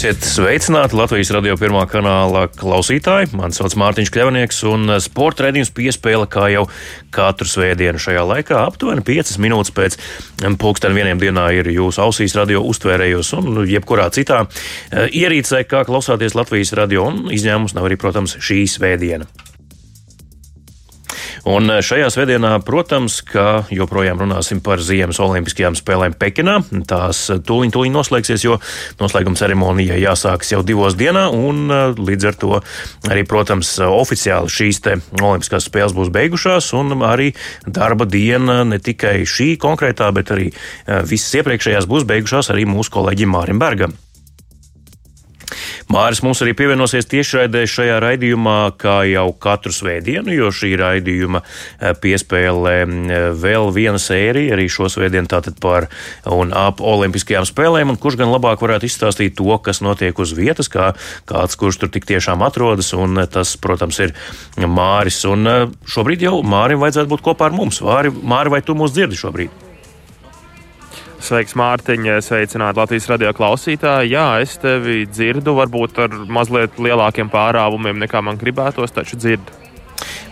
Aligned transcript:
Esiet 0.00 0.22
sveicināti 0.24 0.96
Latvijas 0.96 1.28
radio 1.36 1.58
pirmā 1.60 1.82
kanāla 1.84 2.46
klausītāji. 2.48 3.34
Mani 3.36 3.52
sauc 3.52 3.74
Mārtiņš 3.76 4.08
Kļavnieks, 4.14 4.60
un 4.70 4.94
sporta 5.04 5.44
redzējums 5.44 5.72
piespēle 5.76 6.24
kā 6.32 6.46
jau 6.48 6.62
katru 7.12 7.44
svētdienu 7.44 8.00
šajā 8.00 8.22
laikā. 8.30 8.62
Aptuveni 8.70 9.04
5 9.04 9.34
minūtes 9.44 9.74
pēc 9.76 9.98
pulksten 10.56 10.96
vieniem 10.96 11.20
dienā 11.20 11.50
ir 11.58 11.68
jūsu 11.74 12.00
ausīs 12.06 12.38
radio 12.40 12.64
uztvērējos 12.70 13.34
un 13.42 13.60
jebkurā 13.68 14.08
citā 14.16 14.46
eh, 14.46 15.12
ierīcē, 15.20 15.66
kā 15.68 15.84
klausāties 15.84 16.38
Latvijas 16.38 16.72
radio, 16.80 17.04
un 17.12 17.26
izņēmums 17.36 17.76
nav 17.76 17.90
arī, 17.90 18.00
protams, 18.00 18.38
šī 18.40 18.62
svētdiena. 18.78 19.28
Un 21.48 21.70
eh, 21.72 21.80
šajā 21.84 22.10
svētdienā, 22.12 22.52
protams, 22.66 23.20
ka 23.24 23.64
joprojām 23.72 24.20
runāsim 24.20 24.60
par 24.64 24.82
Ziemas 24.84 25.20
Olimpiskajām 25.22 25.76
spēlēm 25.78 26.16
Pekinā. 26.20 26.58
Tās 26.90 27.22
eh, 27.32 27.40
tūlīt, 27.40 27.72
tūlīt 27.76 27.94
noslēgsies, 27.94 28.44
jo 28.44 28.58
noslēguma 29.00 29.40
ceremonija 29.40 29.96
jāsākas 30.00 30.52
jau 30.52 30.60
divos 30.66 30.98
dienā, 31.00 31.28
un 31.32 31.72
eh, 31.72 31.96
līdz 31.96 32.28
ar 32.28 32.38
to 32.40 32.52
arī, 33.08 33.24
protams, 33.28 33.72
oficiāli 33.86 34.52
šīs 34.52 34.82
Olimpiskās 35.20 35.66
spēles 35.68 35.94
būs 35.96 36.12
beigušās, 36.12 36.72
un 36.76 37.04
arī 37.06 37.30
darba 37.66 38.06
diena 38.08 38.62
ne 38.64 38.80
tikai 38.82 39.20
šī 39.28 39.54
konkrētā, 39.60 40.08
bet 40.16 40.32
arī 40.34 40.48
visas 41.08 41.40
iepriekšējās 41.40 41.88
būs 41.90 42.06
beigušās 42.08 42.52
arī 42.54 42.66
mūsu 42.68 42.96
kolēģim 42.96 43.36
Mārim 43.36 43.60
Bergam. 43.60 43.96
Māris 45.90 46.20
mums 46.22 46.38
arī 46.44 46.52
pievienosies 46.54 47.08
tiešraidē 47.10 47.64
šajā 47.66 47.96
raidījumā, 48.04 48.58
kā 48.78 49.00
jau 49.10 49.24
katru 49.42 49.72
svētdienu, 49.74 50.30
jo 50.36 50.50
šī 50.54 50.76
raidījuma 50.78 51.40
eh, 51.42 51.96
piespēlē 51.98 52.74
eh, 52.84 53.24
vēl 53.34 53.72
viena 53.74 53.98
sērija 53.98 54.54
arī 54.54 54.68
šo 54.70 54.86
svētdienu 54.92 55.26
tātad 55.32 55.56
par 55.58 55.88
un 56.30 56.54
ap 56.54 56.78
olimpiskajām 56.78 57.48
spēlēm, 57.48 57.90
un 57.90 57.98
kurš 57.98 58.20
gan 58.20 58.30
labāk 58.30 58.62
varētu 58.62 58.86
izstāstīt 58.86 59.34
to, 59.40 59.50
kas 59.64 59.82
notiek 59.82 60.14
uz 60.22 60.30
vietas, 60.38 60.70
kā 60.70 60.92
kāds, 61.26 61.58
kurš 61.58 61.80
tur 61.82 61.90
tik 61.90 62.06
tiešām 62.06 62.44
atrodas, 62.46 62.92
un 62.94 63.24
eh, 63.24 63.26
tas, 63.26 63.56
protams, 63.58 63.98
ir 64.06 64.14
Māris. 64.62 65.24
Un 65.26 65.74
šobrīd 65.90 66.22
jau 66.28 66.38
Mārim 66.46 66.78
vajadzētu 66.84 67.10
būt 67.16 67.26
kopā 67.32 67.50
ar 67.50 67.58
mums. 67.58 67.82
Māri, 67.82 68.14
Māri 68.14 68.54
vai 68.54 68.62
tu 68.62 68.78
mūs 68.78 68.94
dzirdi 68.94 69.18
šobrīd? 69.18 69.69
Sveiks, 71.20 71.52
Mārtiņ, 71.58 72.06
sveicināti 72.24 72.80
Latvijas 72.80 73.08
radio 73.10 73.30
klausītāji. 73.36 74.14
Jā, 74.14 74.26
es 74.40 74.56
tevi 74.60 75.04
dzirdu, 75.04 75.52
varbūt 75.58 76.00
ar 76.00 76.14
mazliet 76.32 76.80
lielākiem 76.80 77.28
pārāvumiem 77.32 78.00
nekā 78.00 78.22
man 78.24 78.40
gribētos, 78.40 78.94
taču 78.96 79.20
dzirdu. 79.20 79.58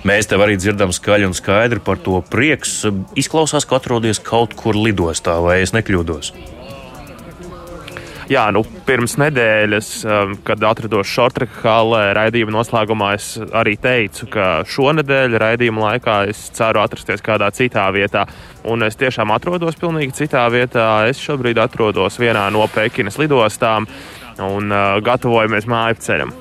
Mēs 0.09 0.31
tev 0.31 0.41
arī 0.45 0.57
dzirdam 0.57 0.95
skaļi 0.95 1.29
un 1.29 1.37
skaidri 1.37 1.83
par 1.85 2.01
to 2.01 2.23
prieks. 2.33 2.81
Izklausās, 3.21 3.69
ka 3.69 3.77
atrodies 3.83 4.23
kaut 4.25 4.57
kur 4.57 4.79
lidostā, 4.79 5.37
vai 5.45 5.61
es 5.65 5.75
nekļūdos? 5.77 6.33
Jā, 8.29 8.43
nu, 8.53 8.61
pirms 8.85 9.15
nedēļas, 9.17 9.87
um, 10.05 10.35
kad 10.45 10.61
atrados 10.69 11.09
Šortreka 11.09 11.63
halē, 11.65 12.03
raidījuma 12.19 12.53
noslēgumā, 12.59 13.15
es 13.17 13.29
arī 13.57 13.73
teicu, 13.81 14.27
ka 14.35 14.49
šonadēļ 14.69 15.39
raidījuma 15.41 15.87
laikā 15.87 16.19
es 16.29 16.43
ceru 16.59 16.83
atrasties 16.83 17.25
kādā 17.25 17.49
citā 17.57 17.87
vietā. 17.95 18.27
Un 18.69 18.85
es 18.85 19.01
tiešām 19.01 19.33
atrodos 19.33 19.81
pilnīgi 19.81 20.13
citā 20.21 20.45
vietā. 20.53 21.07
Es 21.09 21.23
šobrīd 21.25 21.57
atrodos 21.63 22.21
vienā 22.21 22.45
no 22.53 22.69
Pekinas 22.75 23.17
lidostām 23.17 23.89
un 24.45 24.69
uh, 24.69 24.99
gatavojamies 25.01 25.71
māju 25.71 26.05
ceļam. 26.05 26.37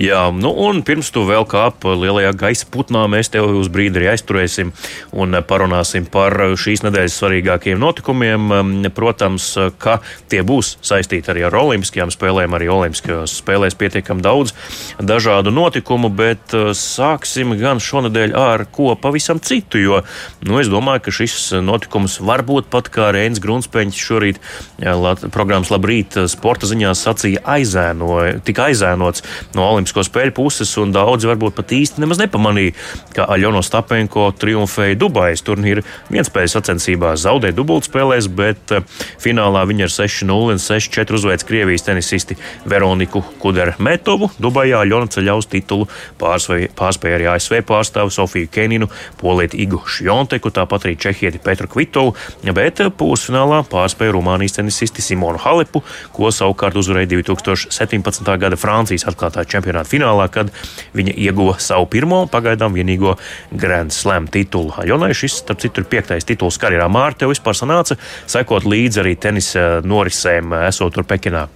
Jā, 0.00 0.24
nu 0.34 0.52
un 0.66 0.82
pirms 0.86 1.10
tu 1.14 1.24
vēl 1.28 1.46
kāp 1.48 1.84
lielajā 1.86 2.32
gaisa 2.38 2.68
putnā, 2.72 3.04
mēs 3.10 3.32
tevi 3.32 3.58
uz 3.58 3.70
brīdi 3.72 4.00
arī 4.00 4.12
aizturēsim 4.14 4.72
un 5.12 5.38
parunāsim 5.48 6.06
par 6.10 6.34
šīs 6.58 6.84
nedēļas 6.86 7.18
svarīgākiem 7.20 7.80
notikumiem. 7.80 8.50
Protams, 8.96 9.48
ka 9.82 9.98
tie 10.32 10.42
būs 10.46 10.76
saistīti 10.84 11.32
arī 11.32 11.46
ar 11.48 11.56
Olimpiskajām 11.62 12.12
spēlēm, 12.14 12.56
arī 12.56 12.70
Olimpiskajās 12.72 13.38
spēlēs 13.42 13.76
pietiekami 13.78 14.24
daudz 14.24 14.54
dažādu 15.02 15.52
notikumu, 15.54 16.10
bet 16.12 16.54
uh, 16.56 16.72
sāksim 16.76 17.54
gan 17.60 17.80
šonadēļ 17.82 18.34
ar 18.38 18.66
ko 18.72 18.92
pavisam 18.98 19.40
citu, 19.42 19.80
jo 19.80 20.00
nu, 20.46 20.58
es 20.60 20.70
domāju, 20.72 21.06
ka 21.06 21.14
šis 21.14 21.36
notikums 21.64 22.18
varbūt 22.24 22.70
pat 22.72 22.90
kā 22.92 23.10
Reinis 23.14 23.42
Grunspeņš 23.42 24.02
šorīt 24.02 24.40
lat, 24.82 25.24
programmas 25.34 25.72
Labrīt 25.72 26.16
sporta 26.30 26.68
ziņās 26.70 27.04
sacīja 27.06 27.42
aizēnoja, 27.56 28.40
tika 28.46 28.68
aizēnots 28.70 29.24
no 29.56 29.66
Olimpisko 29.72 30.04
spēļu 30.06 30.34
puses, 30.36 30.72
un 30.80 30.92
daudzi 30.94 31.28
varbūt 31.30 31.56
pat 31.58 31.74
īsti 31.76 32.02
nemaz 32.02 32.20
nepamanīja, 32.22 32.74
ka 33.16 33.26
Aļona 33.34 33.62
Stapenko 33.64 34.28
triumfēja 34.38 34.98
Dubajas 35.00 35.44
turnīra 35.46 35.84
vienspējas 36.12 36.56
sacensībās, 36.58 37.22
zaudēja 37.26 37.56
dubultspēlēs, 37.58 38.28
bet 38.32 38.74
eh, 38.76 38.86
finālā 39.22 39.64
viņa 39.68 39.88
ar 39.88 39.94
6-0 39.94 40.54
un 40.54 40.62
6-4 40.62 41.18
uzveic 41.18 41.44
Krievijas 41.48 41.86
tenisisti 41.86 42.38
Veroniku 42.68 43.24
Kudermetovu. 43.42 44.30
Dubajā 44.42 44.82
Aļona 44.82 45.10
ceļā 45.12 45.36
uz 45.38 45.48
titulu 45.52 45.88
pārspēja 46.20 47.18
arī 47.18 47.28
ASV 47.34 47.60
pārstāvu 47.68 48.12
Sofiju 48.14 48.50
Keninu, 48.52 48.88
Polieti 49.20 49.60
Igu 49.64 49.82
Šjonteku, 49.86 50.52
tāpat 50.54 50.88
arī 50.88 50.96
Čehieti 51.00 51.40
Petru 51.42 51.68
Kvitovu, 51.70 52.14
bet 52.54 52.82
pusfinālā 52.98 53.62
pārspēja 53.70 54.16
Rumānijas 54.16 54.58
tenisisti 54.58 55.04
Simonu 55.04 55.40
Halepu, 55.42 55.82
ko 56.14 56.30
savukārt 56.34 56.76
uzvarēja 56.78 57.10
2017. 57.16 58.32
gada 58.42 58.58
Francijas 58.60 59.06
atklātā 59.10 59.41
čempionāta 59.48 59.90
finālā, 59.90 60.28
kad 60.32 60.52
viņa 60.96 61.16
ieguva 61.24 61.56
savu 61.62 61.88
pirmo, 61.92 62.24
pagaidām 62.32 62.76
vienīgo 62.76 63.16
Grand 63.52 63.94
Slam 63.94 64.28
titulu. 64.32 64.74
Aļonai 64.82 65.12
šis, 65.16 65.40
starp 65.42 65.62
citu, 65.64 65.82
ir 65.82 65.90
piektais 65.92 66.28
tituls 66.28 66.60
karjerā. 66.62 66.90
Mārta 66.92 67.24
tev 67.24 67.34
vispār 67.34 67.58
sanāca 67.58 67.98
sekot 68.26 68.68
līdzi 68.68 69.02
arī 69.02 69.16
tenisa 69.20 69.66
norisēm, 69.86 70.54
esot 70.68 70.94
tur 70.96 71.08
Pekinā 71.08 71.48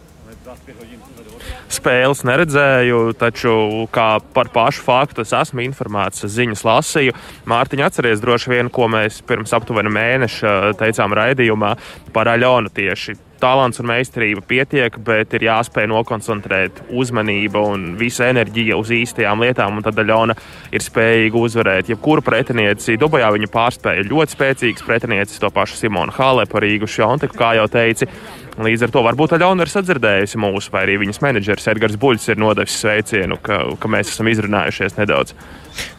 spēles 1.72 2.22
neredzēju, 2.26 3.00
taču 3.18 3.52
par 3.90 4.50
pašu 4.54 4.84
faktu 4.86 5.24
es 5.24 5.34
esmu 5.36 5.64
informēts, 5.66 6.26
ziņas 6.30 6.64
lasīju. 6.66 7.14
Mārtiņa 7.50 7.90
atceries 7.90 8.22
droši 8.22 8.52
vien, 8.54 8.70
ko 8.72 8.88
mēs 8.92 9.22
pirms 9.26 9.54
aptuveni 9.56 9.92
mēneša 9.92 10.56
teicām 10.80 11.16
raidījumā 11.16 11.74
par 12.14 12.30
Aļonu 12.36 12.72
tieši 12.76 13.16
talants 13.40 13.80
un 13.82 13.88
meistarība 13.90 14.42
pietiek, 14.46 14.96
bet 15.04 15.34
ir 15.36 15.46
jāspēj 15.46 15.88
nokoncentrēt 15.90 16.82
uzmanība 16.90 17.62
un 17.72 17.88
visa 18.00 18.28
enerģija 18.30 18.78
uz 18.78 18.92
īstajām 18.94 19.44
lietām, 19.44 19.82
tad 19.84 20.00
Aļona 20.02 20.36
ir 20.74 20.84
spējīga 20.84 21.42
uzvarēt 21.42 21.92
jebkuru 21.92 22.24
pretinieci. 22.26 22.98
Dubajā 23.00 23.32
viņa 23.36 23.50
pārspēja 23.52 24.08
ļoti 24.08 24.36
spēcīgs 24.36 24.86
pretiniecis, 24.86 25.42
to 25.42 25.52
pašu 25.54 25.78
Simonu 25.80 26.14
Hālepu, 26.16 26.62
Rīgu 26.62 26.88
Šonteku, 26.90 27.38
kā 27.38 27.54
jau 27.60 27.68
teici. 27.70 28.08
Līdz 28.56 28.86
ar 28.86 28.92
to 28.94 29.02
varbūt 29.04 29.36
Aļona 29.36 29.66
ir 29.66 29.72
sadzirdējusi 29.72 30.40
mūsu, 30.40 30.72
vai 30.72 30.86
arī 30.86 30.96
viņas 31.02 31.20
menedžeris 31.20 31.68
Edgars 31.74 31.98
Buļs 32.00 32.30
ir 32.32 32.40
nodevis 32.40 32.78
sveicienu, 32.80 33.36
ka, 33.44 33.60
ka 33.76 33.90
mēs 33.92 34.14
esam 34.14 34.32
izrunājušies 34.32 34.96
nedaudz. 34.96 35.36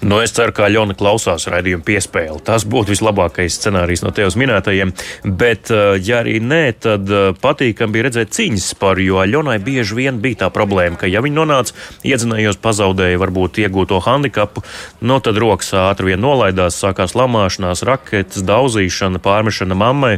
Nu, 0.01 0.19
es 0.23 0.33
ceru, 0.35 0.53
ka 0.55 0.67
Aļona 0.67 0.95
klausās 0.97 1.47
raidījumu 1.51 1.85
piespēli. 1.87 2.39
Tas 2.45 2.65
būtu 2.69 2.93
vislabākais 2.93 3.57
scenārijs 3.57 4.03
no 4.05 4.11
tevis 4.15 4.37
minētajiem. 4.39 4.93
Bet, 5.23 5.71
eh, 5.73 5.97
ja 6.03 6.21
arī 6.21 6.37
nē, 6.43 6.63
tad 6.85 7.09
eh, 7.09 7.29
patīkami 7.41 7.97
bija 7.97 8.07
redzēt 8.07 8.35
cīņas 8.37 8.69
par, 8.79 9.01
jo 9.03 9.21
Aļonai 9.23 9.57
bieži 9.63 9.97
vien 9.97 10.21
bija 10.23 10.45
tā 10.45 10.51
problēma, 10.53 10.99
ka 11.01 11.09
ja 11.11 11.23
viņi 11.25 11.39
nonāca, 11.39 11.75
iedzinājos, 12.07 12.61
pazaudēja 12.61 13.21
varbūt 13.21 13.61
iegūto 13.63 14.01
handikapu, 14.05 14.63
no 15.01 15.17
nu, 15.17 15.23
tad 15.23 15.39
rokas 15.41 15.73
ātri 15.77 16.13
vien 16.13 16.21
nolaidās, 16.21 16.77
sākās 16.77 17.17
lamāšanās, 17.17 17.85
raketas, 17.87 18.45
daudzīšana, 18.47 19.23
pārmešana 19.23 19.77
mammai 19.77 20.17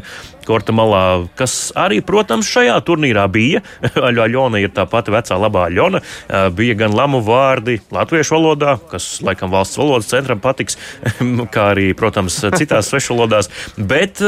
korta 0.50 0.74
malā, 0.74 1.04
kas 1.38 1.70
arī, 1.78 2.00
protams, 2.06 2.50
šajā 2.50 2.78
turnīrā 2.88 3.26
bija. 3.32 3.62
Aļona 4.10 4.62
ir 4.64 4.74
tā 4.74 4.88
pati 4.90 5.14
vecā 5.14 5.38
labā 5.38 5.68
Aļona. 5.70 6.02
Bija 6.58 6.78
gan 6.80 6.96
lamu 6.98 7.22
vārdi 7.26 7.80
latviešu 7.94 8.38
valodā, 8.38 8.78
kas 8.90 9.20
laikam 9.26 9.49
valsts 9.54 9.80
valodas 9.80 10.10
centram 10.12 10.42
patiks, 10.44 10.78
kā 11.54 11.70
arī, 11.74 11.92
protams, 11.98 12.40
citās 12.58 12.92
svešvalodās. 12.92 13.52
Bet 13.78 14.22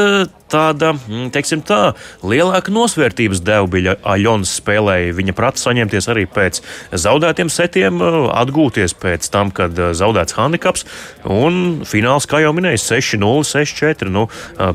tāda, 0.51 0.91
mm, 0.95 1.29
teiksim 1.33 1.63
tā, 1.65 1.94
lielāka 2.27 2.73
nosvērtības 2.73 3.44
deva 3.45 3.69
bija 3.71 3.95
Aļonas 4.13 4.57
spēlēji. 4.59 5.15
Viņa 5.18 5.35
prata 5.38 5.62
saņemties 5.62 6.09
arī 6.12 6.25
pēc 6.29 6.62
zaudētiem 6.91 7.51
setiem, 7.51 8.01
atgūties 8.35 8.95
pēc 9.01 9.29
tam, 9.33 9.53
kad 9.56 9.77
zaudēts 9.97 10.38
handikaps. 10.38 10.85
Un 11.31 11.81
fināls, 11.88 12.27
kā 12.29 12.44
jau 12.44 12.53
minēju, 12.57 12.83
6-0, 12.83 13.47
6-4. 13.53 14.12
Nu, 14.12 14.27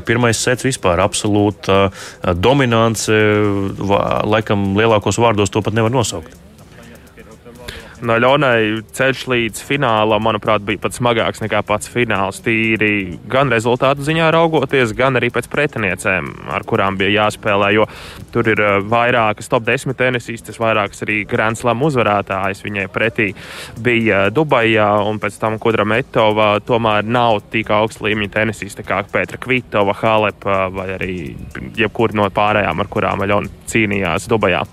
pirmais 0.07 0.39
sets 0.41 0.65
vispār 0.67 1.03
absolūta 1.03 1.87
dominance. 2.37 3.13
Laikam 4.27 4.71
lielākos 4.77 5.21
vārdos 5.21 5.53
to 5.53 5.63
pat 5.65 5.77
nevar 5.77 5.93
nosaukt. 5.93 6.46
No 8.05 8.13
Ļonai 8.21 8.83
ceļš 8.93 9.21
līdz 9.31 9.61
finālam, 9.65 10.21
manuprāt, 10.21 10.61
bija 10.65 10.77
pat 10.83 10.93
smagāks 10.93 11.41
nekā 11.41 11.63
pats 11.65 11.89
fināls. 11.89 12.43
Tīri 12.45 13.17
gan 13.31 13.49
rezultātu 13.49 14.05
ziņā 14.05 14.27
raugoties, 14.35 14.93
gan 14.97 15.17
arī 15.17 15.31
pēc 15.33 15.47
pretiniecēm, 15.49 16.29
ar 16.53 16.65
kurām 16.69 16.99
bija 16.99 17.23
jāspēlē. 17.23 17.71
Jo 17.73 17.87
tur 18.35 18.51
ir 18.53 18.61
eh, 18.61 18.77
vairākas 18.85 19.49
top 19.49 19.65
10 19.65 19.97
tenisistas, 19.97 20.61
vairākas 20.61 21.01
arī 21.07 21.23
Grand 21.29 21.57
Slam 21.57 21.81
uzvarētājas. 21.89 22.61
Viņai 22.67 22.85
pretī 22.93 23.31
bija 23.81 24.27
Dubajā, 24.29 24.91
un 25.09 25.17
pēc 25.23 25.41
tam 25.41 25.57
Kudrametova 25.61 26.53
tomēr 26.69 27.07
nav 27.09 27.41
tik 27.49 27.73
augsta 27.73 28.05
līmeņa 28.05 28.35
tenisista 28.37 28.85
kā 28.85 29.01
Petra 29.09 29.41
Kvitova, 29.41 29.97
Halepa 29.97 30.67
vai 30.69 30.91
arī 30.99 31.19
jebkura 31.81 32.21
no 32.21 32.29
pārējām, 32.29 32.77
ar 32.77 32.93
kurām 32.93 33.25
Aļona 33.25 33.69
cīnījās 33.73 34.29
Dubajā. 34.29 34.67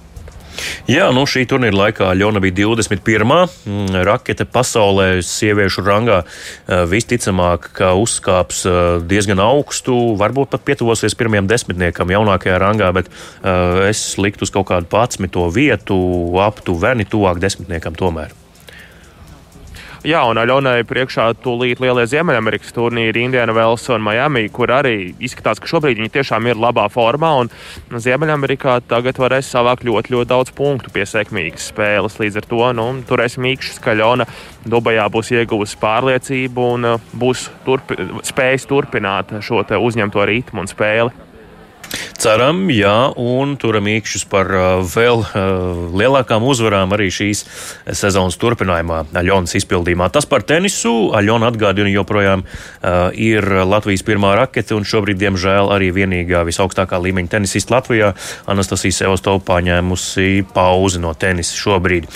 Jā, 0.91 1.09
nu 1.17 1.25
šī 1.29 1.45
turnīra 1.49 1.79
laikā 1.79 2.11
Ļona 2.19 2.43
bija 2.45 2.59
21. 2.61 3.25
Mm, 3.65 4.03
rakete 4.06 4.45
pasaulē, 4.45 5.09
sieviešu 5.25 5.85
rangā. 5.87 6.23
Eh, 6.69 6.85
visticamāk, 6.91 7.71
ka 7.79 7.95
uzkāps 7.99 8.65
eh, 8.69 8.79
diezgan 9.09 9.43
augstu, 9.43 9.97
varbūt 10.21 10.53
pat 10.53 10.67
pietuvosies 10.69 11.17
pirmajam 11.19 11.49
desmitniekam 11.51 12.12
jaunākajā 12.15 12.61
rangā, 12.61 12.93
bet 12.95 13.11
uh, 13.11 13.85
es 13.89 14.15
liktu 14.21 14.47
uz 14.47 14.53
kaut 14.55 14.69
kādu 14.71 14.89
11. 14.91 15.43
vietu, 15.55 15.99
aptuveni 16.45 17.09
tuvāk 17.09 17.41
desmitniekam 17.43 17.97
tomēr. 17.99 18.44
Jā, 20.05 20.19
un 20.29 20.37
Aļonai 20.37 20.83
priekšā 20.85 21.31
tūlīt 21.41 21.79
lielie 21.81 22.03
Ziemeļamerikas 22.05 22.75
turnīri, 22.77 23.23
Indiana 23.25 23.55
Wells 23.56 23.87
un 23.89 24.03
Miami, 24.05 24.43
kur 24.53 24.69
arī 24.77 25.15
izskatās, 25.17 25.56
ka 25.56 25.71
šobrīd 25.71 25.97
viņi 25.97 26.12
tiešām 26.19 26.45
ir 26.51 26.61
labā 26.61 26.85
formā. 26.93 27.31
Ziemeļamerikā 27.89 28.75
tagad 28.91 29.17
varēs 29.23 29.49
savākt 29.49 29.87
ļoti, 29.89 30.12
ļoti 30.12 30.29
daudz 30.29 30.53
punktu 30.59 30.93
pie 30.93 31.06
sekmīgas 31.09 31.71
spēles. 31.73 32.19
Līdz 32.21 32.37
ar 32.43 32.49
to 32.53 32.69
nu, 32.77 32.87
turēsim 33.09 33.49
īkšķis, 33.55 33.81
ka 33.81 33.95
Aļona 33.97 34.29
Dubajā 34.69 35.09
būs 35.15 35.33
ieguvusi 35.39 35.81
pārliecību 35.81 36.71
un 36.75 36.91
uh, 36.91 37.12
būs 37.17 37.49
turpi, 37.65 37.97
spējis 38.29 38.69
turpināt 38.69 39.33
šo 39.41 39.65
uzņemto 39.65 40.29
ritmu 40.29 40.67
un 40.67 40.69
spēli. 40.69 41.17
Ceram, 42.25 42.71
jā, 42.73 43.11
un 43.21 43.50
turam 43.61 43.85
īkšķus 43.85 44.23
par 44.32 44.49
vēl 44.88 45.26
lielākām 45.93 46.47
uzvarām 46.49 46.94
arī 46.97 47.11
šīs 47.12 47.43
sezonas 47.93 48.38
turpinājumā 48.41 49.03
Aļonas 49.21 49.53
izpildījumā. 49.59 50.06
Tas 50.09 50.25
par 50.25 50.41
tenisu. 50.49 51.11
Aļona 51.12 51.50
atgādina 51.53 51.91
joprojām 51.93 52.47
ir 53.21 53.44
Latvijas 53.69 54.06
pirmā 54.09 54.31
rakete 54.38 54.73
un 54.73 54.87
šobrīd, 54.88 55.19
diemžēl, 55.21 55.69
arī 55.75 55.91
vienīgā 55.93 56.47
visaugstākā 56.49 56.97
līmeņa 57.05 57.35
tenisista 57.35 57.76
Latvijā. 57.76 58.15
Anastasija 58.49 59.03
Sevastova 59.03 59.44
paņēmusi 59.44 60.47
pauzi 60.56 61.05
no 61.05 61.12
tenisa 61.12 61.53
šobrīd. 61.61 62.09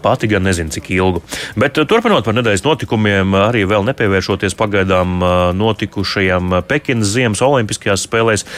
Pati 0.00 0.32
gan 0.32 0.48
nezinu, 0.48 0.72
cik 0.72 0.88
ilgu. 0.96 1.20
Bet 1.60 1.76
turpinot 1.76 2.24
par 2.24 2.38
nedēļas 2.40 2.64
notikumiem, 2.64 3.36
arī 3.50 3.66
vēl 3.68 3.84
nepievēršoties 3.90 4.56
pagaidām 4.56 5.20
notikušajām 5.60 6.56
Pekinas 6.72 7.12
ziemas 7.18 7.44
olimpiskajās 7.44 8.08
spēlēs. 8.08 8.48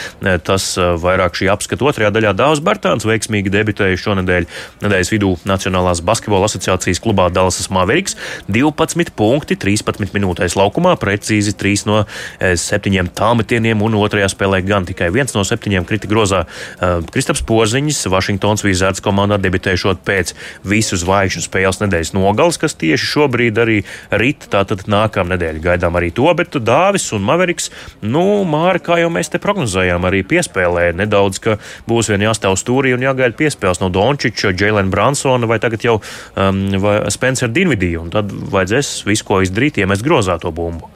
Tas 0.47 0.71
vairāk 1.01 1.37
šī 1.39 1.49
apskata 1.53 1.87
otrajā 1.89 2.11
daļā. 2.15 2.35
Dāvs 2.39 2.63
Bērtāns 2.65 3.07
veiksmīgi 3.09 3.53
debitēja 3.53 4.01
šonadēļ 4.01 4.49
nedēļas 4.85 5.13
vidū 5.15 5.35
Nacionālās 5.49 6.03
basketbola 6.05 6.49
asociācijas 6.51 7.03
klubā 7.05 7.29
Dallas 7.35 7.71
Mavericks. 7.73 8.19
12 8.49 9.15
punkti 9.17 9.57
13 9.61 10.15
minūtēs 10.15 10.57
laukumā, 10.59 10.97
precīzi 11.01 11.55
3 11.59 11.87
no 11.89 12.03
7 12.41 12.95
eh, 12.95 13.11
tālmetieniem 13.15 13.83
un 13.85 13.99
otrajā 14.01 14.31
spēlē 14.33 14.63
gan 14.67 14.89
tikai 14.89 15.11
viens 15.15 15.35
no 15.37 15.45
7 15.47 15.85
krita 15.89 16.11
grozā. 16.11 16.45
Uh, 16.45 17.01
Kristaps 17.15 17.45
Porziņš, 17.47 18.05
Vašingtons 18.13 18.65
Wizards 18.67 19.03
komandā 19.05 19.39
debitēšot 19.43 20.03
pēc 20.07 20.35
visu 20.67 20.99
zvaigžņu 21.01 21.45
spēles 21.47 21.81
nedēļas 21.83 22.15
nogales, 22.17 22.59
kas 22.61 22.77
tieši 22.81 23.11
šobrīd 23.15 23.61
arī 23.63 23.79
rīt, 24.11 24.49
tātad 24.53 24.87
nākamā 24.91 25.35
nedēļa 25.35 25.63
gaidām 25.65 25.99
arī 25.99 26.11
to, 26.15 26.27
bet 26.37 26.59
Dāvis 26.65 27.07
un 27.15 27.25
Mavericks, 27.27 27.71
nu, 28.03 28.43
Māri, 28.49 28.83
kā 28.85 28.99
jau 29.01 29.11
mēs 29.13 29.31
te 29.33 29.41
prognozējām, 29.43 30.05
arī 30.09 30.23
piespēlē 30.27 30.74
nedaudz, 30.97 31.41
ka 31.45 31.59
būs 31.89 32.11
vien 32.13 32.27
jāstāv 32.27 32.59
stūrī 32.61 32.95
un 32.97 33.05
jāgaida 33.05 33.37
piespēles 33.39 33.83
no 33.83 33.91
Dončiča, 33.95 34.55
Jēlena 34.55 34.91
Bransona 34.93 35.49
vai 35.51 35.61
tagad 35.63 35.87
jau 35.87 36.01
um, 36.01 36.67
Spencer 37.13 37.53
Dinvidija. 37.53 38.05
Tad 38.15 38.33
vajadzēs 38.33 39.01
visu, 39.09 39.29
ko 39.29 39.41
izdarīt, 39.45 39.81
iemest 39.83 40.05
grozā 40.07 40.39
to 40.43 40.53
bumbu. 40.55 40.91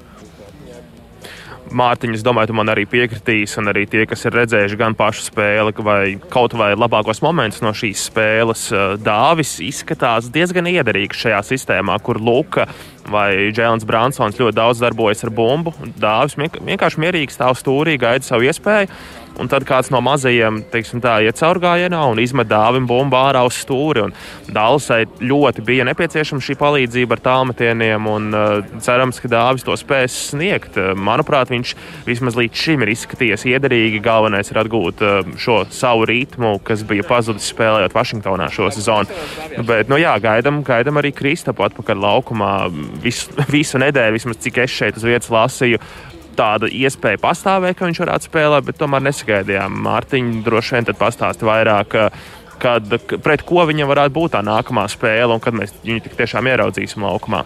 Mārtiņš, 1.68 2.22
domāju, 2.24 2.48
tu 2.48 2.56
man 2.56 2.70
arī 2.72 2.84
piekritīs, 2.88 3.56
un 3.60 3.68
arī 3.68 3.84
tie, 3.90 4.04
kas 4.08 4.24
ir 4.24 4.36
redzējuši 4.38 4.78
gan 4.80 4.94
pašu 4.96 5.26
spēli, 5.26 5.74
vai 5.84 6.00
kaut 6.32 6.54
vai 6.56 6.70
labākos 6.72 7.20
momentus 7.24 7.60
no 7.64 7.74
šīs 7.76 8.06
spēles, 8.08 8.62
uh, 8.72 8.94
Dāvis 8.96 9.58
izskatās 9.64 10.30
diezgan 10.32 10.70
iederīgs 10.70 11.20
šajā 11.26 11.42
sistēmā, 11.50 11.98
kur 12.04 12.20
Luka 12.22 12.68
vai 13.08 13.50
Jēlins 13.50 13.86
Bransons 13.88 14.40
ļoti 14.40 14.56
daudz 14.56 14.82
darbojas 14.84 15.24
ar 15.26 15.32
bumbu. 15.34 15.74
Dāvis 16.00 16.38
vienkārši 16.38 17.04
mierīgi 17.04 17.36
stāv 17.36 17.56
stūrī, 17.60 17.98
gaida 18.00 18.24
savu 18.24 18.48
iespēju 18.48 18.88
un 19.38 19.50
tad 19.50 19.66
kāds 19.68 19.90
no 19.94 20.00
mazajiem 20.04 20.62
teiksim, 20.72 21.02
tā, 21.04 21.18
iet 21.24 21.38
caurgājienā 21.40 22.00
un 22.10 22.20
izmet 22.22 22.48
dāvim 22.50 22.86
bumbu 22.88 23.18
ārā 23.18 23.44
uz 23.46 23.58
stūri. 23.62 24.08
Dālasai 24.54 25.04
ļoti 25.20 25.64
bija 25.66 25.86
nepieciešama 25.88 26.44
šī 26.44 26.56
palīdzība 26.58 27.16
ar 27.16 27.22
tālmetieniem, 27.24 28.08
un 28.10 28.28
uh, 28.34 28.58
cerams, 28.84 29.20
ka 29.22 29.30
dāvis 29.32 29.66
to 29.66 29.76
spēs 29.78 30.16
sniegt. 30.32 30.78
Uh, 30.78 30.92
manuprāt, 30.98 31.52
viņš 31.52 31.74
vismaz 32.08 32.38
līdz 32.38 32.64
šim 32.64 32.84
ir 32.84 32.92
izskatījies 32.94 33.46
iederīgi. 33.52 34.02
Galvenais 34.04 34.50
ir 34.52 34.62
atgūt 34.62 35.04
uh, 35.04 35.32
šo 35.40 35.60
savu 35.74 36.06
ritmu, 36.08 36.56
kas 36.64 36.84
bija 36.88 37.06
pazudis 37.08 37.50
spēlējot 37.52 37.96
Vašingtonā 37.96 38.50
šo 38.54 38.70
sezonu. 38.74 39.18
Bet, 39.68 39.90
nu 39.92 40.00
jā, 40.00 40.14
gaidam, 40.22 40.62
gaidam 40.66 41.00
arī 41.00 41.12
Kristapu 41.16 41.66
atpakaļ 41.68 42.04
laukumā 42.04 42.52
visu, 43.04 43.34
visu 43.54 43.80
nedēļu, 43.82 44.18
vismaz 44.18 44.42
cik 44.44 44.62
es 44.64 44.78
šeit 44.78 44.98
uz 44.98 45.06
vietas 45.06 45.32
lasīju 45.32 45.82
tāda 46.38 46.70
iespēja 46.70 47.20
pastāvēja, 47.22 47.76
ka 47.76 47.88
viņš 47.88 48.02
varētu 48.04 48.28
spēlēt, 48.30 48.66
bet 48.68 48.80
tomēr 48.80 49.04
nesagaidījām. 49.08 49.78
Mārtiņa 49.86 50.42
droši 50.46 50.76
vien 50.76 50.88
tad 50.88 51.00
pastāsta 51.00 51.48
vairāk. 51.48 51.98
Kad, 52.58 52.90
pret 53.22 53.44
ko 53.46 53.62
viņam 53.68 53.90
varētu 53.92 54.14
būt 54.16 54.32
tā 54.34 54.42
nākamā 54.42 54.88
spēle 54.90 55.36
un 55.36 55.42
kad 55.42 55.54
mēs 55.54 55.76
viņu 55.84 56.10
tiešām 56.18 56.48
ieraudzīsim 56.50 57.04
laukumā. 57.06 57.44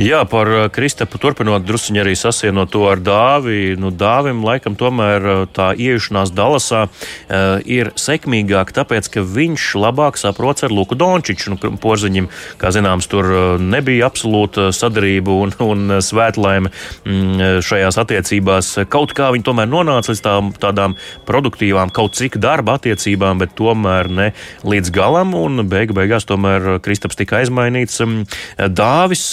Jā, 0.00 0.22
par 0.28 0.48
uh, 0.48 0.66
Kristapu 0.72 1.18
turpinot 1.20 1.64
druskuļi 1.66 2.00
arī 2.02 2.14
sasienot 2.16 2.70
to 2.72 2.86
ar 2.88 3.00
Dāvi. 3.04 3.74
Nu, 3.80 3.90
Dāvim 3.92 4.40
laikam 4.46 4.76
tomēr 4.78 5.26
uh, 5.26 5.42
tā 5.52 5.70
iejušanās 5.76 6.32
Dalasā 6.32 6.86
uh, 6.86 7.60
ir 7.68 7.92
sekmīgāka, 8.00 8.74
tāpēc 8.80 9.10
ka 9.12 9.24
viņš 9.26 9.66
labāk 9.80 10.16
saprotas 10.20 10.68
ar 10.68 10.74
Luku 10.74 10.96
Dončiču. 10.98 11.52
Nu, 11.52 11.72
Porziņam, 11.80 12.30
kā 12.60 12.72
zināms, 12.74 13.08
tur 13.10 13.58
nebija 13.60 14.08
absolūta 14.08 14.70
sadarība 14.76 15.36
un, 15.44 15.54
un 15.64 15.96
svētlaime 16.04 16.72
mm, 16.72 17.60
šajās 17.66 18.00
attiecībās. 18.00 18.72
Kaut 18.92 19.14
kā 19.16 19.30
viņi 19.34 19.46
tomēr 19.46 19.68
nonāca 19.70 20.12
līdz 20.12 20.24
tām, 20.24 20.52
tādām 20.60 20.96
produktīvām, 21.28 21.92
kaut 21.94 22.16
cik 22.18 22.40
darba 22.40 22.78
attiecībām, 22.80 23.42
bet 23.42 23.54
tomēr 23.58 24.08
ne 24.08 24.30
līdz 24.64 24.94
galam. 24.96 25.36
Un 25.36 25.66
beigu 25.68 25.96
beigās 25.98 26.28
tomēr 26.28 26.78
Kristaps 26.84 27.18
tika 27.20 27.40
aizmainīts. 27.42 28.00
Mm, 28.04 28.24
Dāvis 28.72 29.28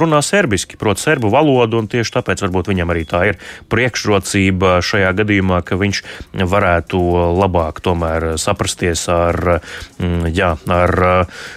runā 0.00 0.20
serbiski, 0.24 0.78
proti, 0.80 1.04
serbu 1.06 1.30
valodu, 1.32 1.80
un 1.80 1.88
tieši 1.90 2.14
tāpēc 2.18 2.42
varbūt 2.44 2.70
viņam 2.72 2.92
arī 2.92 3.04
tā 3.08 3.22
ir 3.30 3.40
priekšrocība 3.72 4.78
šajā 4.84 5.12
gadījumā, 5.20 5.60
ka 5.66 5.78
viņš 5.80 6.02
varētu 6.46 7.00
labāk 7.36 7.80
tomēr 7.84 8.28
saprasties 8.40 9.06
ar, 9.12 9.60
mm, 9.98 10.30
jā, 10.36 10.54
ar, 10.72 10.94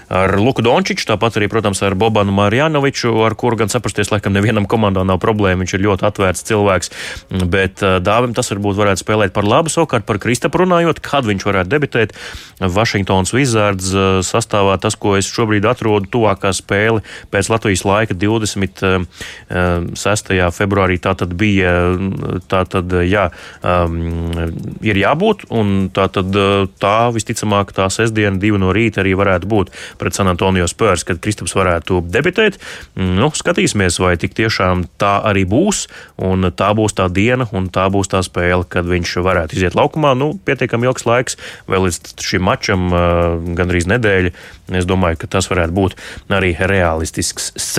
ar 0.10 0.36
Luku 0.40 0.66
Dončiču, 0.66 1.08
tāpat 1.12 1.40
arī, 1.40 1.50
protams, 1.52 1.82
ar 1.86 1.98
Bobanu 2.00 2.36
Marjanoviču, 2.36 3.14
ar 3.26 3.36
kuru 3.40 3.62
gan 3.64 3.72
saprasties, 3.72 4.12
laikam 4.14 4.36
nevienam 4.36 4.68
komandā 4.70 5.06
nav 5.08 5.22
problēma, 5.24 5.64
viņš 5.64 5.76
ir 5.78 5.86
ļoti 5.88 6.08
atvērts 6.10 6.48
cilvēks, 6.50 6.94
bet 7.50 7.84
Dāvim 8.04 8.36
tas 8.38 8.52
varbūt 8.54 8.80
varētu 8.80 9.04
spēlēt 9.04 9.36
par 9.36 9.48
labu, 9.48 9.72
savukārt 9.74 10.08
par 10.08 10.22
Kristapu 10.22 10.64
runājot, 10.64 11.02
kad 11.04 11.28
viņš 11.28 11.46
varētu 11.48 11.72
debitēt 11.72 12.16
Vašingtons 12.60 13.34
Wizards 13.36 13.92
sastāvā 14.28 14.78
tas, 14.82 14.98
ko 15.00 15.16
es 15.20 15.30
šobrīd 15.30 15.68
atrodu 15.70 16.10
tuvākā 16.12 16.52
spēle 16.56 17.04
pēc 17.34 17.52
Latvijas 17.52 17.86
laika 17.90 18.14
26. 18.14 18.86
Eh, 19.50 20.46
februārī 20.56 21.00
tā 21.02 21.16
tad 21.18 21.34
bija, 21.40 21.74
tā 22.52 22.64
tad, 22.70 22.94
jā, 23.08 23.30
um, 23.64 24.32
ir 24.86 25.00
jābūt, 25.00 25.48
un 25.56 25.90
tā 25.94 26.08
tad 26.14 26.36
tā 26.82 26.96
visticamāk 27.16 27.74
tā 27.76 27.90
sestdiena 27.94 28.40
divi 28.40 28.60
no 28.62 28.74
rīta 28.76 29.02
arī 29.04 29.16
varētu 29.18 29.50
būt 29.50 29.74
pret 30.00 30.18
San 30.18 30.30
Antonio 30.32 30.68
Spurs, 30.70 31.06
kad 31.08 31.22
Kristaps 31.24 31.56
varētu 31.58 32.02
debitēt. 32.12 32.60
Nu, 33.00 33.32
skatīsimies, 33.36 34.00
vai 34.02 34.16
tik 34.22 34.36
tiešām 34.38 34.86
tā 35.02 35.20
arī 35.30 35.46
būs, 35.50 35.88
un 36.18 36.52
tā 36.56 36.72
būs 36.78 36.96
tā 36.98 37.10
diena, 37.14 37.48
un 37.56 37.70
tā 37.74 37.88
būs 37.92 38.12
tā 38.12 38.22
spēle, 38.26 38.68
kad 38.70 38.88
viņš 38.90 39.18
varētu 39.26 39.60
iziet 39.60 39.78
laukumā. 39.78 40.16
Nu, 40.18 40.32
pietiekami 40.46 40.90
ilgs 40.90 41.08
laiks 41.10 41.40
vēl 41.70 41.88
līdz 41.88 42.16
šim 42.26 42.46
mačam, 42.46 42.90
gandrīz 43.58 43.90
nedēļa. 43.90 44.34
Es 44.80 44.86
domāju, 44.90 45.24
ka 45.24 45.32
tas 45.38 45.50
varētu 45.50 45.74
būt 45.76 45.98
arī 46.34 46.54
realistisks 46.54 47.52
scenārijs. 47.58 47.79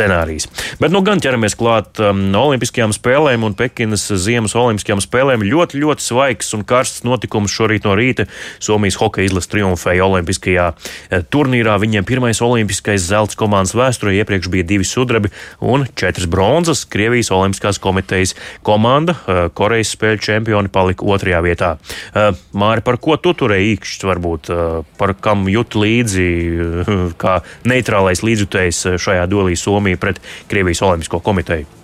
Bet 0.80 0.94
nu 0.94 1.02
gan 1.04 1.20
ķeramies 1.20 1.56
klāt 1.58 2.00
um, 2.00 2.22
Olimpiskajām 2.36 2.94
spēlēm 2.96 3.44
un 3.44 3.56
Pekinas 3.58 4.06
ziemas 4.22 4.54
Olimpiskajām 4.58 5.02
spēlēm. 5.04 5.44
Ļoti, 5.44 5.80
ļoti 5.82 6.04
svaigs 6.04 6.54
un 6.56 6.64
karsts 6.68 7.04
notikums 7.04 7.52
šorīt 7.52 7.86
no 7.88 7.96
rīta. 7.98 8.26
Somijas 8.62 8.98
hokeja 9.00 9.28
izlase 9.28 9.50
triumfēja 9.52 10.06
Olimpiskajā 10.06 10.66
eh, 10.72 11.24
turnīrā. 11.32 11.76
Viņiem 11.82 12.06
pirmais 12.08 12.40
olimpiskais 12.44 13.04
zelts 13.08 13.38
komandas 13.38 13.74
vēsturē 13.78 14.14
iepriekš 14.20 14.50
bija 14.52 14.68
divi 14.68 14.86
sudrabi 14.88 15.32
un 15.60 15.86
četras 15.98 16.28
bronzas. 16.30 16.84
Krievijas 16.90 17.32
Olimpiskās 17.34 17.80
komitejas 17.82 18.36
komanda, 18.66 19.16
eh, 19.26 19.42
Korejas 19.54 19.94
spēļu 19.96 20.24
čempioni, 20.26 20.72
palika 20.72 21.06
otrajā 21.06 21.42
vietā. 21.44 21.72
Eh, 22.14 22.30
Māri, 22.54 22.84
par 22.84 23.00
ko 23.02 23.16
tu 23.16 23.34
turēji 23.34 23.76
īkšķis, 23.76 24.06
varbūt 24.10 24.48
par 24.98 25.14
kam 25.22 25.46
jūt 25.50 25.76
līdzi, 25.78 26.26
kā 27.20 27.40
neitrālais 27.68 28.22
līdzjutējs 28.24 28.98
šajā 29.00 29.26
duelī 29.30 29.56
Somija 29.58 29.89
pret 29.96 30.20
Krievijas 30.48 30.82
Olimpisko 30.82 31.20
komiteju? 31.20 31.79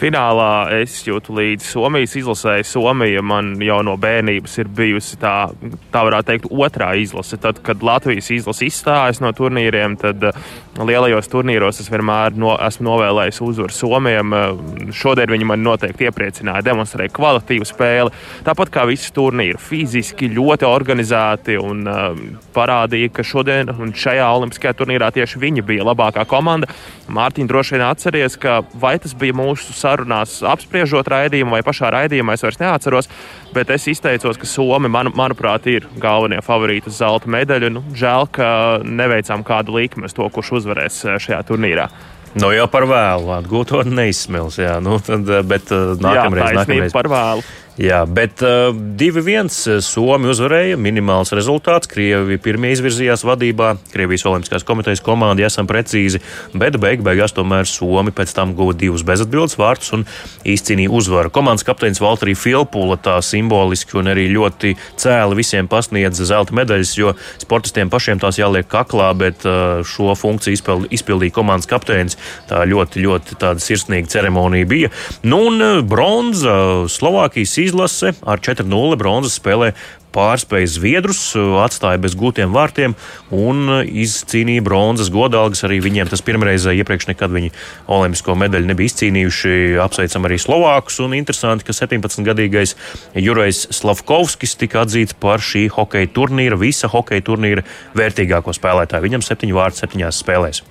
Finālā 0.00 0.80
es 0.80 0.94
jūtu 1.04 1.34
līdzi 1.36 1.66
Somijas 1.74 2.14
izlasēji. 2.16 2.64
Somija 2.64 3.20
man 3.20 3.52
jau 3.60 3.82
no 3.84 3.98
bērnības 4.00 4.54
ir 4.62 4.68
bijusi 4.72 5.18
tā, 5.20 5.50
tā 5.92 6.04
varētu 6.06 6.28
teikt, 6.30 6.46
otrā 6.48 6.94
izlase. 6.96 7.36
Tad, 7.40 7.60
kad 7.66 7.84
Latvijas 7.84 8.30
izlase 8.32 8.64
izstājas 8.64 9.20
no 9.20 9.28
turnīriem, 9.36 9.98
tad 10.00 10.24
uh, 10.30 10.38
lielajos 10.80 11.28
turnīros 11.28 11.82
es 11.82 11.90
vienmēr 11.92 12.32
no, 12.40 12.54
esmu 12.64 12.86
novēlējis 12.86 13.42
uzvaru 13.44 13.76
Somijam. 13.76 14.32
Uh, 14.32 14.94
šodien 14.96 15.28
viņi 15.34 15.50
man 15.50 15.60
noteikti 15.66 16.08
iepriecināja, 16.08 16.64
demonstrēja 16.70 17.12
kvalitatīvu 17.20 17.68
spēli. 17.68 18.16
Tāpat 18.48 18.72
kā 18.72 18.86
visi 18.88 19.12
turnīri, 19.12 19.60
fiziski 19.60 20.32
ļoti 20.32 20.68
organizēti 20.70 21.58
un 21.60 21.84
uh, 21.84 22.16
parādīja, 22.56 23.12
ka 23.20 23.26
šodien 23.34 23.74
un 23.76 23.92
šajā 23.92 24.32
olimpiskajā 24.38 24.78
turnīrā 24.80 25.12
tieši 25.12 25.44
viņi 25.44 25.68
bija 25.74 25.90
labākā 25.92 26.24
komanda. 26.30 26.72
Mārtiņ, 27.10 27.52
droši 27.52 27.76
vien 27.76 27.86
atceries, 27.90 28.40
ka 28.40 28.62
vai 28.80 28.96
tas 29.02 29.12
bija 29.18 29.36
mūsu 29.36 29.76
sarunās 29.90 30.38
apspriežot 30.46 31.08
raidījumu 31.10 31.56
vai 31.56 31.62
pašā 31.66 31.90
raidījumā, 31.94 32.36
es 32.36 32.44
vairs 32.46 32.60
neatceros. 32.62 33.10
Bet 33.54 33.72
es 33.74 33.88
izteicos, 33.90 34.38
ka 34.38 34.48
Somija, 34.48 34.92
man, 34.92 35.10
manuprāt, 35.16 35.66
ir 35.70 35.88
galvenie 36.00 36.40
favorīti 36.44 36.90
uz 36.90 37.00
zelta 37.00 37.30
medaļu. 37.30 37.72
Nu, 37.74 37.84
žēl, 37.96 38.28
ka 38.34 38.52
neveicām 38.86 39.44
kādu 39.46 39.78
likmi 39.80 40.06
uz 40.08 40.16
to, 40.16 40.28
kurš 40.30 40.60
uzvarēs 40.60 41.04
eh, 41.04 41.20
šajā 41.22 41.42
turnīrā. 41.50 41.90
Nu, 42.38 42.52
jau 42.54 42.68
par 42.70 42.86
vēlu 42.86 43.32
atgūto 43.40 43.82
neizsmils. 43.88 44.60
Jā, 44.62 44.76
nu, 44.84 45.00
tad, 45.02 45.26
eh, 45.26 45.42
bet 45.46 45.72
eh, 45.74 45.96
nākamreiz, 45.98 46.52
jā, 46.52 46.60
nākamreiz 46.60 46.94
par 46.94 47.10
vēlu. 47.10 47.46
Jā, 47.80 48.02
bet 48.04 48.42
uh, 48.44 48.74
2-1 48.76 49.48
Somi 49.80 50.28
uzvarēja. 50.28 50.76
Minimāls 50.76 51.30
rezultāts. 51.32 51.88
Krievi 51.88 52.36
pirmie 52.36 52.74
izvirzījās 52.74 53.22
vadībā. 53.24 53.70
Krievijas 53.94 54.26
Olimpiskās 54.28 54.66
komitejas 54.68 55.00
komanda, 55.00 55.46
esam 55.46 55.64
precīzi, 55.64 56.20
bet 56.52 56.76
beig 56.82 57.00
beigās 57.06 57.32
tomēr 57.32 57.64
Somi 57.64 58.12
pēc 58.12 58.34
tam 58.36 58.52
guva 58.58 58.74
divus 58.76 59.00
bezatbildes 59.08 59.56
vārtus 59.56 59.94
un 59.96 60.04
izcīnīja 60.44 60.92
uzvaru. 60.92 61.32
Komandas 61.32 61.64
kapteinis 61.64 62.02
Valtrī 62.04 62.34
Filpula 62.36 62.98
tā 63.00 63.14
simboliski 63.24 63.96
un 63.96 64.12
arī 64.12 64.26
ļoti 64.34 64.74
cēli 65.00 65.40
visiem 65.40 65.72
pasniedza 65.72 66.28
zelta 66.28 66.52
medaļas, 66.60 66.92
jo 67.00 67.14
sportistiem 67.40 67.88
pašiem 67.88 68.20
tās 68.20 68.42
jāliek 68.42 68.68
kaklā, 68.68 69.08
bet 69.16 69.48
uh, 69.48 69.80
šo 69.88 70.12
funkciju 70.20 70.84
izpildīja 70.92 71.38
komandas 71.38 71.70
kapteinis. 71.72 72.20
Tā 72.52 72.60
ļoti, 72.68 73.00
ļoti 73.08 73.40
tāda 73.40 73.64
sirsnīga 73.64 74.12
ceremonija 74.18 74.68
bija. 74.68 74.94
Nu, 75.24 75.46
un 75.48 75.64
uh, 75.64 75.80
bronza 75.80 76.60
Slovākijas 76.92 77.56
izlaiž 77.56 77.69
izlase 77.70 78.12
ar 78.26 78.42
4-0 78.42 78.98
bronzas 79.00 79.38
spēlē 79.40 79.72
pārspēja 80.14 80.68
Zviedrus, 80.74 81.20
atstāja 81.62 82.00
bez 82.02 82.16
gūtiem 82.18 82.52
vārtiem 82.54 82.96
un 83.34 83.70
izcīnīja 83.86 84.64
bronzas 84.66 85.10
godalgas. 85.14 85.62
Arī 85.66 85.80
viņiem 85.84 86.10
tas 86.10 86.24
pirmreiz 86.26 86.66
iepriekš 86.70 87.10
nekad 87.12 87.34
viņi 87.34 87.52
olimpisko 87.90 88.34
medaļu 88.42 88.70
nebija 88.70 88.90
izcīnījuši. 88.90 89.54
Apsveicam 89.84 90.26
arī 90.28 90.40
Slovākus. 90.42 90.98
Un 91.04 91.14
interesanti, 91.18 91.66
ka 91.68 91.76
17-gadīgais 91.76 92.74
Jurais 93.22 93.64
Slavkovskis 93.78 94.58
tika 94.60 94.84
atzīts 94.84 95.16
par 95.20 95.44
šī 95.44 95.68
hokeja 95.76 96.10
turnīra, 96.16 96.58
visa 96.60 96.90
hokeja 96.90 97.26
turnīra 97.30 97.66
vērtīgāko 97.98 98.54
spēlētāju. 98.56 99.06
Viņam 99.06 99.26
septiņu 99.26 99.62
vārdu 99.62 99.84
septiņās 99.84 100.22
spēlēs 100.24 100.64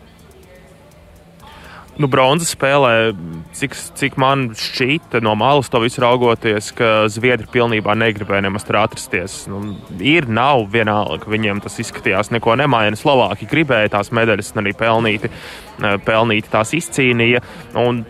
nu, 1.99 2.07
bronzas 2.11 2.53
spēlē, 2.55 3.11
cik, 3.57 3.75
cik 3.99 4.17
man 4.21 4.49
šķita 4.57 5.21
no 5.25 5.35
malas 5.39 5.69
to 5.71 5.81
visu 5.83 6.03
raugoties, 6.03 6.71
ka 6.75 7.09
Zviedri 7.11 7.49
pilnībā 7.51 7.95
negribēja 7.99 8.45
nemaz 8.47 8.65
tur 8.67 8.79
atrasties. 8.81 9.41
Nu, 9.51 9.61
ir, 9.99 10.29
nav 10.31 10.65
vienalga, 10.73 11.29
viņiem 11.29 11.61
tas 11.63 11.79
izskatījās 11.83 12.31
neko 12.35 12.55
nemaina. 12.59 12.99
Slovāki 12.99 13.49
gribēja 13.51 13.97
tās 13.97 14.13
medaļas 14.15 14.55
arī 14.61 14.75
pelnīti, 14.79 15.31
eh, 15.31 15.97
pelnīti 16.05 16.53
tās 16.53 16.73
izcīnīja. 16.77 17.43
Un 17.79 18.05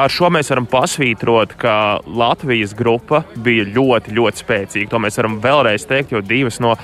ar 0.00 0.12
šo 0.12 0.30
mēs 0.34 0.50
varam 0.52 0.66
pasvītrot, 0.70 1.54
ka 1.60 1.74
Latvijas 2.06 2.74
grupa 2.76 3.22
bija 3.44 3.66
ļoti, 3.68 4.14
ļoti 4.16 4.42
spēcīga. 4.42 4.90
To 4.92 5.00
mēs 5.02 5.18
varam 5.20 5.38
vēlreiz 5.44 5.86
teikt, 5.88 6.14
jo 6.14 6.22
divas 6.24 6.60
no 6.62 6.74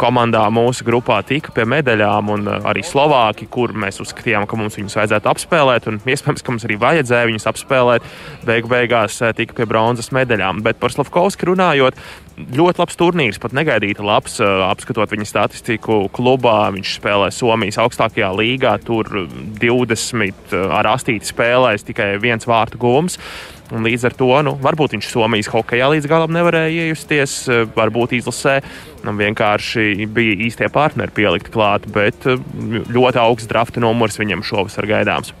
komandām 0.00 0.56
mūsu 0.56 0.86
grupā 0.86 1.20
tika 1.26 1.54
pie 1.56 1.66
medaļām, 1.68 2.32
un 2.34 2.50
uh, 2.50 2.68
arī 2.70 2.84
Slovāki, 2.86 3.48
kur 3.50 3.74
mēs 3.76 4.00
uzskatījām, 4.04 4.48
ka 4.48 4.60
mums 4.60 4.78
viņus 4.78 4.98
vajadzētu 5.00 5.32
apspēlēt, 5.32 5.90
un 5.90 6.00
iespējams, 6.04 6.44
ka 6.44 6.54
mums 6.54 6.68
arī 6.68 6.78
vajadzēja 6.82 7.30
viņus 7.30 7.50
apspēlēt, 7.52 8.06
beigu 8.46 8.72
beigās 8.72 9.20
uh, 9.22 9.34
tika 9.36 9.56
pie 9.56 9.68
bronzas 9.68 10.12
medaļām. 10.16 10.62
Bet 10.66 10.80
par 10.82 10.94
Slavkovski 10.94 11.50
runājot, 11.50 12.00
ļoti 12.36 12.82
labs 12.82 12.98
turnīrs, 13.00 13.40
pat 13.40 13.54
negaidīti 13.56 14.04
labs. 14.04 14.38
Apskatot 14.42 15.12
viņa 15.12 15.26
statistiku 15.28 16.04
klubā, 16.14 16.68
viņš 16.74 16.94
spēlē 16.98 17.30
Somijas 17.34 17.80
augstākajā 17.82 18.30
līgā. 18.36 18.76
Tur 18.84 19.08
20 19.60 20.56
ar 20.76 20.90
astīti 20.92 21.28
spēlēs 21.28 21.86
tikai 21.88 22.14
viens 22.22 22.48
vārtu 22.48 22.80
gūms. 22.82 23.18
Un 23.74 23.82
līdz 23.82 24.04
ar 24.06 24.14
to 24.14 24.28
nu, 24.46 24.52
varbūt 24.62 24.94
viņš 24.94 25.08
Somijas 25.10 25.50
hokeja 25.50 25.88
līdz 25.90 26.06
galam 26.10 26.34
nevarēja 26.36 26.86
iejusties, 26.86 27.38
varbūt 27.74 28.14
izlasē 28.20 28.60
vienkārši 29.06 30.06
bija 30.10 30.36
īstie 30.46 30.68
partneri 30.70 31.14
pielikti 31.14 31.54
klāt, 31.54 31.88
bet 31.90 32.26
ļoti 32.26 33.22
augsts 33.22 33.50
drafta 33.50 33.82
numurs 33.82 34.20
viņam 34.22 34.46
šovasar 34.46 34.86
gaidāms. 34.90 35.34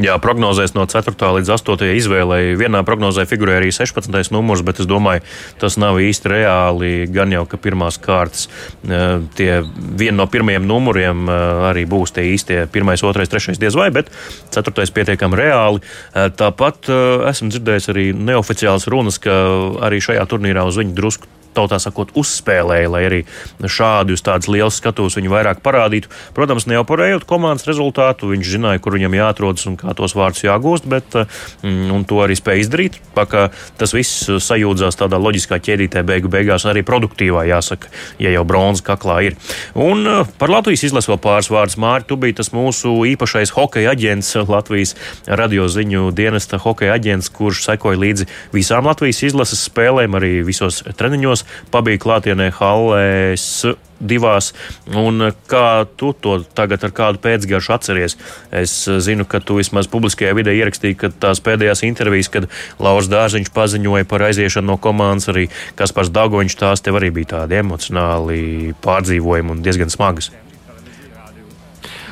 Jā, 0.00 0.14
prognozēs 0.22 0.72
no 0.72 0.86
4. 0.88 1.12
līdz 1.12 1.50
8. 1.52 1.82
izvēlei. 1.98 2.54
Vienā 2.56 2.80
prognozē 2.88 3.26
figurēja 3.28 3.60
arī 3.60 3.72
16. 3.74 4.30
numurs, 4.32 4.62
bet 4.64 4.80
es 4.80 4.88
domāju, 4.88 5.20
tas 5.60 5.76
nav 5.80 5.98
īsti 6.00 6.30
reāli. 6.32 6.92
Gan 7.12 7.34
jau, 7.34 7.42
ka 7.50 7.58
pirmās 7.60 7.98
kārtas, 8.00 8.46
e, 8.80 9.00
tie 9.36 9.58
viena 9.76 10.22
no 10.22 10.26
pirmajiem 10.30 10.64
numuriem 10.64 11.28
e, 11.28 11.36
arī 11.68 11.84
būs 11.90 12.14
tie 12.16 12.30
īstie 12.30 12.62
pirmais, 12.72 13.04
otrais, 13.04 13.28
trešais 13.28 13.60
diez 13.60 13.76
vai, 13.76 13.90
bet 13.92 14.08
ceturtais 14.54 14.94
pietiekami 14.94 15.36
reāli. 15.42 15.82
E, 15.82 16.30
tāpat 16.32 16.88
esmu 17.28 17.50
dzirdējis 17.52 17.90
arī 17.92 18.06
neoficiāls 18.16 18.88
runas, 18.88 19.20
ka 19.20 19.36
arī 19.84 20.00
šajā 20.00 20.24
turnīrā 20.32 20.64
uz 20.70 20.80
viņu 20.80 20.96
drusku 20.96 21.28
tautā 21.56 21.80
sakot, 21.82 22.12
uzspēlēja, 22.18 22.90
lai 22.92 23.02
arī 23.08 23.20
šādi 23.60 24.14
uz 24.16 24.24
tādas 24.26 24.48
lielas 24.50 24.78
skatuves 24.80 25.16
viņu 25.18 25.32
vairāk 25.32 25.62
parādītu. 25.64 26.10
Protams, 26.36 26.68
neoporējot 26.70 27.26
komandas 27.28 27.66
rezultātu, 27.68 28.30
viņš 28.30 28.52
zināja, 28.54 28.82
kur 28.82 28.96
viņam 28.96 29.16
jāatrodas 29.18 29.66
un 29.70 29.78
kā 29.80 29.94
tos 29.98 30.14
vārdus 30.18 30.44
jāgūst, 30.46 30.88
bet 30.90 31.16
mm, 31.16 32.04
to 32.10 32.20
arī 32.24 32.36
spēja 32.38 32.64
izdarīt. 32.64 33.00
Pakā 33.16 33.48
tas 33.80 33.94
viss 33.96 34.28
sajūdzās 34.30 34.98
tādā 35.00 35.20
loģiskā 35.20 35.60
ķēdītē, 35.62 36.04
beigu 36.06 36.30
beigās 36.32 36.66
arī 36.70 36.84
produktīvā, 36.86 37.44
jāsaka, 37.50 37.90
ja 38.22 38.32
jau 38.34 38.44
bronzas 38.48 38.84
kaklā 38.86 39.20
ir. 39.28 39.38
Un 39.78 40.06
eh, 40.06 40.22
par 40.40 40.52
Latvijas 40.52 40.86
izlasu 40.88 41.14
vēl 41.14 41.22
pāris 41.24 41.50
vārdus. 41.52 41.78
Mārķis, 41.80 42.08
tu 42.10 42.18
biji 42.20 42.38
tas 42.40 42.52
mūsu 42.54 42.92
īpašais 43.12 43.54
hokeja 43.56 43.94
aģents, 43.94 44.34
Latvijas 44.50 44.94
radio 45.26 45.66
ziņu 45.70 46.10
dienesta 46.16 46.58
hokeja 46.60 46.96
aģents, 46.98 47.30
kurš 47.34 47.64
sekoja 47.66 48.00
līdzi 48.00 48.26
visām 48.54 48.88
Latvijas 48.88 49.22
izlases 49.26 49.62
spēlēm, 49.68 50.16
arī 50.18 50.32
visos 50.46 50.82
treniņos 50.98 51.39
spēlēs, 51.40 51.70
pabija 51.70 51.98
klātienē 52.00 52.50
Hallēs 52.52 53.76
divās. 54.00 54.52
Un 54.96 55.32
kā 55.46 55.86
tu 55.96 56.12
to 56.12 56.42
tagad 56.54 56.84
ar 56.84 56.92
kādu 56.92 57.20
pēcgaršu 57.20 57.74
atceries? 57.74 58.16
Es 58.50 58.88
zinu, 58.88 59.24
ka 59.24 59.40
tu 59.40 59.58
vismaz 59.58 59.88
publiskajā 59.88 60.34
vidē 60.34 60.54
ierakstīji, 60.56 60.96
ka 60.96 61.10
tās 61.10 61.40
pēdējās 61.40 61.84
intervijas, 61.84 62.30
kad 62.32 62.48
Lauris 62.78 63.10
Dārziņš 63.10 63.52
paziņoja 63.52 64.08
par 64.08 64.22
aiziešanu 64.30 64.72
no 64.72 64.78
komandas, 64.78 65.28
arī 65.28 65.48
Kaspars 65.76 66.10
Dagoņš, 66.10 66.56
tās 66.56 66.80
tev 66.80 66.96
arī 66.96 67.10
bija 67.10 67.36
tādi 67.36 67.60
emocionāli 67.60 68.74
pārdzīvojumi 68.80 69.52
un 69.56 69.62
diezgan 69.62 69.92
smagas. 69.92 70.32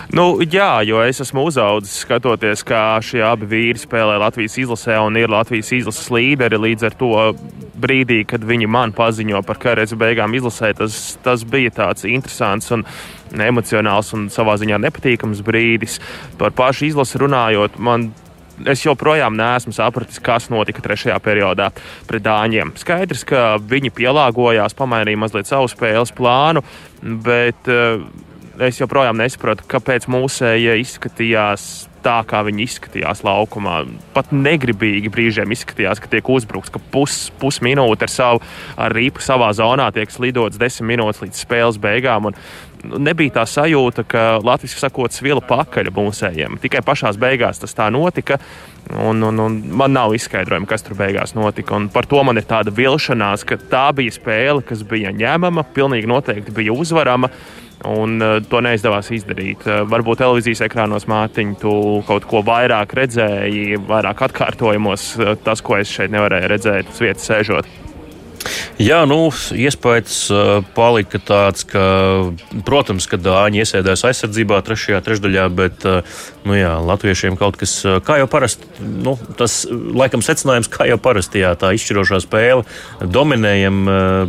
Nu, 0.08 0.38
jā, 0.40 0.80
jo 0.88 1.02
es 1.04 1.18
esmu 1.20 1.42
uzaugusi 1.50 1.98
skatoties, 2.00 2.62
kā 2.64 2.96
šie 3.04 3.20
abi 3.28 3.44
vīri 3.50 3.80
spēlē 3.82 4.14
Latvijas 4.22 4.54
izlasē 4.56 4.94
un 5.04 5.18
ir 5.20 5.28
Latvijas 5.28 5.68
izlases 5.76 6.06
līderi. 6.08 6.56
Līdz 6.62 6.86
ar 6.88 6.94
to 6.96 7.10
brīdī, 7.76 8.22
kad 8.28 8.46
viņi 8.48 8.70
man 8.72 8.94
paziņo 8.96 9.42
par 9.44 9.60
karjeras 9.60 9.92
beigām 10.00 10.32
izlasē, 10.38 10.70
tas, 10.78 11.18
tas 11.20 11.44
bija 11.44 11.74
tāds 11.76 12.06
interesants 12.08 12.72
un 12.72 12.86
emocionāls 13.44 14.14
un 14.16 14.30
savā 14.32 14.54
ziņā 14.56 14.78
nepatīkams 14.86 15.42
brīdis. 15.44 15.98
Par 16.40 16.56
pašu 16.56 16.88
izlasi 16.88 17.20
runājot, 17.20 17.76
man 17.76 18.08
es 18.64 18.86
joprojām 18.86 19.36
neesmu 19.36 19.74
sapratis, 19.76 20.22
kas 20.24 20.48
notika 20.48 20.80
trešajā 20.88 21.18
periodā 21.20 21.68
pret 22.08 22.24
Dāņiem. 22.24 22.72
Skaidrs, 22.80 23.26
ka 23.28 23.58
viņi 23.60 23.92
pielāgojās, 24.00 24.76
pamainīja 24.78 25.20
mazliet 25.20 25.52
savu 25.52 25.68
spēles 25.68 26.16
plānu, 26.16 26.64
bet 27.28 27.68
uh, 27.68 28.00
es 28.66 28.80
joprojām 28.80 29.18
nesaprotu, 29.20 29.66
kāpēc 29.70 30.08
mūsējie 30.10 30.78
izskatījās 30.82 31.88
tā, 32.04 32.20
kā 32.28 32.42
viņi 32.46 32.64
izskatījās 32.68 33.24
laukumā. 33.26 33.80
Pat 34.14 34.30
negribīgi 34.34 35.10
brīžiem 35.12 35.52
izskatījās, 35.54 36.00
ka 36.02 36.10
tiek 36.12 36.30
uzbrukts, 36.30 36.72
ka 36.74 36.80
pus, 36.92 37.28
pusminūte 37.40 38.06
ar 38.06 38.12
savu 38.12 38.42
ar 38.78 38.94
rīpu 38.94 39.22
savā 39.24 39.50
zonā 39.56 39.90
tiek 39.94 40.10
slidots 40.12 40.60
desmit 40.60 40.94
minūtes 40.94 41.22
līdz 41.24 41.42
spēles 41.42 41.80
beigām. 41.82 42.30
Un, 42.30 42.38
nu, 42.86 43.02
nebija 43.10 43.40
tā 43.40 43.46
sajūta, 43.50 44.06
ka 44.08 44.24
Latvijas 44.44 44.78
sakot, 44.80 45.14
svila 45.14 45.42
pakaļ 45.44 45.92
mūsējiem. 45.94 46.58
Tikai 46.62 46.84
pašās 46.86 47.18
beigās 47.20 47.62
tas 47.62 47.76
tā 47.76 47.90
notika. 47.94 48.38
Un, 48.88 49.20
un, 49.20 49.40
un 49.44 49.56
man 49.76 49.92
nav 49.92 50.14
izskaidrojuma, 50.16 50.68
kas 50.70 50.86
tur 50.86 50.96
beigās 50.96 51.34
notika. 51.36 51.76
Un 51.76 51.90
par 51.92 52.08
to 52.08 52.22
man 52.24 52.40
ir 52.40 52.46
tāda 52.48 52.72
vilšanās, 52.72 53.44
ka 53.44 53.58
tā 53.68 53.88
bija 53.96 54.14
spēle, 54.14 54.64
kas 54.64 54.86
bija 54.88 55.12
ņemama, 55.12 55.66
pilnīgi 55.76 56.08
noteikti 56.08 56.54
bija 56.56 56.72
uzvarama. 56.72 57.28
Un 57.86 58.18
uh, 58.18 58.38
to 58.50 58.58
neizdevās 58.64 59.12
izdarīt. 59.14 59.62
Uh, 59.68 59.84
varbūt 59.86 60.18
televīzijas 60.24 60.64
ekrānos 60.66 61.06
mātiņu 61.10 61.58
tu 61.62 61.74
kaut 62.08 62.26
ko 62.26 62.42
vairāk 62.46 62.94
redzēji, 62.98 63.78
vairāk 63.86 64.24
atkārtojumos, 64.26 65.12
uh, 65.20 65.36
tas, 65.44 65.62
ko 65.62 65.78
es 65.78 65.92
šeit 65.92 66.10
nevarēju 66.14 66.50
redzēt, 66.56 66.90
uz 66.90 67.04
vietas 67.06 67.30
sēžot. 67.30 67.87
Jā, 68.78 69.00
nu, 69.10 69.32
iespējas 69.34 70.16
uh, 70.30 70.50
palika 70.76 71.18
tāds, 71.18 71.64
ka, 71.66 71.82
protams, 72.66 73.08
ka 73.10 73.18
Dāņi 73.18 73.64
iesēdās 73.64 74.04
aizsardzībā 74.06 74.60
trešajā 74.66 75.00
trešdaļā, 75.06 75.46
bet 75.58 75.86
uh, 75.88 76.20
nu, 76.46 76.54
jā, 76.54 76.76
latviešiem 76.86 77.36
kaut 77.40 77.58
kas, 77.60 77.74
kā 78.06 78.20
jau 78.20 78.28
parasti, 78.30 78.68
nu, 78.80 79.16
tas 79.38 79.60
laikam 79.68 80.22
secinājums, 80.24 80.70
kā 80.72 80.86
jau 80.88 80.98
parasti, 81.02 81.42
jā, 81.42 81.52
tā 81.58 81.72
izšķirošā 81.76 82.22
spēle, 82.24 82.64
dominējam, 83.02 83.82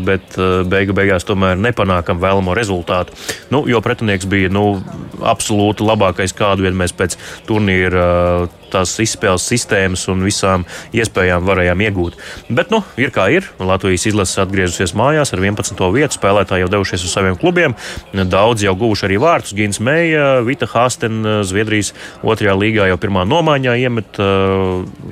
bet 0.07 0.35
beigu 0.69 0.95
beigās 0.97 1.27
tomēr 1.27 1.59
nepanākam 1.61 2.19
vēlamo 2.21 2.55
rezultātu. 2.57 3.15
Nu, 3.53 3.63
jo 3.69 3.79
pretinieks 3.85 4.27
bija 4.29 4.51
nu, 4.51 4.81
absolūti 5.23 5.85
labākais, 5.85 6.35
kādu 6.35 6.67
vien 6.67 6.77
mēs 6.79 6.95
pēc 6.97 7.15
turnīra 7.47 8.49
tās 8.73 8.95
izspēles 9.01 9.45
sistēmas 9.49 10.05
un 10.11 10.23
visām 10.25 10.65
iespējām 10.95 11.45
varējām 11.47 11.83
iegūt. 11.87 12.17
Bet, 12.49 12.73
nu, 12.73 12.81
ir 12.99 13.13
kā 13.15 13.29
ir. 13.33 13.47
Latvijas 13.59 14.07
izlase 14.09 14.41
atgriezusies 14.43 14.95
mājās 14.97 15.33
ar 15.35 15.43
11. 15.43 15.83
vietu. 15.95 16.17
Spēlētāji 16.19 16.65
jau 16.65 16.71
devušies 16.73 17.05
uz 17.05 17.13
saviem 17.13 17.37
klubiem. 17.39 17.75
Daudz 18.13 18.65
jau 18.65 18.75
guvuši 18.79 19.07
arī 19.09 19.19
vārtus. 19.21 19.55
Gins 19.57 19.81
Meija, 19.83 20.39
Vita 20.45 20.69
Hasten, 20.69 21.21
Zviedrijas 21.47 21.93
otrajā 22.23 22.55
līgā 22.59 22.89
jau 22.91 22.99
pirmā 23.01 23.25
nomaiņā 23.29 23.77
iemet 23.85 24.21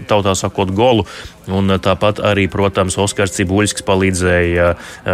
tautā 0.10 0.36
sakot 0.38 0.74
golu. 0.76 1.08
Un 1.54 1.78
tāpat 1.84 2.22
arī, 2.26 2.48
protams, 2.52 2.98
Oskars 3.02 3.36
Cibuļskis 3.38 3.86
palīdzēja 3.88 4.68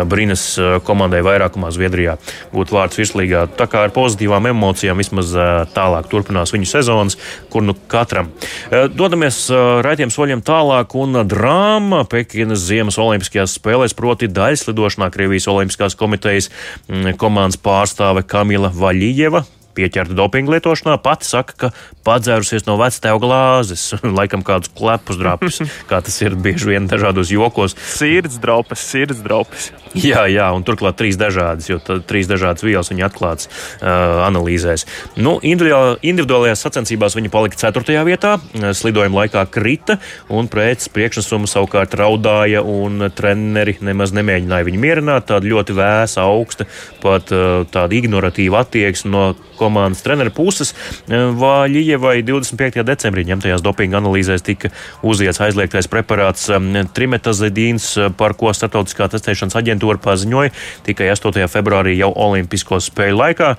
Brinas 0.10 0.46
komandai 0.86 1.22
vairākumā 1.26 1.72
Zviedrijā 1.76 2.18
gūt 2.54 2.74
vārdus 2.74 3.02
virslīgā. 3.02 3.46
Tā 3.58 3.68
kā 3.72 3.86
ar 3.88 3.94
pozitīvām 3.96 4.52
emocijām 4.54 5.02
vismaz 5.02 5.34
tālāk 5.76 6.10
turpinās 6.12 6.54
viņu 6.56 6.70
sezonas, 6.70 7.20
kur 7.54 7.66
nu 7.66 7.76
katram 7.92 8.32
Eh, 8.74 8.88
dodamies 8.90 9.46
eh, 9.52 9.62
raidījuma 9.86 10.14
soļiem 10.14 10.44
tālāk, 10.46 10.96
un 11.00 11.20
drāma 11.30 12.04
Pekinas 12.10 12.64
Ziemas 12.68 12.98
Olimpiskajās 13.02 13.58
spēlēs, 13.60 13.96
proti 13.98 14.30
daļslidošanā 14.32 15.10
Krievijas 15.14 15.50
Olimpiskās 15.52 15.98
komitejas 16.00 16.50
mm, 16.88 17.18
komandas 17.22 17.60
pārstāve 17.62 18.26
Kamila 18.28 18.72
Vaļījeva 18.74 19.44
pieķerta 19.76 20.16
dopinga 20.18 20.56
lietošanā, 20.56 20.98
pati 21.04 21.28
saka, 21.28 21.56
ka 21.58 21.72
padzērusies 22.08 22.68
no 22.68 22.78
vectēva 22.82 23.22
glāzes, 23.22 23.90
laikam 24.20 24.46
kādus 24.46 24.72
klepus 24.78 25.20
drapus, 25.20 25.62
kā 25.90 26.02
tas 26.06 26.20
ir 26.24 26.38
bieži 26.40 26.74
vien 26.74 26.90
dažādos 26.92 27.34
jokos. 27.34 27.78
Sirds 27.96 28.40
drapes, 28.44 28.84
sirds 28.94 29.24
drapes. 29.26 29.72
Jā, 29.94 30.26
jā, 30.32 30.48
un 30.56 30.66
turklāt 30.66 30.98
trīs 30.98 31.20
dažādas, 31.22 31.68
jo 31.70 31.78
trīs 31.80 32.30
dažādas 32.30 32.66
vielas 32.66 32.90
viņa 32.90 33.06
atklāts 33.06 33.46
uh, 33.46 34.24
analīzēs. 34.26 34.88
Nu, 35.22 35.36
individuālajās 35.44 36.66
sacensībās 36.66 37.14
viņa 37.18 37.30
palika 37.34 37.60
4. 37.62 38.00
vietā, 38.08 38.36
slidojuma 38.74 39.24
laikā 39.24 39.46
krita, 39.54 40.00
un 40.34 40.50
pēc 40.50 40.88
priekšnesuma 40.96 41.50
savukārt 41.50 41.94
raudāja, 42.00 42.64
un 42.66 43.06
treneri 43.14 43.78
nemaz 43.86 44.16
nemēģināja 44.18 44.70
viņu 44.70 44.82
mierināt. 44.82 45.30
Tāda 45.30 45.50
ļoti 45.54 45.78
vēsa, 45.78 46.26
augsta, 46.26 46.66
pat 47.04 47.30
uh, 47.36 47.62
tāda 47.70 48.00
ignoratīva 48.00 48.64
attieksme 48.66 49.14
no 49.14 49.26
komandas 49.64 50.04
treneru 50.04 50.36
puses. 50.36 50.74
Vaļievai 51.08 52.20
25. 52.28 52.84
decembrī 52.86 53.26
ņemtajās 53.32 53.64
dopinga 53.64 54.02
analīzēs 54.02 54.44
tika 54.46 54.72
uziets 55.06 55.40
aizliegtais 55.44 55.88
preparāts 55.92 56.50
trimetazidīns, 56.94 57.94
par 58.20 58.36
ko 58.40 58.52
Startautiskā 58.54 59.08
testēšanas 59.14 59.58
aģentūra 59.60 60.02
paziņoja 60.04 60.54
tikai 60.88 61.10
8. 61.14 61.48
februārī 61.52 61.96
jau 61.98 62.12
Olimpisko 62.26 62.80
spēļu 62.84 63.20
laikā. 63.20 63.54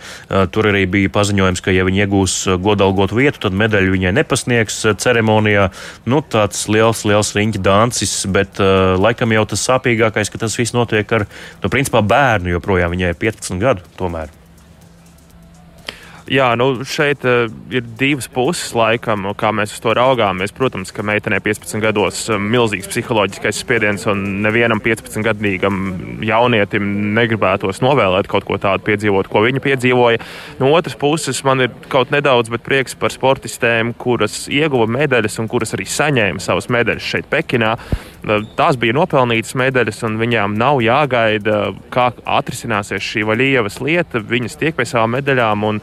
Tur 0.54 0.70
arī 0.70 0.84
bija 0.90 1.12
paziņojums, 1.14 1.64
ka, 1.64 1.74
ja 1.74 1.86
viņi 1.86 2.04
iegūs 2.04 2.36
godalgotu 2.64 3.18
vietu, 3.18 3.42
tad 3.46 3.56
medaļu 3.58 3.94
viņai 3.96 4.14
nepasniegs 4.20 4.80
ceremonijā. 5.02 5.70
Nu, 6.10 6.20
tāds 6.20 6.66
liels, 6.70 7.04
liels 7.08 7.34
riņķa 7.36 7.64
dāncis, 7.64 8.16
bet 8.34 8.60
laikam 9.00 9.34
jau 9.36 9.44
tas 9.54 9.66
sāpīgākais, 9.70 10.32
ka 10.32 10.44
tas 10.46 10.58
viss 10.60 10.76
notiek 10.76 11.18
ar, 11.18 11.28
nu, 11.64 11.72
principā 11.72 12.04
bērnu, 12.04 12.54
joprojām 12.58 12.94
viņai 12.96 13.14
ir 13.14 13.20
15 13.28 13.62
gadu 13.62 13.94
tomēr. 13.98 14.43
Jā, 16.24 16.46
nu 16.56 16.78
šeit 16.88 17.20
uh, 17.28 17.50
ir 17.68 17.82
divas 18.00 18.30
puses, 18.32 18.70
laikam, 18.72 19.26
kā 19.36 19.50
mēs 19.52 19.74
uz 19.74 19.82
to 19.84 19.92
raugāmies. 19.92 20.54
Protams, 20.56 20.88
ka 20.94 21.04
meitenei 21.04 21.42
15 21.44 21.82
gados 21.84 22.22
ir 22.30 22.38
uh, 22.38 22.40
milzīgs 22.40 22.88
psiholoģiskais 22.88 23.60
spiediens, 23.60 24.06
un 24.08 24.22
nevienam 24.44 24.80
15-gadīgam 24.84 25.82
jaunietim 26.24 26.88
negribētos 27.18 27.82
novēlēt 27.84 28.30
kaut 28.32 28.48
ko 28.48 28.56
tādu 28.60 28.86
piedzīvot, 28.88 29.28
ko 29.28 29.44
viņa 29.44 29.60
piedzīvoja. 29.66 30.22
No 30.62 30.72
otras 30.72 30.96
puses, 30.96 31.42
man 31.44 31.66
ir 31.66 31.76
kaut 31.92 32.14
nedaudz 32.14 32.48
prieks 32.64 32.96
par 32.96 33.12
sportistēm, 33.12 33.92
kuras 33.92 34.46
ieguva 34.48 34.88
medaļas 34.96 35.36
un 35.42 35.52
kuras 35.52 35.76
arī 35.76 35.84
saņēma 35.84 36.40
savas 36.40 36.72
medaļas 36.72 37.12
šeit, 37.14 37.28
Pekinā. 37.28 37.74
Tās 38.56 38.78
bija 38.80 38.96
nopelnītas 38.96 39.52
medaļas, 39.60 39.98
un 40.08 40.16
viņām 40.20 40.54
nav 40.56 40.80
jāgaida, 40.84 41.58
kā 41.92 42.06
atrisināsies 42.24 43.04
šī 43.04 43.24
vaļīvas 43.28 43.80
lieta. 43.84 44.22
Viņas 44.24 44.56
tiek 44.60 44.76
pie 44.78 44.86
savām 44.88 45.18
medaļām. 45.18 45.66
Un, 45.68 45.80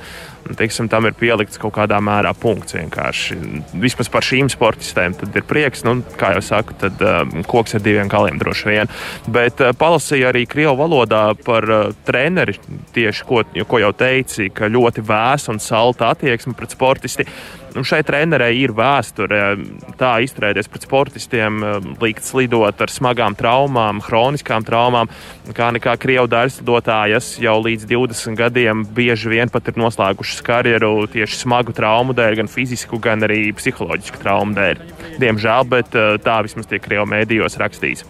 teiksim, 0.57 0.89
tam 0.91 1.07
ir 1.09 1.15
pielikts 1.17 1.59
kaut 1.61 1.75
kādā 1.77 1.99
mērā 2.03 2.33
punkts. 2.37 2.75
Vienkārši. 2.77 3.37
Vismaz 3.81 4.09
par 4.11 4.25
šīm 4.25 4.49
sportistēm 4.51 5.15
ir 5.27 5.45
prieks. 5.47 5.85
Nu, 5.87 5.99
kā 6.19 6.33
jau 6.37 6.43
saku, 6.45 6.75
tad 6.81 7.01
um, 7.05 7.41
koks 7.47 7.77
ar 7.77 7.85
diviem 7.85 8.11
galiem 8.11 8.39
droši 8.41 8.69
vien. 8.69 8.91
Bet 9.31 9.63
uh, 9.63 9.73
palasīju 9.77 10.29
arī 10.31 10.45
krievu 10.49 10.77
valodā 10.81 11.23
par 11.45 11.67
uh, 11.69 11.95
treneri, 12.07 12.57
tieši 12.95 13.27
ko, 13.27 13.43
ko 13.67 13.81
jau 13.81 13.93
teici, 13.97 14.51
ka 14.53 14.71
ļoti 14.71 15.05
vēsa 15.07 15.53
un 15.53 15.61
salta 15.63 16.11
attieksme 16.15 16.55
pret 16.57 16.77
sportisti. 16.77 17.27
Un 17.71 17.85
šai 17.87 18.01
trenerei 18.03 18.57
ir 18.59 18.73
vēsture 18.75 19.53
tā 19.99 20.11
izturēties 20.25 20.67
pret 20.71 20.83
sportistiem, 20.83 21.61
likt 22.01 22.25
slidot 22.27 22.83
ar 22.83 22.91
smagām 22.91 23.37
traumām, 23.39 24.01
hroniskām 24.03 24.65
traumām, 24.67 25.07
kā 25.55 25.69
nekā 25.77 25.95
krievu 26.01 26.27
daļslidotājas 26.31 27.37
jau 27.39 27.55
līdz 27.63 27.87
20 27.87 28.35
gadiem 28.39 28.83
bieži 28.83 29.31
vien 29.31 29.51
pat 29.51 29.71
ir 29.71 29.79
noslēgušas 29.79 30.40
karjeru 30.45 31.07
tieši 31.11 31.41
smagu 31.43 31.75
traumu 31.75 32.15
dēļ, 32.17 32.39
gan 32.41 32.51
fizisku, 32.51 32.99
gan 33.01 33.25
arī 33.27 33.49
psiholoģisku 33.57 34.21
traumu 34.23 34.57
dēļ. 34.57 34.81
Diemžēl, 35.21 35.67
bet 35.71 35.93
tā 36.25 36.39
vismaz 36.45 36.69
tiek 36.69 36.83
krievu 36.83 37.07
mēdījos 37.11 37.59
rakstīts. 37.61 38.07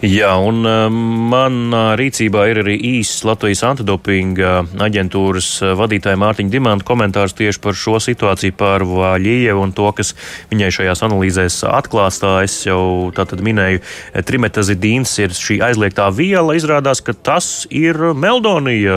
Jā, 0.00 0.30
un 0.40 0.64
um, 0.64 0.94
manā 1.28 1.92
rīcībā 2.00 2.46
ir 2.48 2.62
arī 2.62 2.76
īsts 2.96 3.24
Latvijas 3.28 3.60
antidopinga 3.68 4.62
aģentūras 4.80 5.48
uh, 5.60 5.74
vadītāja 5.76 6.16
Mārtiņa 6.20 6.52
Dimanta 6.54 6.86
komentārs 6.88 7.36
tieši 7.36 7.60
par 7.60 7.76
šo 7.76 7.98
situāciju 8.00 8.56
par 8.56 8.84
Vaļievu 8.88 9.60
un 9.66 9.74
to, 9.76 9.90
kas 9.96 10.14
viņai 10.52 10.70
šajās 10.78 11.04
analīzēs 11.04 11.58
atklāts. 11.68 12.22
Tā 12.22 12.32
es 12.46 12.56
jau 12.64 13.10
tātad 13.16 13.42
minēju, 13.44 13.82
trimetazidīns 14.26 15.12
ir 15.20 15.36
šī 15.36 15.58
aizliegtā 15.68 16.08
viela. 16.16 16.56
Izrādās, 16.56 17.04
ka 17.04 17.12
tas 17.12 17.66
ir 17.68 18.00
meldonija 18.16 18.96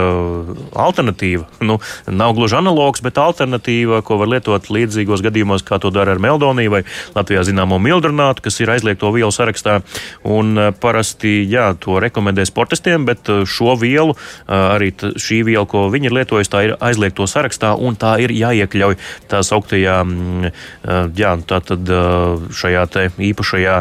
alternatīva. 0.72 1.48
Nu, 1.64 1.78
nav 2.12 2.34
gluži 2.36 2.58
analogs, 2.58 3.00
bet 3.00 3.16
alternatīva, 3.16 4.02
ko 4.04 4.18
var 4.20 4.28
lietot 4.34 4.66
līdzīgos 4.68 5.22
gadījumos, 5.24 5.62
kā 5.64 5.78
to 5.80 5.88
dara 5.94 6.12
ar 6.12 6.20
meldoniju 6.20 6.74
vai 6.74 6.82
Latvijā 7.16 7.40
zināmo 7.48 7.78
mildrunātu, 7.80 8.44
kas 8.44 8.60
ir 8.60 8.72
aizliegto 8.74 9.08
vielu 9.14 9.32
sarakstā. 9.32 9.78
Un 10.28 10.53
Eh, 10.58 10.72
parasti 10.80 11.44
jā, 11.50 11.72
to 11.80 11.98
rekomendē 12.02 12.44
sportistiem, 12.46 13.04
bet 13.08 13.28
eh, 13.32 13.42
šo 13.48 13.74
vielu, 13.80 14.14
eh, 14.14 14.52
arī 14.54 14.90
šī 14.94 15.42
viela, 15.46 15.66
ko 15.68 15.86
viņi 15.92 16.10
ir 16.10 16.16
lietojusi, 16.18 16.50
tā 16.50 16.62
ir 16.66 16.74
aizliegto 16.80 17.26
sarakstā 17.28 17.74
un 17.78 17.96
tā 17.98 18.16
ir 18.22 18.32
jāiekļauj 18.34 18.96
tā 19.30 19.40
sauktajā, 19.44 19.96
mm, 20.04 20.52
jā, 21.16 21.32
tā 21.48 21.58
tad 21.64 21.88
šajā 22.54 22.82
te 22.92 23.02
īpašajā 23.18 23.74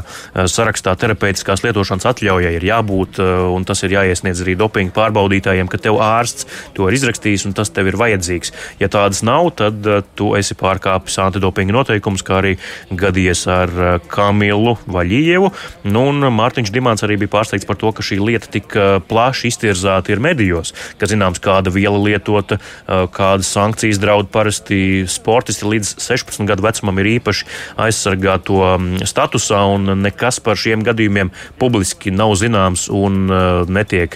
sarakstā 0.49 0.93
terapeitiskās 0.99 1.63
lietošanas 1.65 2.07
atļaujai 2.09 2.53
ir 2.57 2.65
jābūt, 2.67 3.19
un 3.53 3.65
tas 3.67 3.83
ir 3.85 3.95
jāiesniedz 3.95 4.43
arī 4.43 4.55
dopinga 4.59 4.93
pārbaudītājiem, 4.95 5.69
ka 5.69 5.79
tev 5.81 5.99
ārsts 6.03 6.47
to 6.75 6.87
ir 6.87 6.97
izrakstījis 6.97 7.45
un 7.49 7.55
tas 7.57 7.71
tev 7.73 7.91
ir 7.91 7.99
vajadzīgs. 7.99 8.53
Ja 8.81 8.89
tādas 8.93 9.23
nav, 9.25 9.51
tad 9.59 9.85
tu 10.17 10.31
esi 10.39 10.57
pārkāpis 10.59 11.19
antidopinga 11.23 11.75
noteikumus, 11.75 12.25
kā 12.25 12.39
arī 12.41 12.55
gadījies 12.89 13.45
ar 13.51 13.75
Kamilu 14.11 14.77
Vaļījevu. 14.87 15.51
Nu, 15.91 16.07
un 16.13 16.33
Mārtiņš 16.63 16.71
Dimants 16.73 17.03
arī 17.03 17.17
bija 17.19 17.31
pārsteigts 17.33 17.67
par 17.67 17.75
to, 17.75 17.91
ka 17.91 18.03
šī 18.03 18.21
lieta 18.23 18.47
tik 18.47 18.71
plaši 19.09 19.49
iztirzāta 19.51 20.13
ir 20.13 20.21
medijos, 20.23 20.71
ka 20.97 21.09
zināms, 21.09 21.41
kāda 21.43 21.73
viela 21.73 21.99
lietota, 21.99 22.59
kādas 22.87 23.49
sankcijas 23.51 23.99
draud 23.99 24.29
parasti 24.31 25.03
sportisti 25.11 25.67
līdz 25.67 25.97
16 25.99 26.47
gadu 26.47 26.63
vecumam 26.63 27.01
ir 27.03 27.09
īpaši 27.17 27.49
aizsargāto 27.83 28.77
statusā, 29.03 29.59
un 29.75 29.91
nekas 30.05 30.39
par 30.39 30.55
šiem 30.55 30.85
gadījumiem 30.87 31.33
publiski 31.59 32.13
nav 32.15 32.37
zināms 32.39 32.87
un 32.87 33.27
netiek 33.67 34.15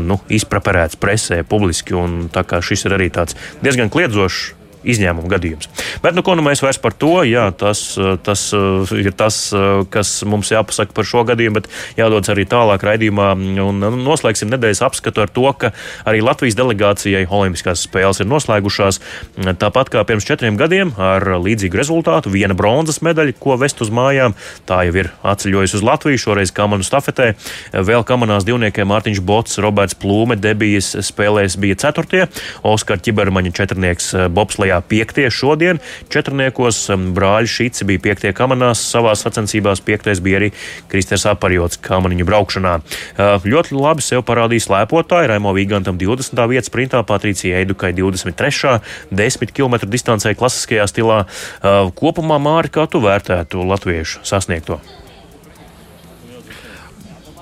nu, 0.00 0.16
izpraperēts 0.32 0.96
presē 0.96 1.42
publiski. 1.44 1.92
Tā 2.32 2.46
kā 2.48 2.62
šis 2.64 2.86
ir 2.88 2.96
arī 2.96 3.12
tāds 3.12 3.36
diezgan 3.60 3.92
kliedzošs 3.92 4.61
izņēmuma 4.84 5.30
gadījums. 5.32 5.70
Bet 6.02 6.16
nu, 6.16 6.24
ko 6.26 6.34
nu 6.38 6.44
mēs 6.46 6.62
vairs 6.64 6.80
par 6.82 6.94
to? 6.98 7.22
Jā, 7.26 7.48
tas, 7.56 7.84
tas 8.26 8.44
uh, 8.56 8.88
ir 8.98 9.14
tas, 9.16 9.38
uh, 9.54 9.82
kas 9.92 10.14
mums 10.28 10.50
jāpasaka 10.52 10.94
par 10.96 11.08
šo 11.08 11.24
gadījumu, 11.28 11.60
bet 11.60 11.68
jādodas 11.98 12.32
arī 12.32 12.46
tālāk 12.48 12.84
raidījumā. 12.86 13.32
Un 13.62 13.80
nu, 13.82 13.90
noslēgsim 14.02 14.50
nedēļas 14.52 14.82
apskatu 14.86 15.24
ar 15.24 15.32
to, 15.32 15.46
ka 15.58 15.72
arī 16.08 16.22
Latvijas 16.24 16.58
delegācijai 16.58 17.26
Olimpiskās 17.32 17.84
spēles 17.86 18.22
ir 18.22 18.30
noslēgušās. 18.30 19.00
Tāpat 19.62 19.92
kā 19.92 20.04
pirms 20.08 20.26
četriem 20.28 20.58
gadiem 20.60 20.94
ar 21.00 21.26
līdzīgu 21.42 21.78
rezultātu, 21.78 22.32
viena 22.32 22.56
bronzas 22.58 23.02
medaļa, 23.04 23.36
ko 23.42 23.56
vest 23.60 23.82
uz 23.84 23.92
mājām. 23.94 24.36
Tā 24.68 24.82
jau 24.88 24.96
ir 25.02 25.12
atceļojusi 25.26 25.78
uz 25.78 25.86
Latviju, 25.86 26.22
šoreiz 26.26 26.54
kamanu 26.54 26.86
stafetē. 26.86 27.32
Vēl 27.72 28.06
kamanās 28.08 28.46
divniekiem 28.48 28.90
Mārtiņš 28.90 29.22
Bots, 29.26 29.58
Roberts 29.62 29.96
Plūme 29.98 30.38
debijas 30.40 30.92
spēlēs 31.06 31.58
bija 31.60 31.78
ceturtie, 31.82 32.26
Oskar 32.66 33.00
Čibermaņa 33.02 33.54
četrnieks 33.56 34.12
Bobslajā 34.32 34.71
Latvijā 34.72 34.80
piektie 34.88 35.30
šodien. 35.30 35.80
Četrniekos 36.08 36.88
brāļi 37.12 37.50
Šīci 37.50 37.84
bija 37.84 38.00
piektie 38.00 38.32
kamanās, 38.32 38.80
savā 38.80 39.14
sacensībās 39.14 39.82
piektais 39.84 40.20
bija 40.20 40.40
arī 40.40 40.50
Kristers 40.88 41.26
Aparjots 41.26 41.80
kamaniņu 41.82 42.24
braukšanā. 42.24 42.78
Ļoti 43.44 43.76
labi 43.76 44.02
sev 44.02 44.24
parādīja 44.24 44.66
slēpotāji, 44.66 45.28
Raimo 45.28 45.52
Vīgantam 45.52 45.98
20. 45.98 46.48
vietas 46.48 46.70
sprintā, 46.70 47.02
Patricija 47.04 47.60
Eidukai 47.60 47.92
23. 47.92 48.80
10 49.12 49.52
km 49.52 49.82
distancē 49.84 50.34
klasiskajā 50.34 50.88
stilā. 50.88 51.22
Kopumā 51.98 52.40
Māri, 52.40 52.72
kā 52.72 52.88
tu 52.88 53.02
vērtētu 53.02 53.66
latviešu 53.68 54.24
sasniegto? 54.24 54.80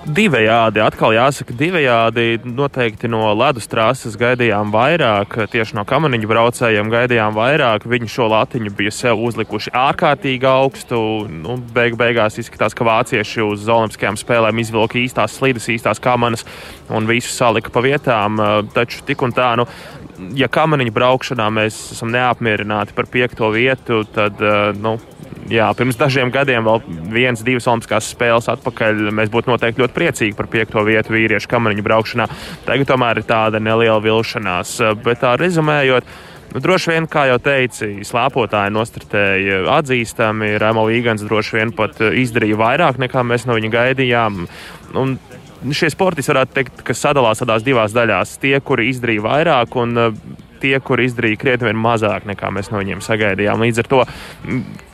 Divējādi. 0.06 0.80
Atkal 0.82 1.14
jāsaka, 1.14 1.54
divējādi. 1.56 2.40
Noteikti 2.48 3.10
no 3.10 3.30
ledus 3.36 3.68
trases 3.70 4.16
gaidījām 4.20 4.72
vairāk, 4.74 5.36
tieši 5.52 5.76
no 5.78 5.84
kamaniņu 5.88 6.30
braucējiem 6.30 6.90
gaidījām 6.92 7.36
vairāk. 7.36 7.86
Viņi 7.90 8.10
šo 8.10 8.30
latiņu 8.32 8.72
bija 8.78 8.94
sev 8.94 9.20
uzlikuši 9.26 9.74
ārkārtīgi 9.76 10.48
augstu. 10.48 11.00
Nu, 11.30 11.58
beig 11.74 11.98
beigās 12.00 12.40
izskatās, 12.40 12.76
ka 12.76 12.86
vācieši 12.88 13.44
uz 13.46 13.68
Olimpiskajām 13.70 14.18
spēlēm 14.20 14.62
izvilka 14.64 15.00
īstās 15.02 15.36
slīdes, 15.38 15.70
īstās 15.76 16.02
kamanas 16.02 16.46
un 16.90 17.08
visu 17.10 17.32
salika 17.34 17.72
pa 17.74 17.84
vietām. 17.84 18.40
Taču 18.74 19.04
tik 19.06 19.22
un 19.26 19.36
tā, 19.36 19.52
nu, 19.60 19.68
ja 20.38 20.50
kamaniņu 20.52 20.96
braukšanā 20.96 21.48
mēs 21.60 21.78
esam 21.96 22.12
neapmierināti 22.14 22.96
par 22.96 23.08
piekto 23.10 23.52
vietu, 23.54 24.02
tad 24.14 24.40
nu, 24.80 24.98
jā, 25.50 25.68
pirms 25.76 25.98
dažiem 26.00 26.32
gadiem, 26.34 26.64
vēl 26.66 26.82
viens, 27.12 27.44
divas 27.46 27.68
olimpiskās 27.70 28.10
spēles 28.14 28.50
atpakaļ, 28.52 29.06
mēs 29.16 29.30
būtu 29.32 29.52
noteikti 29.52 29.84
ļoti 29.84 29.96
priecīgi 29.96 30.36
par 30.38 30.50
piekto 30.52 30.84
vietu 30.86 31.14
vīriešu 31.16 31.50
kamariņu 31.50 31.86
braukšanā. 31.86 32.26
Tagad 32.68 32.90
tomēr 32.90 33.22
ir 33.22 33.28
tāda 33.28 33.62
neliela 33.62 34.00
vilšanās. 34.04 34.78
Bet 35.04 35.24
tā 35.24 35.36
rezumējot, 35.40 36.08
Nu, 36.50 36.58
droši 36.58 36.90
vien, 36.90 37.04
kā 37.06 37.28
jau 37.28 37.36
teicu, 37.38 37.86
slēpotāji 38.06 38.72
nostartēja 38.74 39.60
atzīstami. 39.70 40.56
Remo 40.58 40.82
Vīgans 40.88 41.22
droši 41.22 41.60
vien 41.60 41.70
pat 41.76 42.00
izdarīja 42.02 42.58
vairāk 42.58 42.98
nekā 42.98 43.22
mēs 43.22 43.46
no 43.46 43.54
viņa 43.54 43.70
gaidījām. 43.70 44.40
Un 44.98 45.14
šie 45.70 45.92
sportisti 45.94 46.32
varētu 46.32 46.56
teikt, 46.56 46.82
ka 46.86 46.96
sadalās 46.96 47.44
tādās 47.44 47.62
divās 47.66 47.94
daļās. 47.94 48.34
Tie, 48.42 48.56
kuri 48.66 48.88
izdarīja 48.90 49.22
vairāk, 49.28 49.78
un 49.78 49.94
tie, 50.61 50.77
kuri 50.85 51.09
izdarīja 51.09 51.40
krietni 51.40 51.75
mazāk 51.77 52.27
nekā 52.29 52.51
mēs 52.55 52.70
no 52.73 52.81
viņiem 52.81 53.03
sagaidījām. 53.05 53.64
Līdz 53.64 53.83
ar 53.83 53.90
to 53.90 54.03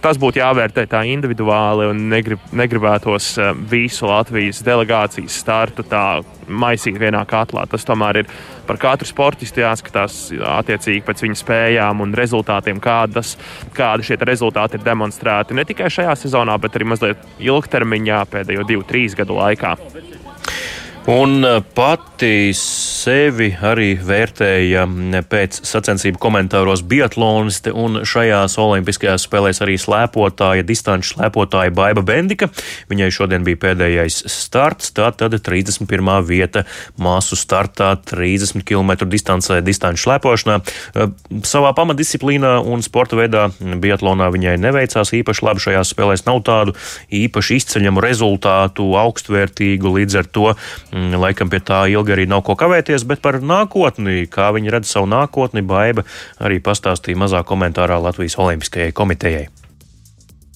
tas 0.05 0.21
būtu 0.23 0.41
jāvērtē 0.41 0.87
tā 0.91 1.03
individuāli 1.11 1.89
un 1.91 2.05
negrib, 2.13 2.43
negribētos 2.55 3.33
visu 3.71 4.07
Latvijas 4.11 4.63
delegācijas 4.67 5.41
startu 5.43 5.85
tā 5.87 6.05
maisīt 6.47 6.99
vienā 7.01 7.25
katlā. 7.29 7.67
Tas 7.71 7.87
tomēr 7.87 8.23
ir 8.23 8.31
par 8.67 8.79
katru 8.83 9.09
sportistu 9.09 9.63
jāskatās 9.65 10.19
attiecīgi 10.57 11.05
pēc 11.07 11.25
viņa 11.27 11.41
spējām 11.43 12.05
un 12.05 12.15
rezultātiem, 12.19 12.81
kādas, 12.83 13.35
kādi 13.77 14.11
šie 14.11 14.21
rezultāti 14.23 14.79
ir 14.79 14.87
demonstrēti 14.87 15.57
ne 15.59 15.67
tikai 15.67 15.91
šajā 15.93 16.15
sezonā, 16.27 16.59
bet 16.63 16.79
arī 16.79 16.91
mazliet 16.93 17.27
ilgtermiņā 17.43 18.23
pēdējo 18.31 18.67
divu, 18.69 18.87
trīs 18.87 19.19
gadu 19.19 19.39
laikā. 19.41 19.77
Un 21.07 21.39
e, 21.47 21.61
pati 21.75 22.51
sevi 23.07 23.53
arī 23.63 23.93
vērtēja 24.03 24.83
pēc 25.31 25.61
sacensību 25.67 26.19
komentāros 26.23 26.83
biatloniste 26.89 27.71
un 27.71 28.01
šajās 28.07 28.57
olimpiskajās 28.59 29.27
spēlēs 29.29 29.63
arī 29.63 29.77
slēpotāja, 29.79 30.65
distanču 30.67 31.15
slēpotāja 31.15 31.75
Baiba 31.77 32.03
Bendika. 32.07 32.49
Viņai 32.91 33.11
šodien 33.15 33.47
bija 33.47 33.61
pēdējais 33.63 34.25
starts, 34.33 34.91
tā 34.97 35.13
tad 35.15 35.37
31. 35.39 35.87
vieta 36.27 36.65
māsu 36.99 37.39
startā 37.39 37.93
30 38.11 38.67
km 38.67 39.09
distancē 39.13 39.61
distanču 39.65 40.09
slēpošanā. 40.09 40.59
Savā 41.47 41.73
pamatdisciplīnā 41.79 42.57
un 42.67 42.83
sporta 42.87 43.19
veidā 43.19 43.47
biatlonā 43.61 44.33
viņai 44.35 44.57
neveicās 44.65 45.15
īpaši 45.21 45.47
labi 45.47 45.67
šajās 45.69 45.95
spēlēs, 45.95 46.27
nav 46.27 46.43
tādu 46.49 46.77
īpaši 47.15 47.61
izceļamu 47.63 48.03
rezultātu, 48.03 48.91
augstvērtīgu 48.99 49.97
līdz 50.01 50.21
ar 50.23 50.31
to 50.35 50.47
Mm, 50.97 51.17
laikam 51.21 51.51
pie 51.53 51.59
tā 51.61 51.83
ilgi 51.93 52.15
arī 52.15 52.25
nav 52.31 52.41
ko 52.47 52.55
kavēties, 52.59 52.96
bet 53.05 53.21
par 53.25 53.41
nākotni, 53.43 54.25
kā 54.31 54.49
viņi 54.57 54.73
redz 54.73 54.95
savu 54.95 55.11
nākotni, 55.11 55.67
Baiba 55.67 56.07
arī 56.41 56.63
pastāstīja 56.65 57.21
mazā 57.21 57.45
komentārā 57.45 58.01
Latvijas 58.01 58.39
Olimpiskajai 58.41 58.97
komitejai. 58.97 59.47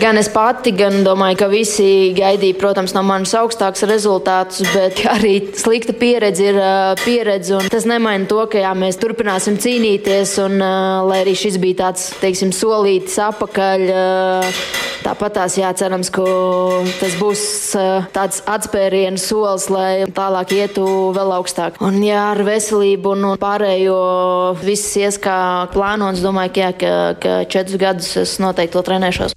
Gan 0.01 0.17
es 0.17 0.31
pati, 0.33 0.73
gan 0.73 1.03
domāju, 1.05 1.37
ka 1.43 1.47
visi 1.53 2.15
gaidīja, 2.17 2.57
protams, 2.57 2.95
no 2.97 3.03
manis 3.05 3.35
augstākus 3.37 3.85
rezultātus, 3.85 4.63
bet 4.73 5.03
arī 5.17 5.35
slikta 5.61 5.93
pieredze 5.93 6.47
ir 6.49 6.61
pieredze. 7.03 7.59
Tas 7.69 7.85
nemaina 7.89 8.25
to, 8.31 8.39
ka 8.49 8.63
jā, 8.63 8.71
mēs 8.79 8.97
turpināsim 9.03 9.59
cīnīties, 9.61 10.39
un 10.47 10.57
lai 11.05 11.19
arī 11.21 11.35
šis 11.37 11.59
bija 11.61 11.83
tāds, 11.83 12.07
teiksim, 12.23 12.55
solītis 12.57 13.19
apakaļ. 13.27 13.85
Tāpat 15.01 15.37
tās 15.37 15.59
jācerams, 15.61 16.11
ka 16.13 16.25
tas 17.01 17.19
būs 17.21 17.45
tāds 18.17 18.41
atspērienu 18.49 19.21
solis, 19.21 19.69
lai 19.73 20.09
tālāk 20.17 20.57
ietu 20.57 20.87
vēl 21.17 21.35
augstāk. 21.37 21.77
Un 21.85 22.01
jā, 22.05 22.31
ar 22.33 22.41
veselību 22.49 23.15
un 23.19 23.29
pārējo 23.41 24.01
viss 24.65 24.97
ies 25.01 25.21
kā 25.21 25.69
plānots. 25.77 26.25
Domāju, 26.25 26.57
ka, 26.57 26.65
jā, 26.65 26.73
ka, 26.81 26.97
ka 27.21 27.39
četrus 27.53 27.85
gadus 27.85 28.17
es 28.25 28.39
noteikti 28.41 28.81
vēl 28.81 28.89
trenēšos. 28.93 29.37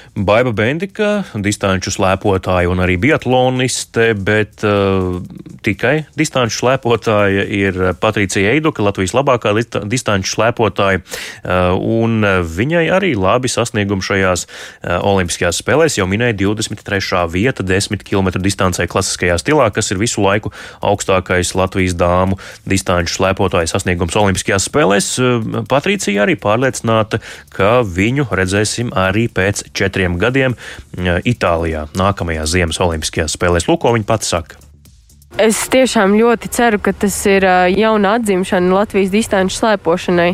Baiva 0.11 0.51
Bendika, 0.51 1.23
distanču 1.39 1.91
slēpotāja 1.93 2.67
un 2.67 2.81
arī 2.83 2.97
biatloniste, 2.99 4.09
bet 4.19 4.63
uh, 4.67 5.21
tikai 5.63 6.05
distanču 6.19 6.57
slēpotāja 6.59 7.45
ir 7.47 7.77
Patricija 8.01 8.51
Eiduka, 8.51 8.83
Latvijas 8.83 9.13
labākā 9.15 9.53
distanču 9.87 10.33
slēpotāja, 10.33 10.99
uh, 11.01 11.77
un 11.79 12.25
viņai 12.43 12.83
arī 12.91 13.13
labi 13.15 13.51
sasniegumi 13.51 14.03
šajās 14.03 14.45
uh, 14.47 14.97
olimpiskajās 14.99 15.61
spēlēs. 15.63 15.95
Jau 16.01 16.09
minēja 16.11 16.35
23. 16.41 17.23
vieta 17.31 17.63
10 17.63 18.03
km 18.03 18.33
distancē 18.43 18.89
klasiskajā 18.91 19.39
stilā, 19.39 19.69
kas 19.71 19.93
ir 19.93 20.01
visu 20.01 20.25
laiku 20.25 20.51
augstākais 20.83 21.53
Latvijas 21.55 21.95
dāmu 21.95 22.39
distanču 22.67 23.15
slēpotāja 23.15 23.71
sasniegums 23.71 24.19
olimpiskajās 24.19 24.67
spēlēs. 24.67 25.11
Uh, 25.23 25.63
Patricija 25.71 26.25
arī 26.25 26.35
pārliecināta, 26.35 27.23
ka 27.55 27.79
viņu 27.87 28.27
redzēsim 28.27 28.91
arī 28.97 29.29
pēc 29.31 29.69
četriem 29.71 30.10
četriem 30.11 30.19
gadiem 30.19 30.55
Itālijā 31.25 31.87
nākamajās 31.95 32.51
Ziemas 32.51 32.79
Olimpiskajās 32.79 33.37
spēlēs. 33.37 33.67
Lūk, 33.67 33.81
ko 33.81 33.93
viņi 33.95 34.05
pats 34.05 34.27
saka. 34.27 34.57
Es 35.39 35.55
tiešām 35.71 36.17
ļoti 36.19 36.49
ceru, 36.51 36.77
ka 36.83 36.91
tas 36.91 37.15
ir 37.25 37.45
jauna 37.71 38.17
atzimšana 38.17 38.73
Latvijas 38.75 39.13
distanču 39.13 39.55
slēpošanai, 39.55 40.33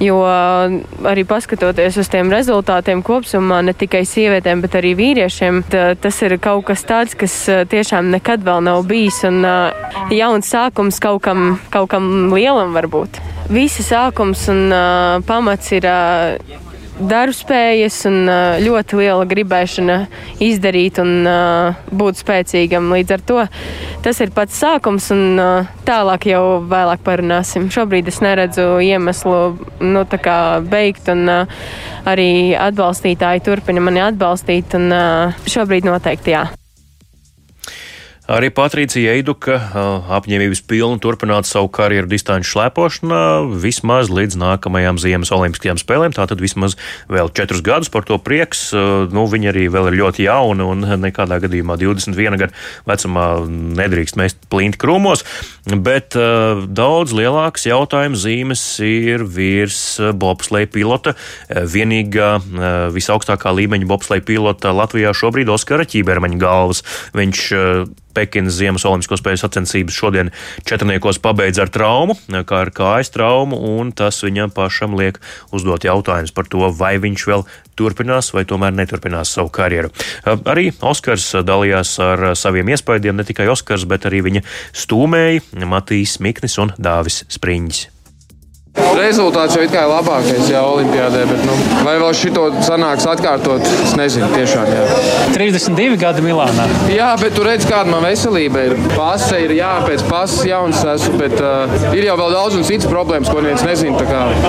jo 0.00 0.16
arī 0.24 1.26
paskatoties 1.28 1.98
uz 2.00 2.08
tiem 2.08 2.32
rezultātiem 2.32 3.02
kopumā, 3.04 3.60
ne 3.60 3.74
tikai 3.76 4.00
sievietēm, 4.08 4.62
bet 4.64 4.78
arī 4.80 4.94
vīriešiem, 4.96 5.60
tas 6.00 6.22
ir 6.24 6.38
kaut 6.40 6.64
kas 6.70 6.86
tāds, 6.88 7.12
kas 7.14 7.36
tiešām 7.68 8.08
nekad 8.16 8.40
vēl 8.40 8.64
nav 8.64 8.88
bijis 8.88 9.20
un 9.28 9.44
jauns 10.08 10.48
sākums 10.48 11.02
kaut 11.04 11.20
kam, 11.28 11.60
kaut 11.68 11.92
kam 11.92 12.32
lielam 12.32 12.72
varbūt. 12.72 13.20
Visi 13.52 13.84
sākums 13.84 14.48
un 14.48 14.72
pamats 15.28 15.76
ir. 15.76 15.92
Darbspējas 17.00 17.96
un 18.10 18.28
ļoti 18.60 18.98
liela 19.00 19.24
gribēšana 19.28 19.96
izdarīt 20.44 21.00
un 21.00 21.24
būt 21.96 22.20
spēcīgam. 22.20 22.90
Līdz 22.92 23.16
ar 23.16 23.24
to 23.30 23.38
tas 24.04 24.20
ir 24.20 24.34
pats 24.36 24.60
sākums, 24.60 25.08
un 25.14 25.40
tālāk 25.88 26.28
jau 26.28 26.44
vēlāk 26.68 27.04
parunāsim. 27.06 27.70
Šobrīd 27.72 28.12
es 28.12 28.20
neredzu 28.24 28.68
iemeslu 28.84 29.40
nu, 29.80 30.04
beigt, 30.70 31.08
un 31.08 31.26
arī 32.04 32.30
atbalstītāji 32.68 33.44
turpina 33.48 33.80
mani 33.84 34.04
atbalstīt, 34.04 34.76
un 34.76 34.92
šobrīd 35.48 35.88
noteikti 35.88 36.36
jā. 36.36 36.48
Arī 38.30 38.46
Patricija 38.54 39.16
Eiduka 39.16 39.56
apņēmības 40.14 40.60
pilni 40.70 41.00
turpināt 41.02 41.48
savu 41.48 41.66
karjeru 41.74 42.06
distanču 42.12 42.52
slēpošanā 42.52 43.22
vismaz 43.58 44.06
līdz 44.12 44.36
nākamajām 44.38 45.00
Ziemas 45.02 45.32
Olimpiskajām 45.34 45.80
spēlēm. 45.80 46.14
Tātad 46.14 46.38
vismaz 46.38 46.76
vēl 47.10 47.32
četrus 47.34 47.64
gadus 47.66 47.90
par 47.90 48.06
to 48.06 48.20
prieks. 48.22 48.68
Nu, 49.10 49.24
viņa 49.26 49.50
arī 49.50 49.64
vēl 49.74 49.90
ir 49.90 49.98
ļoti 50.02 50.28
jauna 50.28 50.68
un 50.70 50.86
nekādā 51.02 51.40
gadījumā 51.42 51.74
21 51.80 52.38
gadu 52.38 52.54
vecumā 52.86 53.24
nedrīkst 53.80 54.20
mest 54.20 54.38
plinti 54.52 54.78
krūmos. 54.78 55.26
Bet 55.66 56.14
uh, 56.18 56.62
daudz 56.70 57.10
lielāks 57.16 57.66
jautājums 57.66 58.22
zīmes 58.22 58.62
ir 58.86 59.26
virs 59.26 59.98
bobsleja 59.98 60.70
pilota. 60.70 61.16
Vienīgā 61.50 62.30
uh, 62.38 62.68
visaugstākā 62.94 63.50
līmeņa 63.58 63.90
bobsleja 63.90 64.22
pilota 64.22 64.70
Latvijā 64.76 65.10
šobrīd 65.18 65.50
Oskara 65.50 65.88
Ķībermaņa 65.90 66.38
galvas. 66.38 66.84
Viņš 67.18 67.44
uh, 67.58 67.90
Pekinas 68.20 68.58
Ziemas 68.60 68.84
Olimpisko 68.84 69.16
spēļu 69.16 69.40
sacensības 69.40 69.96
šodien 69.96 70.30
četrniekos 70.68 71.20
pabeidz 71.24 71.60
ar 71.62 71.72
traumu, 71.72 72.18
kā 72.28 72.64
ar 72.66 72.72
kājas 72.76 73.12
traumu, 73.14 73.56
un 73.80 73.94
tas 73.96 74.20
viņam 74.26 74.52
pašam 74.52 74.98
liek 74.98 75.20
uzdot 75.56 75.86
jautājumus 75.88 76.34
par 76.36 76.50
to, 76.52 76.66
vai 76.76 76.98
viņš 77.00 77.26
vēl 77.30 77.46
turpinās 77.80 78.32
vai 78.36 78.44
tomēr 78.48 78.74
neturpinās 78.76 79.32
savu 79.38 79.52
karjeru. 79.56 79.92
Arī 80.28 80.68
Oskars 80.84 81.30
dalījās 81.46 81.94
ar 82.04 82.32
saviem 82.36 82.74
iespaidiem, 82.74 83.16
ne 83.16 83.24
tikai 83.24 83.48
Oskars, 83.52 83.88
bet 83.88 84.04
arī 84.10 84.20
viņa 84.28 84.44
stūmēji 84.84 85.64
Matīs 85.70 86.18
Miknis 86.20 86.60
un 86.60 86.74
Dāvis 86.76 87.22
Spriņģis. 87.32 87.88
Rezultāts 89.00 89.56
jau 89.56 89.62
ir 89.64 89.76
labākais, 89.90 90.48
jā, 90.50 90.60
Olimpijādē, 90.66 91.22
bet 91.28 91.44
nu, 91.46 91.54
vai 91.86 91.96
vēl 92.00 92.12
šito 92.16 92.46
sanāks 92.66 93.06
atkārtot, 93.08 93.64
es 93.84 93.94
nezinu. 93.98 94.28
Tiešām, 94.34 94.68
jā. 94.68 94.84
32 95.34 95.96
gadi 96.00 96.24
Milānā. 96.24 96.66
Jā, 96.92 97.10
bet 97.20 97.34
tu 97.36 97.44
redz, 97.46 97.66
kāda 97.68 97.90
man 97.90 98.04
veselība 98.04 98.66
ir. 98.68 98.76
Pase 98.92 99.40
ir, 99.46 99.54
jā, 99.58 99.72
pēc 99.86 100.04
pases 100.10 100.44
jauns 100.48 100.82
esmu, 100.94 101.16
bet 101.20 101.36
uh, 101.40 101.72
ir 101.96 102.06
jau 102.06 102.16
vēl 102.20 102.34
daudz 102.36 102.58
un 102.58 102.66
citas 102.68 102.90
problēmas, 102.90 103.30
ko 103.32 103.42
neviens 103.42 103.64
nezina. 103.66 104.04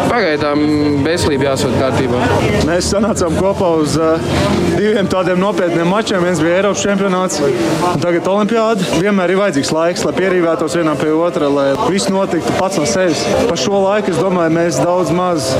Pagaidām 0.10 0.66
veselība 1.06 1.52
jāsūt 1.52 1.78
kārtībā. 1.80 2.22
Mēs 2.70 2.92
sanācām 2.92 3.38
kopā 3.40 3.72
uz 3.82 3.98
uh, 4.00 4.32
diviem 4.76 5.08
tādiem 5.12 5.40
nopietniem 5.42 5.90
mačiem. 5.92 6.24
Viens 6.26 6.42
bija 6.44 6.60
Eiropas 6.60 6.84
čempionāts, 6.84 7.40
un 7.42 8.02
tagad 8.04 8.28
Olimpijāda. 8.32 8.88
Vienmēr 9.02 9.34
ir 9.34 9.42
vajadzīgs 9.42 9.74
laiks, 9.76 10.06
lai 10.08 10.14
pierīvētos 10.18 10.78
vienam 10.80 11.00
pie 11.00 11.12
otra, 11.16 11.50
lai 11.52 11.68
viss 11.88 12.10
notiktu 12.12 12.56
pats 12.60 12.80
no 12.80 12.88
sevis. 12.90 13.24
Pa 13.50 13.58
šo 13.60 13.82
laiku 13.86 14.14
es 14.14 14.20
domāju, 14.22 14.41
mēs 14.50 14.80
daudz 14.82 15.12
maz 15.14 15.52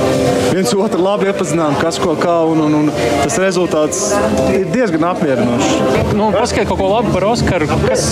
viens 0.50 0.72
otru 0.74 1.02
labi 1.04 1.28
iepazinām, 1.30 1.76
kas 1.80 2.00
ko 2.02 2.16
kā, 2.18 2.40
un, 2.48 2.64
un, 2.66 2.74
un 2.80 2.90
tas 3.22 3.38
rezultāts 3.42 4.02
ir 4.50 4.66
diezgan 4.72 5.06
apmierinošs. 5.12 6.12
Nu, 6.16 6.30
Paskaidro 6.34 6.72
kaut 6.72 6.80
ko 6.80 6.88
labu 6.90 7.12
par 7.14 7.26
Oskaru, 7.30 7.68
kas 7.84 8.06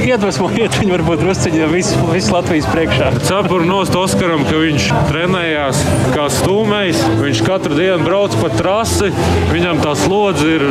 iedvesmojiet 0.00 0.78
viņu 0.80 0.94
varbūt 0.96 1.24
drusciņā 1.24 1.68
visu, 1.72 1.98
visu 2.10 2.34
Latvijas 2.34 2.68
priekšā. 2.70 3.10
Cepuru 3.26 3.66
nost 3.68 3.96
Oskaram, 3.98 4.44
ka 4.48 4.60
viņš 4.62 4.88
trenējās 5.10 5.82
kā 6.14 6.28
stūmējs, 6.32 7.02
viņš 7.20 7.42
katru 7.46 7.78
dienu 7.78 8.06
brauc 8.06 8.36
pa 8.40 8.52
trasi, 8.54 9.10
viņam 9.50 9.82
tā 9.84 9.94
slodze 9.98 10.46
ir 10.56 10.64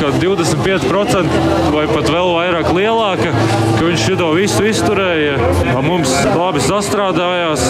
25% 0.00 1.40
vai 1.74 1.86
pat 1.90 2.10
vēl 2.12 2.34
vairāk 2.36 2.72
lielāka, 2.76 3.34
ka 3.78 3.84
viņš 3.84 4.06
šo 4.10 4.30
visu 4.36 4.66
izturēja. 4.68 5.36
Mums 5.84 6.12
labi 6.36 6.62
sastrādājās 6.62 7.64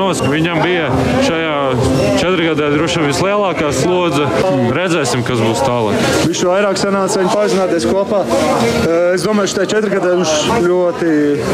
cepuru 0.00 0.08
nos. 0.08 0.20
Viņam 0.20 0.62
bija 0.62 0.88
šajā 1.26 1.56
četrgadē 2.20 2.70
droši 2.74 3.00
vien 3.00 3.08
vislielākā 3.10 3.70
slodze. 3.74 4.26
Redzēsim, 4.74 5.22
kas 5.26 5.40
būs 5.40 5.62
tālāk. 5.64 5.96
Viņš 6.26 6.42
vairāk 6.48 6.78
sanāca 6.80 7.20
viņi 7.20 7.32
pazināties 7.34 7.86
kopā. 7.90 8.22
Eh, 8.24 9.14
es 9.14 9.24
domāju, 9.24 9.50
ka 9.50 9.54
šajā 9.54 9.70
četrgadē 9.74 10.14
viņš 10.20 10.34
ļoti 10.66 11.10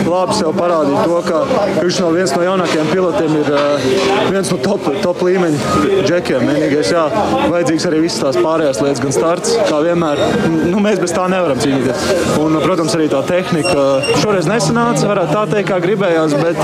labi 0.07 0.37
sev 0.39 0.53
parādīja 0.57 1.05
to, 1.05 1.21
ka 1.27 1.43
viņš 1.81 2.01
no 2.03 2.11
viens 2.15 2.35
no 2.37 2.43
jaunākajiem 2.45 2.91
pilotiem 2.93 3.37
ir 3.41 3.53
eh, 3.53 3.89
viens 4.31 4.53
no 4.53 4.59
top, 4.63 4.91
top 5.03 5.23
līmeņa 5.27 6.03
džekiem. 6.07 6.47
Vienīgais, 6.47 6.93
jā, 6.95 7.07
vajadzīgs 7.51 7.89
arī 7.91 8.03
visas 8.05 8.23
tās 8.23 8.41
pārējās 8.43 8.83
lietas, 8.85 9.03
gan 9.03 9.17
starts, 9.17 9.57
kā 9.71 9.81
vienmēr. 9.85 10.23
Nu, 10.71 10.81
mēs 10.83 11.01
bez 11.03 11.15
tā 11.17 11.27
nevaram 11.33 11.61
cīnīties. 11.63 12.07
Un, 12.43 12.59
protams, 12.63 12.95
arī 12.99 13.09
tā 13.13 13.23
tehnika 13.27 13.87
šoreiz 14.23 14.49
nesanāca, 14.51 15.09
varētu 15.11 15.35
tā 15.35 15.45
teikt, 15.55 15.71
kā 15.71 15.81
gribējās, 15.83 16.37
bet 16.41 16.61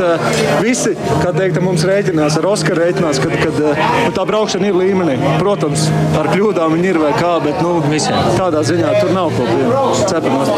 visi, 0.62 0.94
kā 1.22 1.32
teikt, 1.34 1.58
mums 1.72 1.86
rēķinās 1.88 2.36
ar 2.40 2.48
Oskaru 2.50 2.82
rēķinās, 2.82 3.20
kad, 3.22 3.32
kad 3.40 3.60
eh, 3.70 3.84
nu, 4.04 4.10
tā 4.16 4.26
braukšana 4.28 4.68
ir 4.68 4.76
līmenī. 4.76 5.16
Protams, 5.40 5.86
ar 6.20 6.28
kļūdām 6.32 6.76
viņi 6.76 6.92
ir 6.92 7.00
vai 7.00 7.14
kā, 7.16 7.36
bet 7.44 7.62
nu, 7.64 7.78
tādā 8.36 8.64
ziņā 8.68 8.92
tur 9.00 9.14
nav 9.16 9.32
ko 9.38 9.48
cepināt. 10.10 10.52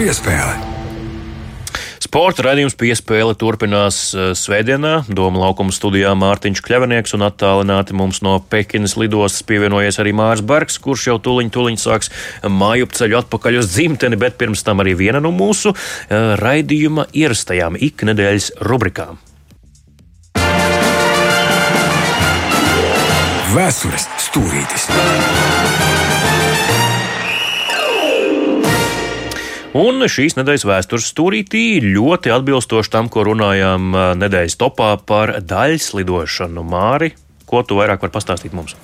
Piespēle. 0.00 0.71
Sporta 2.12 2.44
raidījums 2.44 2.74
piespēle 2.76 3.32
turpinās 3.40 3.98
eh, 4.12 4.34
svētdienā. 4.36 5.06
Doma 5.08 5.46
laukuma 5.46 5.72
studijā 5.72 6.10
Mārtiņš 6.20 6.60
Kļavinieks 6.60 7.16
un 7.16 7.24
attālināti 7.24 7.96
mums 7.96 8.20
no 8.20 8.34
Pekinas 8.52 8.98
lidostas 9.00 9.40
pievienojies 9.48 9.96
arī 10.02 10.12
Mārs 10.18 10.42
Bergs, 10.44 10.76
kurš 10.76 11.06
jau 11.08 11.16
tuliņ, 11.24 11.48
tuliņ 11.56 11.80
sāks 11.80 12.12
māju 12.44 12.90
ceļu 12.92 13.16
atpakaļ 13.22 13.56
uz 13.62 13.72
dzimteni, 13.72 14.20
bet 14.20 14.36
pirms 14.36 14.60
tam 14.60 14.84
arī 14.84 14.92
viena 15.00 15.24
no 15.24 15.32
mūsu 15.32 15.72
uh, 15.72 16.36
raidījuma 16.36 17.08
ierastajām 17.16 17.80
iknedēļas 17.80 18.52
rubrikām. 18.60 19.16
Vēstures 23.56 24.10
stūrītis! 24.28 24.90
Un 29.72 30.04
šīs 30.04 30.34
nedēļas 30.36 30.66
vēstures 30.68 31.06
stūrītī 31.14 31.80
ļoti 31.80 32.32
atbilstoši 32.34 32.92
tam, 32.92 33.08
ko 33.08 33.24
runājām 33.30 33.94
nedēļas 34.20 34.58
topā 34.60 34.90
par 35.08 35.38
daļas 35.40 35.94
lidošanu. 35.96 36.60
Māri, 36.60 37.14
ko 37.48 37.64
tu 37.64 37.80
vairāk 37.80 38.04
vari 38.04 38.12
pastāstīt 38.12 38.52
mums? 38.52 38.76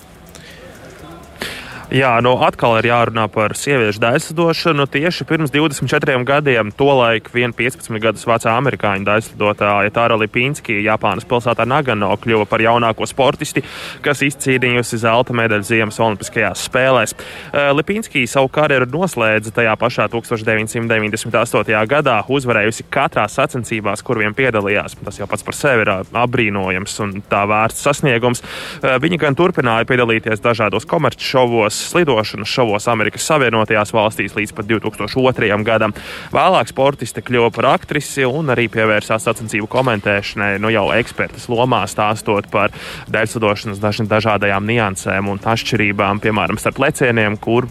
Jā, 1.89 2.11
nu 2.21 2.35
atkal 2.45 2.75
ir 2.83 2.91
jārunā 2.91 3.23
par 3.33 3.55
sieviešu 3.57 4.03
daislidošanu. 4.03 4.85
Tieši 4.93 5.25
pirms 5.25 5.49
24 5.55 6.19
gadiem, 6.29 6.69
tolaik 6.77 7.31
vien 7.33 7.55
15 7.57 7.97
gadus 8.05 8.27
vecā 8.29 8.53
amerikāņu 8.61 9.07
daislidotāja 9.07 9.95
Tāra 9.97 10.19
Lipinski 10.21 10.83
Japānas 10.85 11.25
pilsētā 11.25 11.65
Nagano 11.65 12.11
kļuva 12.21 12.45
par 12.51 12.61
jaunāko 12.61 13.09
sportisti, 13.09 13.63
kas 14.05 14.21
izcīnījusi 14.27 14.99
zelta 15.01 15.33
medaļu 15.33 15.65
Ziemas 15.65 15.97
Olimpiskajās 16.05 16.67
spēlēs. 16.69 17.17
Eh, 17.17 17.71
Lipinski 17.73 18.27
savu 18.29 18.53
karjeru 18.53 18.91
noslēdza 18.93 19.55
tajā 19.57 19.73
pašā 19.81 20.11
1998. 20.13 21.87
gadā, 21.89 22.19
uzvarējusi 22.29 22.85
katrā 22.93 23.25
sacensībās, 23.33 24.05
kur 24.05 24.21
vien 24.21 24.37
piedalījās. 24.37 24.99
Tas 25.09 25.23
jau 25.23 25.31
pats 25.33 25.49
par 25.49 25.57
sevi 25.57 25.89
ir 25.89 25.95
apbrīnojams 26.05 27.01
un 27.07 27.17
tā 27.33 27.47
vērts 27.49 27.81
sasniegums. 27.89 28.45
Eh, 28.85 29.01
viņa 29.01 29.23
gan 29.25 29.41
turpināja 29.41 29.89
piedalīties 29.89 30.45
dažādos 30.45 30.85
komercšovos, 30.85 31.78
slidošanas 31.91 32.51
šovos 32.51 32.89
Amerikas 32.91 33.27
Savienotajās 33.29 33.93
valstīs 33.95 34.37
līdz 34.37 34.55
pat 34.57 34.69
2002. 34.71 35.51
gadam. 35.67 35.95
Vēlāk 36.35 36.73
sportiste 36.73 37.23
kļuva 37.25 37.53
par 37.55 37.71
aktrisi 37.75 38.27
un 38.29 38.53
arī 38.55 38.69
pievērsās 38.73 39.29
sacensību 39.29 39.69
komentēšanai, 39.71 40.57
nu 40.63 40.73
jau 40.75 40.89
ekspertas 40.97 41.49
lomā 41.53 41.85
stāstot 41.91 42.51
par 42.53 42.75
dēļslidošanas 43.13 44.11
dažādajām 44.11 44.67
niansēm 44.69 45.31
un 45.33 45.41
atšķirībām, 45.43 46.23
piemēram, 46.25 46.61
starp 46.61 46.83
lecieniem, 46.85 47.39
kur, 47.43 47.69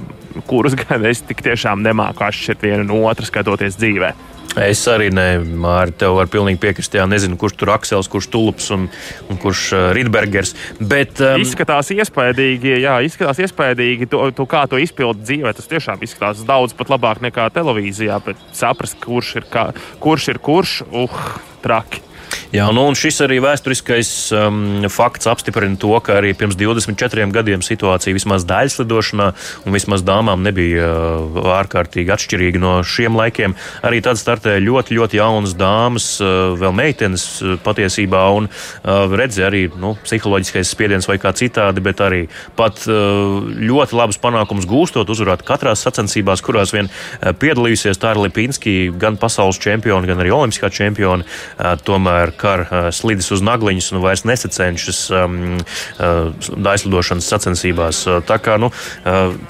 kurus 0.49 0.77
gan 0.79 1.05
es 1.09 1.21
tik 1.27 1.43
tiešām 1.45 1.83
nemāku 1.85 2.25
atšķirt 2.27 2.65
vienu 2.65 2.87
no 2.87 3.03
otru 3.09 3.27
skatoties 3.27 3.79
dzīvē. 3.79 4.36
Es 4.57 4.81
arī 4.89 5.09
ne, 5.13 5.25
Mārtiņ, 5.43 5.97
tev 6.01 6.15
var 6.17 6.29
pilnīgi 6.31 6.59
piekrist. 6.61 6.95
Jā, 6.97 7.05
nezinu, 7.09 7.37
kurš 7.39 7.57
tur 7.59 7.73
Aksels, 7.75 8.09
kurš 8.11 8.29
Tulps 8.33 8.71
un, 8.73 8.87
un 9.27 9.41
kurš 9.41 9.63
uh, 9.75 9.83
Rītbergers. 9.97 10.55
Bet, 10.79 11.19
um, 11.21 11.43
izskatās 11.43 11.91
iespaidīgi, 11.93 12.77
jā, 12.81 12.97
izskatās 13.05 13.43
iespaidīgi, 13.45 14.09
to, 14.09 14.23
to, 14.37 14.47
kā 14.49 14.63
to 14.71 14.81
izpildu 14.81 15.21
dzīvē. 15.25 15.53
Tas 15.57 15.69
tiešām 15.69 16.01
izskatās 16.07 16.41
daudz 16.47 16.73
pat 16.77 16.93
labāk 16.93 17.21
nekā 17.27 17.49
televīzijā, 17.53 18.17
bet 18.25 18.41
saprast, 18.57 18.97
kurš 19.03 19.35
ir, 19.41 19.47
kā, 19.51 19.69
kurš, 20.03 20.31
ir 20.33 20.41
kurš, 20.49 20.79
uh, 20.89 21.23
traki. 21.65 22.06
Jā, 22.55 22.69
nu, 22.71 22.85
un 22.87 22.95
šis 22.95 23.17
arī 23.25 23.41
vēsturiskais 23.43 24.09
um, 24.31 24.85
fakts 24.87 25.27
apstiprina 25.27 25.75
to, 25.79 25.91
ka 25.99 26.15
arī 26.21 26.29
pirms 26.37 26.55
24 26.55 27.25
gadiem 27.35 27.63
situācija 27.65 28.15
vismaz 28.15 28.45
daļas 28.47 28.77
lidošanā 28.79 29.25
un 29.67 29.75
vismaz 29.75 30.05
dāmām 30.07 30.45
nebija 30.45 30.85
uh, 30.87 31.39
ārkārtīgi 31.57 32.13
atšķirīga 32.15 32.61
no 32.63 32.77
šiem 32.87 33.17
laikiem. 33.19 33.55
Arī 33.83 33.99
tad 34.05 34.19
startēja 34.21 34.63
ļoti, 34.63 34.95
ļoti 34.95 35.19
jaunas 35.19 35.57
dāmas, 35.59 36.07
uh, 36.23 36.53
vēl 36.55 36.71
meitenes 36.77 37.25
uh, 37.43 37.57
patiesībā, 37.65 38.23
un 38.39 38.47
uh, 38.47 39.11
redzēja 39.11 39.49
arī 39.51 39.65
nu, 39.75 39.97
psiholoģiskais 40.05 40.71
spiediens 40.71 41.09
vai 41.11 41.19
kā 41.19 41.35
citādi, 41.35 41.83
bet 41.83 42.05
arī 42.05 42.23
pat 42.55 42.85
uh, 42.87 43.43
ļoti 43.43 43.99
labus 43.99 44.21
panākumus 44.23 44.69
gūstot, 44.71 45.11
uzvarēt 45.11 45.43
katrās 45.47 45.83
sacensībās, 45.83 46.45
kurās 46.47 46.71
vien 46.71 46.87
uh, 46.87 47.35
piedalījusies. 47.35 47.99
Tā 47.99 48.15
ir 48.15 48.23
Lipinski, 48.23 48.77
gan 48.95 49.19
pasaules 49.19 49.59
čempioni, 49.59 50.07
gan 50.07 50.23
arī 50.23 50.31
olimpiskā 50.39 50.71
čempioni. 50.71 51.27
Uh, 51.59 51.75
tomēr 51.83 52.36
tomēr 52.37 52.65
kar 52.67 52.91
slidis 52.93 53.31
uz 53.31 53.41
nagliņas 53.41 53.91
un 53.93 54.01
vairs 54.01 54.23
nesacenšas 54.25 55.09
um, 55.11 55.57
aizlidošanas 55.97 57.27
sacensībās. 57.27 58.05
Tā 58.27 58.37
kā 58.39 58.57
nu, 58.57 58.71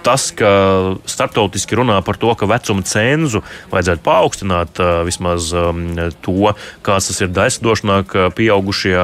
tas, 0.04 0.32
ka 0.32 0.96
starptautiski 1.06 1.76
runā 1.76 2.02
par 2.04 2.18
to, 2.18 2.34
ka 2.36 2.48
vecuma 2.48 2.84
cenzu 2.84 3.44
vajadzētu 3.72 4.04
paaugstināt 4.04 4.82
vismaz 5.06 5.52
um, 5.54 5.96
to, 6.22 6.54
kāds 6.82 7.12
tas 7.12 7.22
ir 7.22 7.34
daislidošanā, 7.34 8.04
ka 8.08 8.30
pieaugušie 8.36 8.98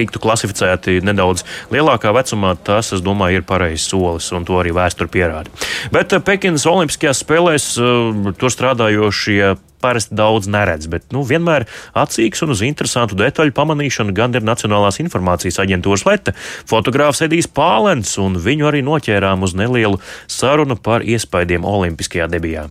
tiktu 0.00 0.22
klasificēti 0.22 0.98
nedaudz 1.06 1.44
lielākā 1.72 2.12
vecumā, 2.16 2.56
tas, 2.66 2.92
es 2.96 3.04
domāju, 3.04 3.40
ir 3.40 3.48
pareizs 3.48 3.88
solis, 3.92 4.30
un 4.36 4.48
to 4.48 4.58
arī 4.60 4.74
vēsture 4.76 5.10
pierāda. 5.12 5.52
Bet 5.94 6.14
Pekinas 6.26 6.68
Olimpiskajās 6.70 7.24
spēlēs 7.24 7.72
tur 8.40 8.54
strādājošie 8.54 9.56
parasti 9.80 10.14
daudz 10.14 10.48
neredz, 10.50 10.88
bet 10.92 11.08
nu, 11.14 11.22
vienmēr 11.26 11.66
acīgs 11.96 12.44
un 12.44 12.54
uz 12.54 12.64
interesantu 12.66 13.16
detaļu 13.18 13.54
pamanīšanu 13.56 14.14
gan 14.16 14.36
ir 14.36 14.44
Nacionālās 14.46 15.00
informācijas 15.02 15.60
aģentūras 15.64 16.04
leta 16.08 16.36
fotogrāfs 16.68 17.24
Edijs 17.26 17.48
Pālens, 17.48 18.16
un 18.20 18.36
viņu 18.40 18.68
arī 18.70 18.84
noķērām 18.86 19.46
uz 19.46 19.56
nelielu 19.56 20.02
sarunu 20.28 20.76
par 20.76 21.06
iespaidiem 21.06 21.64
Olimpiskajā 21.64 22.28
debijā. 22.30 22.68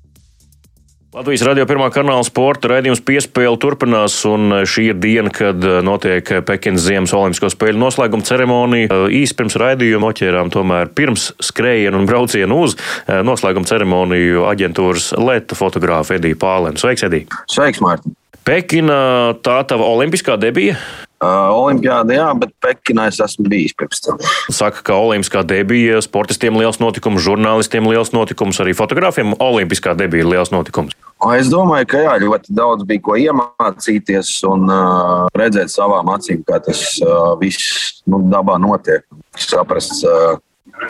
Latvijas 1.09 1.41
radio 1.41 1.63
pirmā 1.65 1.87
kanāla 1.89 2.21
sporta 2.21 2.69
raidījums 2.69 2.99
piespēle 3.01 3.57
turpinās, 3.57 4.19
un 4.29 4.59
šī 4.69 4.83
ir 4.91 4.99
diena, 5.01 5.31
kad 5.33 5.63
eh, 5.65 5.79
notiek 5.81 6.29
Pekinas 6.45 6.83
Ziemas 6.85 7.15
Olimpisko 7.17 7.49
spēļu 7.49 7.81
noslēguma 7.81 8.27
ceremonija. 8.27 8.91
Eh, 8.93 9.15
īsi 9.23 9.33
pirms 9.39 9.57
raidījuma 9.57 10.11
noķērām 10.11 10.53
tomēr 10.53 10.93
pirms 10.93 11.31
skrējienu 11.41 11.97
un 11.97 12.05
braucienu 12.05 12.61
uz 12.61 12.77
eh, 12.77 13.23
noslēguma 13.25 13.65
ceremoniju 13.65 14.45
aģentūras 14.51 15.15
Leta 15.17 15.57
fotogrāfa 15.57 16.19
Edija 16.19 16.37
Pālēna. 16.45 16.77
Sveiks, 16.77 17.07
Edija! 17.09 17.41
Sveiks, 17.49 17.81
Mārtiņ! 17.81 18.13
Pekina 18.45 18.99
tā 19.41 19.63
tava 19.65 19.89
olimpiskā 19.89 20.37
debija? 20.37 20.77
Uh, 21.19 21.51
Olimpiāda, 21.51 22.13
jā, 22.15 22.27
bet 22.39 22.53
Pekinā 22.63 23.09
es 23.11 23.17
esmu 23.19 23.49
bijis 23.51 23.73
pirms 23.75 23.99
tam. 24.05 24.21
Saka, 24.55 24.79
ka 24.87 24.95
Olimpiskā 24.95 25.41
debija 25.43 25.99
sportistiem 26.05 26.55
liels 26.55 26.79
notikums, 26.79 27.19
žurnālistiem 27.25 27.89
liels 27.91 28.13
notikums, 28.15 28.61
arī 28.63 28.71
fotogrāfiem 28.77 29.35
Olimpiskā 29.43 29.97
debija 29.99 30.23
ir 30.23 30.31
liels 30.31 30.53
notikums. 30.55 30.95
Es 31.35 31.49
domāju, 31.51 31.89
ka 31.91 32.05
jā, 32.05 32.13
ļoti 32.23 32.55
daudz 32.55 32.87
bija 32.87 33.03
ko 33.03 33.17
iemācīties 33.19 34.31
un 34.47 34.71
uh, 34.71 35.25
redzēt 35.35 35.73
savām 35.73 36.07
acīm, 36.15 36.45
kā 36.47 36.61
tas 36.63 36.85
uh, 37.03 37.33
viss 37.41 37.99
nu, 38.07 38.21
dabā 38.31 38.55
notiek. 38.63 39.03
Saprast, 39.35 39.99
uh, 40.07 40.39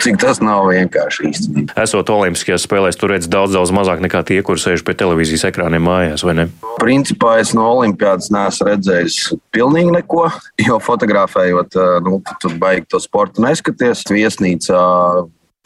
Cik 0.00 0.20
tas 0.22 0.38
nav 0.42 0.68
vienkārši 0.70 1.26
īstenībā. 1.30 1.74
Esot 1.82 2.12
Olimpiskajās 2.14 2.64
spēlēs, 2.66 2.98
tur 3.00 3.12
redz 3.14 3.28
daudz, 3.30 3.56
daudz 3.56 3.72
mazāk 3.74 4.02
nekā 4.04 4.22
tie, 4.28 4.38
kur 4.46 4.60
sēž 4.60 4.84
pie 4.86 4.94
televīzijas 4.98 5.48
ekrāniem 5.50 5.84
mājās, 5.84 6.24
vai 6.26 6.36
ne? 6.38 6.46
Principā 6.80 7.36
es 7.42 7.52
no 7.56 7.66
Olimpiādas 7.74 8.30
neesmu 8.32 8.70
redzējis 8.70 9.18
pilnīgi 9.54 9.92
neko, 9.98 10.28
jo 10.68 10.78
fotografējot, 10.84 11.76
nu, 12.06 12.22
tur 12.40 12.56
baigi 12.60 12.88
to 12.94 13.02
sportu 13.02 13.44
neskaties. 13.44 14.06
Viesnīcā 14.10 14.80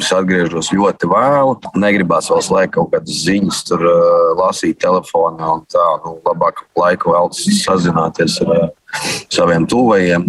Es 0.02 0.08
atgriežos 0.10 0.72
ļoti 0.74 1.06
vēlu. 1.06 1.52
Negribās 1.78 2.26
vēl 2.32 2.40
slēgt 2.42 2.72
kaut 2.74 2.90
kādas 2.90 3.20
ziņas, 3.22 3.60
tur 3.68 3.84
uh, 3.86 4.32
lasīt 4.40 4.80
telefonā 4.82 5.52
un 5.54 5.62
tā. 5.70 5.84
Nu, 6.02 6.16
labāk 6.26 6.64
laiku 6.78 7.14
vēl 7.14 7.30
sazināties 7.38 8.40
ar 8.42 8.50
uh, 8.56 8.64
saviem 9.30 9.68
tuvajiem. 9.70 10.26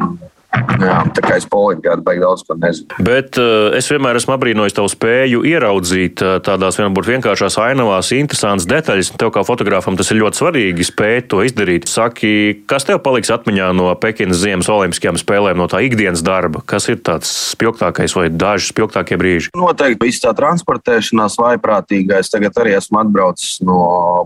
Jā, 0.75 0.97
tā 1.15 1.23
kā 1.23 1.35
es 1.39 1.45
polimpiādu 1.49 2.03
baigi 2.05 2.23
daudz 2.23 2.43
ko 2.45 2.55
nezinu. 2.59 2.99
Bet 3.05 3.39
uh, 3.41 3.73
es 3.77 3.87
vienmēr 3.91 4.19
esmu 4.19 4.35
apbrīnojis 4.35 4.75
tavu 4.75 4.91
spēju 4.91 5.43
ieraudzīt 5.47 6.23
uh, 6.23 6.37
tādās 6.43 6.79
varbūt 6.79 7.09
vienkāršās 7.09 7.57
ainavās 7.61 8.11
interesantas 8.15 8.67
detaļas. 8.69 9.13
Tev 9.19 9.31
kā 9.35 9.45
fotogrāfam 9.47 9.97
tas 9.99 10.11
ir 10.11 10.21
ļoti 10.21 10.41
svarīgi 10.41 10.87
spēt 10.87 11.29
to 11.33 11.41
izdarīt. 11.47 11.89
Saki, 11.91 12.65
kas 12.69 12.87
tev 12.87 13.01
paliks 13.05 13.31
atmiņā 13.33 13.71
no 13.77 13.91
Pekinas 13.99 14.41
ziemas 14.43 14.69
olimpiskajām 14.71 15.19
spēlēm, 15.21 15.59
no 15.61 15.69
tā 15.71 15.81
ikdienas 15.85 16.23
darba? 16.25 16.63
Kas 16.67 16.89
ir 16.91 17.01
tāds 17.05 17.31
spilgtākais 17.55 18.15
vai 18.17 18.27
daži 18.33 18.71
spilgtākie 18.71 19.19
brīži? 19.21 19.53
Noteikti 19.57 20.09
viss 20.09 20.23
tā 20.23 20.35
transportēšanās 20.37 21.39
vaiprātīgais. 21.41 22.31
Tagad 22.33 22.63
arī 22.63 22.75
esmu 22.79 23.01
atbraucis 23.03 23.59
no 23.65 23.79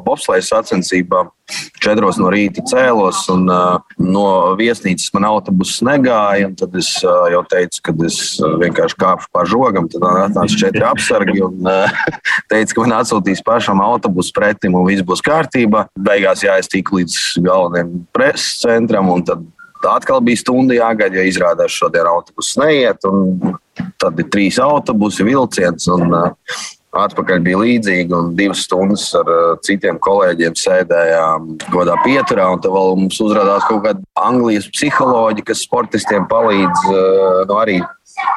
bobsleja 0.06 0.46
sacensībām. 0.54 1.34
Četros 1.84 2.20
no 2.22 2.30
rīta 2.34 2.64
cēlos, 2.70 3.24
un 3.34 3.48
uh, 3.50 3.80
no 4.02 4.26
viesnīcas 4.60 5.12
man 5.16 5.28
autobuss 5.30 5.82
negāja. 5.86 6.52
Tad 6.60 6.76
es 6.80 6.92
uh, 7.04 7.28
jau 7.34 7.44
teicu, 7.50 7.82
ka 7.86 7.96
es 8.08 8.20
uh, 8.42 8.56
vienkārši 8.62 9.00
kāpšu 9.00 9.32
pār 9.36 9.50
žogam. 9.50 9.90
Tad 9.92 10.06
atnāca 10.10 10.60
četri 10.64 10.86
apsargi 10.86 11.44
un 11.46 11.70
teica, 12.52 12.74
ka 12.74 12.86
man 12.86 12.98
atsūtīs 13.00 13.44
pašam 13.46 13.84
autobusu 13.84 14.34
pretim 14.36 14.78
un 14.78 14.88
viss 14.90 15.06
būs 15.06 15.24
kārtībā. 15.26 15.88
Beigās 16.10 16.46
jāiztīk 16.46 16.92
līdz 16.96 17.18
galvenajam 17.46 17.96
preses 18.16 18.60
centram. 18.64 19.10
Atkal 19.90 20.20
bija 20.24 20.42
stunda 20.42 20.76
jāgaida, 20.76 21.22
jo 21.22 21.30
izrādās 21.30 21.72
šodien 21.72 22.08
autobuss 22.10 22.58
neiet. 22.60 23.06
Tad 24.00 24.20
ir 24.20 24.28
trīs 24.32 24.60
autobusi, 24.60 25.24
vilciens. 25.24 25.88
Un, 25.96 26.12
uh, 26.12 26.68
Atpakaļ 27.04 27.44
bija 27.46 27.62
līdzīgi, 27.62 28.16
un 28.16 28.34
divas 28.38 28.64
stundas 28.68 29.06
ar 29.18 29.30
uh, 29.34 29.54
citiem 29.66 30.00
kolēģiem 30.04 30.58
sēdējām 30.60 31.54
godā 31.74 31.96
pieturā. 32.06 32.50
Tad 32.60 32.74
vēl 32.76 32.98
mums 33.04 33.22
uzrādījās 33.24 33.70
kaut 33.70 33.86
kāda 33.88 34.04
Anglijas 34.20 34.70
psiholoģija, 34.74 35.48
kas 35.52 35.64
sportistiem 35.68 36.28
palīdz 36.32 36.86
uh, 36.90 37.48
nu, 37.50 37.58
arī 37.62 37.80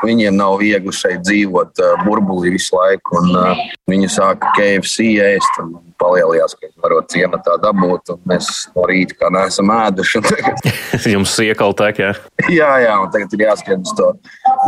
Viņiem 0.03 0.35
nav 0.37 0.59
viegli 0.61 0.93
šeit 0.95 1.23
dzīvot 1.27 1.81
uh, 1.83 2.03
burbulī 2.07 2.53
visu 2.57 2.77
laiku. 2.77 3.19
Un, 3.21 3.31
uh, 3.39 3.63
viņi 3.91 4.11
sāka 4.11 4.51
KFC 4.57 5.15
ēst 5.23 5.61
un 5.63 5.73
palielinājās, 6.03 6.57
ka 6.59 6.67
viņi 6.67 6.85
varot 6.85 7.11
ciematā 7.13 7.57
dabūt. 7.63 8.13
Mēs 8.29 8.51
no 8.75 8.87
rīta 8.91 9.17
kā 9.21 9.31
neesam 9.35 9.71
ēduši. 9.75 10.23
Jums 11.15 11.35
iekaltāk, 11.47 12.03
jā? 12.03 12.13
jā, 12.61 12.71
jā, 12.85 12.97
un 12.99 13.13
tagad 13.15 13.37
ir 13.39 13.47
uz 13.79 13.95
to 13.99 14.11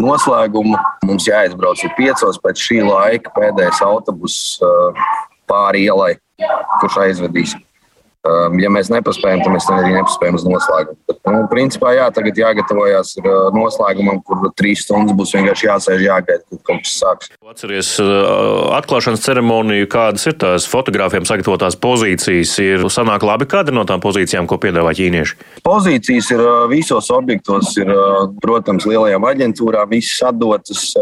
noslēgumu. 0.03 0.79
Mums 1.07 1.29
jāizbrauc 1.29 1.83
ir 1.85 1.95
piecos 1.99 2.41
pēc 2.43 2.63
šī 2.67 2.81
laika 2.87 3.33
pēdējais 3.37 3.83
autobus 3.87 4.39
uh, 4.65 5.05
pāri 5.51 5.87
ielai, 5.89 6.15
kurš 6.81 7.01
aizvedīs. 7.07 7.55
Um, 8.25 8.55
ja 8.57 8.71
mēs 8.73 8.89
nepaspējam, 8.89 9.43
tad 9.45 9.53
mēs 9.53 9.67
arī 9.69 9.91
nepaspējam 9.99 10.39
uz 10.39 10.45
noslēgumu. 10.49 10.97
Bet, 11.11 11.19
nu, 11.29 11.41
principā, 11.51 11.91
jā, 11.93 12.07
tagad 12.17 12.39
jāgatavojas 12.41 13.11
uh, 13.21 13.27
noslēgumam, 13.53 14.23
kur 14.25 14.47
trīs 14.57 14.87
stundas 14.87 15.13
būs 15.19 15.35
vienkārši 15.37 15.67
jāsēž, 15.69 16.05
jāgaida, 16.07 16.41
kad 16.49 16.63
kaut 16.65 16.81
kas 16.87 16.95
sāks. 17.03 17.29
Atceries 17.45 17.91
uh, 18.01 18.71
atklāšanas 18.79 19.21
ceremoniju, 19.27 19.91
kādas 19.93 20.25
ir 20.31 20.39
tās 20.41 20.65
fotogrāfiem 20.73 21.27
sagatavotās 21.29 21.77
pozīcijas. 21.77 22.55
Ir 22.65 22.87
sanāk 22.89 23.27
labi 23.29 23.45
kāda 23.51 23.75
no 23.77 23.85
tām 23.85 24.01
pozīcijām, 24.01 24.49
ko 24.49 24.57
piedāvā 24.63 24.97
ķīnieši? 24.97 25.37
Pozīcijas 25.69 26.33
ir 26.33 26.47
uh, 26.47 26.65
visos 26.73 27.13
objektos, 27.13 27.75
ir, 27.77 27.93
protams, 28.41 28.89
lielajām 28.89 29.29
aģentūrām, 29.35 29.93
visas 29.93 30.25
atdotas 30.31 30.97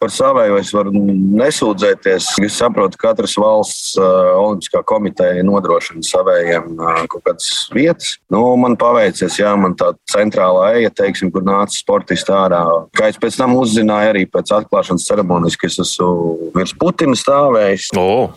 par 0.00 0.08
savēju. 0.14 0.56
Es 0.64 0.72
varu 0.72 0.96
nesūdzēties. 0.96 2.32
Es 2.48 2.58
saprotu, 2.64 2.96
ka 2.96 3.10
katras 3.12 3.36
valsts 3.36 3.92
olimpiskā 4.00 4.80
komiteja 4.88 5.44
nodrošina 5.44 6.00
savēju 6.06 6.45
spēlējiem 6.46 7.08
kaut 7.10 7.24
kādas 7.26 7.48
vietas. 7.74 8.16
Nu, 8.30 8.42
man 8.60 8.76
paveicies, 8.78 9.38
jā, 9.40 9.52
man 9.58 9.74
tā 9.78 9.92
centrālā 10.10 10.76
eja, 10.78 10.90
teiksim, 10.90 11.30
kur 11.32 11.42
nāca 11.42 11.74
sportisti 11.74 12.32
ārā. 12.32 12.62
Kā 12.96 13.10
es 13.10 13.18
pēc 13.18 13.38
tam 13.40 13.56
uzzināju, 13.56 14.12
arī 14.12 14.24
pēc 14.26 14.52
atklāšanas 14.60 15.06
ceremonijas, 15.08 15.58
ka 15.58 15.66
es 15.66 15.78
esmu 15.82 16.52
virs 16.54 16.74
Putina 16.78 17.16
stāvējis. 17.16 17.90
Oh. 17.98 18.32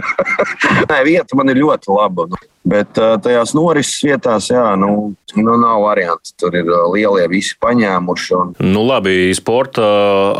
Nē, 0.90 1.02
vieta 1.06 1.36
man 1.36 1.52
ir 1.52 1.62
ļoti 1.62 1.92
laba. 1.92 2.28
Nu. 2.30 2.40
Bet 2.66 2.98
tajās 2.98 3.52
norises 3.54 4.00
vietās, 4.02 4.48
jā, 4.50 4.64
nu, 4.80 5.12
nu 5.38 5.54
nav 5.60 5.84
variants. 5.84 6.32
Tur 6.40 6.56
ir 6.58 6.66
lielie 6.66 7.26
visi 7.30 7.54
paņēmuši. 7.62 8.32
Un... 8.34 8.50
Nu, 8.72 8.82
labi, 8.88 9.30
sporta 9.38 9.86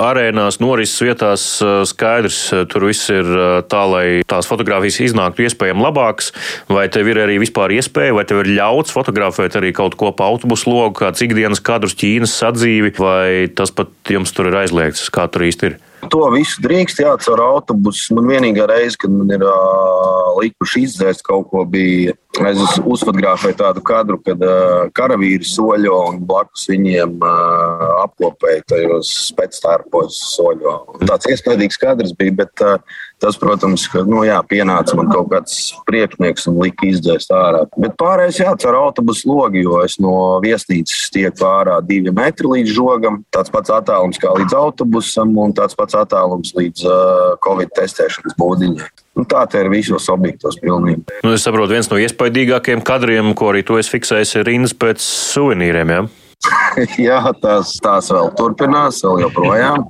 arēnās, 0.09 0.59
norises 0.63 0.99
vietās 1.07 1.47
skaidrs, 1.93 2.41
tur 2.73 2.89
viss 2.89 3.07
ir 3.15 3.31
tā, 3.71 3.85
lai 3.87 4.07
tās 4.27 4.51
fotogrāfijas 4.51 4.99
iznāktu 5.07 5.47
iespējami 5.47 5.87
labākas. 5.87 6.33
Vai 6.73 6.89
tev 6.91 7.13
ir 7.13 7.23
arī 7.23 7.39
vispār 7.43 7.77
iespēja, 7.79 8.17
vai 8.19 8.27
tev 8.27 8.43
ir 8.43 8.57
ļauts 8.59 8.95
fotografēt 8.95 9.61
arī 9.61 9.71
kaut 9.77 9.95
ko 10.01 10.11
pa 10.17 10.27
autobusu 10.27 10.73
logu, 10.73 10.97
kāds 11.05 11.23
ikdienas 11.23 11.63
kadrus 11.63 11.95
Ķīnas 11.97 12.35
sadzīvi, 12.43 12.97
vai 12.99 13.47
tas 13.55 13.71
pat 13.71 13.95
jums 14.11 14.35
tur 14.35 14.51
ir 14.51 14.65
aizliegts, 14.65 15.07
kā 15.15 15.31
tur 15.31 15.47
īsti 15.47 15.71
ir? 15.71 15.79
To 16.13 16.27
visu 16.31 16.61
drīkst 16.63 17.01
jāatcer 17.03 17.41
autobusus. 17.43 18.11
Man 18.15 18.29
vienīgā 18.31 18.67
reize, 18.71 18.99
kad 19.01 19.13
man 19.13 19.33
ir 19.33 19.43
uh, 19.47 20.37
likuši 20.39 20.85
izdzēst 20.87 21.25
kaut 21.27 21.49
ko, 21.51 21.65
bija. 21.69 22.15
Es 22.47 22.61
uzfotografēju 22.85 23.57
tādu 23.57 23.83
kadru, 23.87 24.19
kad 24.23 24.43
uh, 24.45 24.91
karavīri 24.97 25.47
soļo 25.49 25.97
un 26.11 26.21
blakus 26.29 26.67
viņiem 26.69 27.17
uh, 27.25 27.87
apkopēja 28.05 28.67
tajos 28.75 29.13
spēctārpos 29.31 30.21
soļo. 30.35 30.77
Tāds 31.07 31.31
iespaidīgs 31.33 31.81
kadrs 31.81 32.13
bija, 32.19 32.37
bet 32.45 32.65
uh, 32.67 32.77
Tas, 33.23 33.39
protams, 33.41 33.87
ka 33.89 34.03
nu, 34.05 34.21
jā, 34.29 34.37
pienāca 34.45 34.93
man 34.99 35.09
kaut 35.09 35.31
kāds 35.31 35.71
priekšnieks 35.89 36.51
un 36.51 36.59
lika 36.61 36.85
izdzēst 36.85 37.31
ārā. 37.33 37.63
Bet 37.81 37.95
pārējais 37.97 38.43
jā, 38.43 38.51
caur 38.61 38.77
autobusu 38.83 39.31
logu, 39.31 39.63
jo 39.63 39.79
es 39.87 39.97
no 40.03 40.13
viesnīcas 40.45 41.09
tieku 41.15 41.47
ārā 41.49 41.79
divi 41.87 42.13
metri 42.13 42.51
līdz 42.51 42.75
žogam. 42.77 43.23
Tāds 43.33 43.53
pats 43.55 43.73
attālums 43.73 44.21
kā 44.21 44.35
līdz 44.37 44.59
autobusam 44.61 45.33
un 45.41 45.57
tāds 45.57 45.79
pats 45.79 45.97
attālums 45.97 46.53
līdz 46.59 46.85
uh, 46.85 47.33
Covid 47.47 47.73
testēšanas 47.81 48.37
būdiņai. 48.37 48.93
Nu, 49.17 49.25
tā 49.25 49.47
ir 49.57 49.73
visos 49.73 50.11
objektos 50.13 50.61
pilnībā. 50.61 51.23
Nu, 51.25 51.33
es 51.33 51.47
saprotu, 51.49 51.73
viens 51.73 51.89
no 51.89 51.97
iespaidīgākajiem 52.03 52.85
kadriem, 52.85 53.33
ko 53.33 53.55
arī 53.55 53.65
tu 53.65 53.81
esi 53.81 53.97
fiksējis, 53.97 54.35
ir 54.37 54.51
rindas 54.51 54.77
pēc 54.77 55.01
suvenīriem. 55.01 55.95
Ja? 55.97 56.05
Jā, 57.09 57.23
tās, 57.41 57.79
tās 57.81 58.13
vēl 58.13 58.29
turpinās, 58.37 59.01
vēl 59.09 59.25
joprojām. 59.25 59.87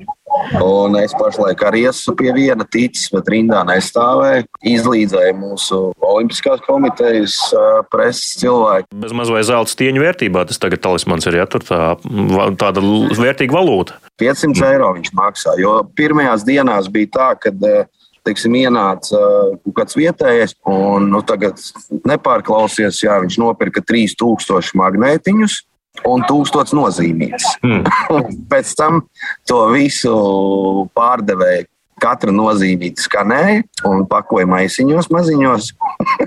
Un 0.63 0.97
es 1.01 1.15
pašlaik 1.17 1.63
arī 1.67 1.85
esmu 1.91 2.15
pie 2.19 2.31
viena 2.37 2.67
ticis, 2.69 3.09
bet 3.13 3.29
rindā 3.33 3.63
nestāvēju. 3.67 4.47
Izlīdzēju 4.73 5.37
mūsu 5.41 5.81
Olimpiskās 6.07 6.63
komitejas 6.67 7.39
preses 7.93 8.37
cilvēku. 8.43 8.91
Bez 9.03 9.15
maz 9.17 9.33
vai 9.33 9.43
zelta 9.47 9.73
stieņa 9.73 10.03
vērtībā 10.05 10.47
tas 10.49 10.61
tagad 10.63 10.85
talismans 10.85 11.27
ir, 11.29 11.41
ja 11.41 11.49
tur 11.51 11.65
tā, 11.67 11.83
tāda 12.61 12.85
vērtīga 13.17 13.57
valūta. 13.57 14.01
500 14.21 14.71
eiro 14.71 14.93
viņš 14.97 15.13
maksā, 15.17 15.57
jo 15.61 15.79
pirmajās 15.99 16.47
dienās 16.47 16.91
bija 16.93 17.13
tā, 17.17 17.29
ka 17.41 17.53
teiksim, 18.27 18.57
ienāca 18.59 19.21
kaut 19.63 19.75
kāds 19.77 19.99
vietējais, 19.99 20.57
un 20.67 21.11
nu, 21.13 21.23
tagad 21.27 21.61
nepārklausies, 22.09 23.03
jā, 23.05 23.21
viņš 23.23 23.39
nopirka 23.43 23.85
3000 23.87 24.75
magnētiņus 24.81 25.61
un 26.09 26.25
tūkstots 26.29 26.75
nozīmīgs. 26.77 27.47
Mm. 27.65 27.87
Pēc 28.53 28.75
tam 28.79 29.07
to 29.49 29.63
visu 29.75 30.13
pārdevēja. 30.97 31.71
Katra 31.97 32.29
nozīmīta 32.29 33.01
skanēja 33.01 33.63
un 33.89 34.03
pakoja 34.05 34.45
maisiņos, 34.51 35.07
maziņos. 35.15 35.71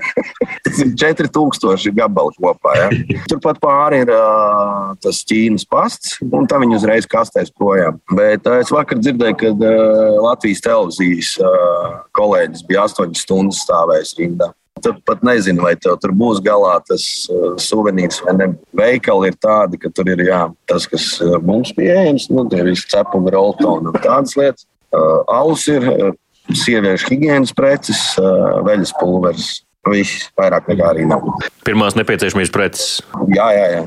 Tas 0.66 0.80
ir 0.82 0.88
4000 0.98 1.92
gabali 1.94 2.34
kopā. 2.42 2.72
Ja? 2.74 2.88
Turpat 3.30 3.60
pāri 3.62 4.00
ir 4.02 4.10
uh, 4.10 4.90
tas 4.98 5.22
Ķīnas 5.30 5.68
pasts, 5.70 6.16
un 6.26 6.50
tā 6.50 6.58
viņi 6.58 6.74
uzreiz 6.80 7.06
kastēs 7.06 7.54
projām. 7.54 8.02
Bet 8.10 8.50
uh, 8.50 8.58
es 8.64 8.74
vakar 8.74 8.98
dzirdēju, 8.98 9.38
ka 9.38 9.52
uh, 9.54 10.18
Latvijas 10.26 10.64
televīzijas 10.66 11.36
uh, 11.38 12.00
kolēģis 12.18 12.66
bija 12.66 12.88
8 12.90 13.14
stundas 13.22 13.62
stāvējis 13.62 14.16
rindā. 14.18 14.50
Tad 14.80 15.00
pat 15.08 15.24
nezinu, 15.26 15.64
vai 15.66 15.74
tev 15.80 15.98
tur 16.02 16.14
būs 16.16 16.40
galā 16.44 16.76
tas 16.86 17.04
uh, 17.32 17.54
suvenīrs 17.60 18.20
vai 18.26 18.36
ne. 18.38 18.48
Veikali 18.76 19.30
ir 19.30 19.38
tādi, 19.42 19.80
ka 19.80 19.90
tur 19.94 20.10
ir 20.12 20.24
jā, 20.28 20.42
tas, 20.70 20.86
kas 20.90 21.12
uh, 21.24 21.38
mums 21.44 21.74
pieejams, 21.76 22.30
nu, 22.32 22.46
tie 22.50 22.64
visi 22.66 22.88
cepumi, 22.90 23.32
roltoni 23.34 23.92
un 23.92 24.00
tādas 24.00 24.36
lietas. 24.38 24.68
Uh, 24.90 25.20
alus 25.30 25.66
ir, 25.70 25.86
uh, 25.86 26.14
sieviešu 26.56 27.12
higiēnas 27.12 27.52
preces, 27.56 28.04
uh, 28.20 28.60
veļas 28.66 28.94
pulveris. 29.00 29.50
Viss 29.88 30.26
vairāk 30.36 30.66
nekā 30.68 30.90
arī 30.90 31.06
nav. 31.08 31.24
Pirmās 31.64 31.94
nepieciešamības 31.96 32.50
preces. 32.52 32.98
Jā, 33.32 33.46
jā, 33.56 33.66
jā. 33.78 33.84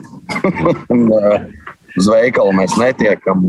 uz 1.99 2.09
veikalu 2.09 2.53
mēs 2.57 2.75
netiekam. 2.79 3.43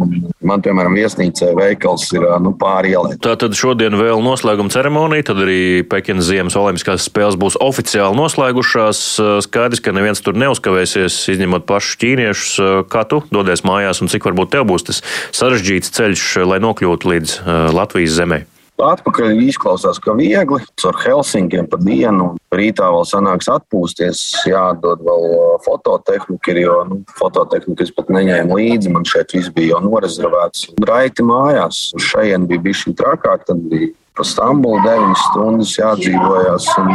Man, 0.44 0.62
piemēram, 0.64 0.96
viesnīcē 0.98 1.52
veikals 1.56 2.06
ir 2.14 2.26
nu, 2.44 2.54
pāri 2.60 2.94
ielai. 2.94 3.16
Tātad 3.24 3.56
šodien 3.58 3.96
vēl 3.98 4.22
noslēguma 4.24 4.72
ceremonija, 4.72 5.28
tad 5.30 5.42
arī 5.44 5.84
Pekinas 5.88 6.28
Ziemas 6.28 6.58
Olimpiskās 6.60 7.08
spēles 7.08 7.38
būs 7.40 7.58
oficiāli 7.64 8.18
noslēgušās. 8.20 9.02
Skaidrs, 9.48 9.82
ka 9.84 9.94
neviens 9.96 10.22
tur 10.24 10.38
neuzkavēsies, 10.40 11.18
izņemot 11.34 11.68
pašus 11.68 12.00
ķīniešus. 12.04 12.56
Kā 12.92 13.04
tu 13.08 13.22
dodies 13.34 13.64
mājās 13.66 14.04
un 14.04 14.12
cik 14.12 14.28
varbūt 14.30 14.54
tev 14.56 14.68
būs 14.70 14.88
tas 14.90 15.04
sarežģīts 15.34 15.94
ceļš, 15.96 16.26
lai 16.48 16.60
nokļūtu 16.64 17.14
līdz 17.14 17.38
Latvijas 17.74 18.18
zemē? 18.20 18.44
Atpakaļ 18.74 19.38
izklausās, 19.46 20.00
ka 20.02 20.16
viegli 20.18 20.58
caur 20.82 20.96
Helsinkiem 20.98 21.68
pa 21.70 21.78
dienu. 21.78 22.32
Rītā 22.54 22.88
vēl 22.90 23.04
sanāks 23.06 23.46
atpūsties, 23.50 24.22
jādod 24.50 25.02
vēl 25.06 25.26
fototehnika, 25.62 26.56
jo 26.58 26.80
nu, 26.90 27.00
fototehnika 27.18 27.86
es 27.86 27.92
pat 27.94 28.10
neņēmu 28.14 28.58
līdzi. 28.58 28.94
Man 28.94 29.06
šeit 29.06 29.34
viss 29.36 29.52
bija 29.54 29.76
jau 29.76 29.84
norezervēts. 29.86 30.72
Raiti 30.90 31.26
mājās. 31.26 31.86
Uz 31.94 32.08
šejien 32.10 32.48
bija 32.50 32.66
bijis 32.66 32.82
trakāk, 32.98 33.46
tad 33.46 33.62
bija 33.70 33.92
pa 34.16 34.24
Stambulu 34.26 34.80
9 34.84 35.14
stundas 35.28 35.74
jādzīvojas. 35.78 36.68
Un, 36.80 36.92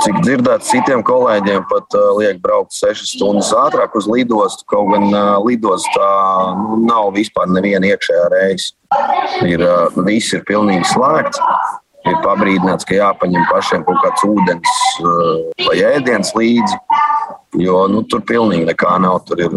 cik 0.00 0.18
dzirdēts, 0.24 0.70
citiem 0.72 1.04
kolēģiem 1.06 1.66
pat 1.70 1.96
liek 2.18 2.40
braukt 2.42 2.74
6 2.74 3.04
stundas 3.14 3.52
ātrāk 3.56 3.94
uz 3.98 4.08
lidostu. 4.10 4.66
Kaut 4.70 4.90
gan 4.94 5.06
lidostā 5.46 6.10
nu, 6.58 6.80
nav 6.88 7.12
vispār 7.16 7.50
neviena 7.52 7.92
iekšējā 7.92 8.26
reisa. 8.34 8.74
Ir, 9.46 9.64
viss 10.08 10.34
ir 10.34 10.44
pilnīgi 10.48 10.88
slēgts. 10.90 11.42
Ir 12.08 12.16
pabrīdināts, 12.24 12.86
ka 12.88 12.96
jāpaņem 12.96 13.44
pašiem 13.50 13.82
kaut 13.86 14.00
kāds 14.02 14.24
ūdens 14.24 14.76
vai 15.68 15.76
ēdiens 15.84 16.32
līdzi. 16.34 16.78
Jo 17.60 17.84
nu, 17.92 18.02
tur 18.08 18.24
pilnīgi 18.26 18.66
nekā 18.70 18.96
nav. 19.04 19.20
Tur 19.28 19.42
ir 19.44 19.56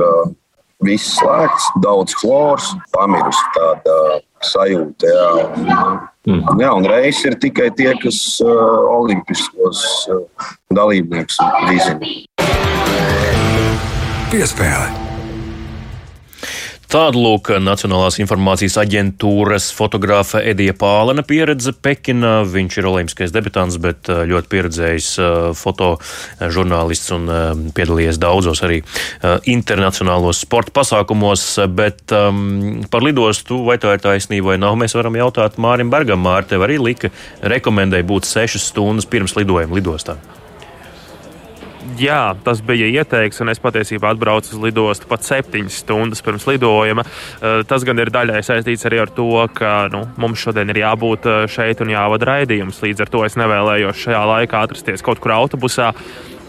viss 0.83 1.15
slēgts, 1.17 1.69
daudz 1.81 2.15
chlors, 2.19 2.73
pamirusi 2.93 3.43
tāda 3.55 3.97
sajūta. 4.47 5.13
Jā. 5.13 5.29
Un, 6.23 6.43
jā, 6.61 6.71
un 6.71 6.87
reizes 6.87 7.25
ir 7.27 7.37
tikai 7.43 7.69
tie, 7.75 7.91
kas 7.99 8.19
uh, 8.45 8.51
olimpiskos 8.95 9.83
uh, 10.13 10.23
dalībniekus 10.71 11.39
vizina. 11.67 12.13
Piespēle. 14.31 15.02
Tāda 16.93 17.17
lūk 17.17 17.49
Nacionālās 17.57 18.19
informācijas 18.21 18.75
aģentūras 18.77 19.71
fotogrāfa 19.73 20.43
Edija 20.45 20.75
Pālena 20.77 21.23
pieredze 21.25 21.71
Pekinā. 21.73 22.43
Viņš 22.45 22.77
ir 22.77 22.87
olimpiskais 22.91 23.33
debitants, 23.33 23.79
bet 23.81 24.11
uh, 24.13 24.19
ļoti 24.29 24.51
pieredzējis 24.51 25.07
fotožurnālists 25.57 27.15
un 27.15 27.25
piedalījies 27.73 28.19
daudzos 28.21 28.61
arī 28.67 28.83
internacionālos 29.49 30.43
sporta 30.45 30.75
pasākumos. 30.77 31.47
Bet 31.73 32.13
um, 32.13 32.85
par 32.93 33.01
lidostu, 33.09 33.63
vai 33.65 33.79
tā 33.81 33.95
ir 33.97 34.05
taisnība 34.05 34.51
vai 34.51 34.59
nav, 34.61 34.77
mēs 34.77 34.93
varam 34.93 35.17
jautāt 35.17 35.57
Mārim 35.57 35.89
Bergam. 35.89 36.21
Māri, 36.21 36.51
tev 36.53 36.67
arī 36.69 36.77
lika 36.77 37.09
rekomendēja 37.41 38.05
būt 38.13 38.29
sešas 38.29 38.69
stundas 38.69 39.09
pirms 39.09 39.33
lidojuma 39.41 39.81
lidostā. 39.81 40.19
Jā, 41.99 42.33
tas 42.45 42.61
bija 42.65 42.87
ieteikts, 42.89 43.41
un 43.43 43.51
es 43.51 43.59
patiesībā 43.61 44.13
atbraucu 44.13 44.53
uz 44.55 44.61
lidostu 44.63 45.07
pat 45.09 45.25
septiņas 45.27 45.81
stundas 45.83 46.23
pirms 46.25 46.45
lidojuma. 46.47 47.03
Eh, 47.03 47.61
tas 47.69 47.85
gan 47.85 47.99
ir 48.01 48.09
daļai 48.13 48.41
saistīts 48.45 48.87
arī 48.89 49.01
ar 49.03 49.11
to, 49.13 49.27
ka 49.53 49.73
nu, 49.93 50.05
mums 50.17 50.41
šodien 50.41 50.71
ir 50.73 50.81
jābūt 50.81 51.27
eh, 51.29 51.39
šeit 51.51 51.83
un 51.83 51.93
jāvada 51.93 52.29
raidījums. 52.31 52.81
Līdz 52.81 53.05
ar 53.05 53.13
to 53.13 53.25
es 53.27 53.37
nevēlējos 53.37 54.05
šajā 54.07 54.23
laikā 54.31 54.63
atrasties 54.65 55.05
kaut 55.05 55.21
kur 55.21 55.35
autobusā 55.35 55.91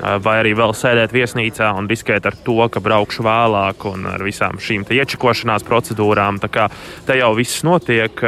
vai 0.00 0.38
arī 0.42 0.54
vēl 0.58 0.74
sēdēt 0.76 1.14
viesnīcā 1.14 1.70
un 1.78 1.88
riskēt 1.90 2.26
ar 2.26 2.36
to, 2.46 2.58
ka 2.72 2.82
braukšu 2.82 3.24
vēlāk 3.24 3.86
un 3.90 4.08
ar 4.10 4.24
visām 4.26 4.58
šīm 4.60 4.86
iečakošanās 4.90 5.64
procedūrām. 5.66 6.40
Tā 6.42 6.50
kā 6.52 6.66
te 7.06 7.18
jau 7.20 7.30
viss 7.38 7.64
notiek, 7.66 8.24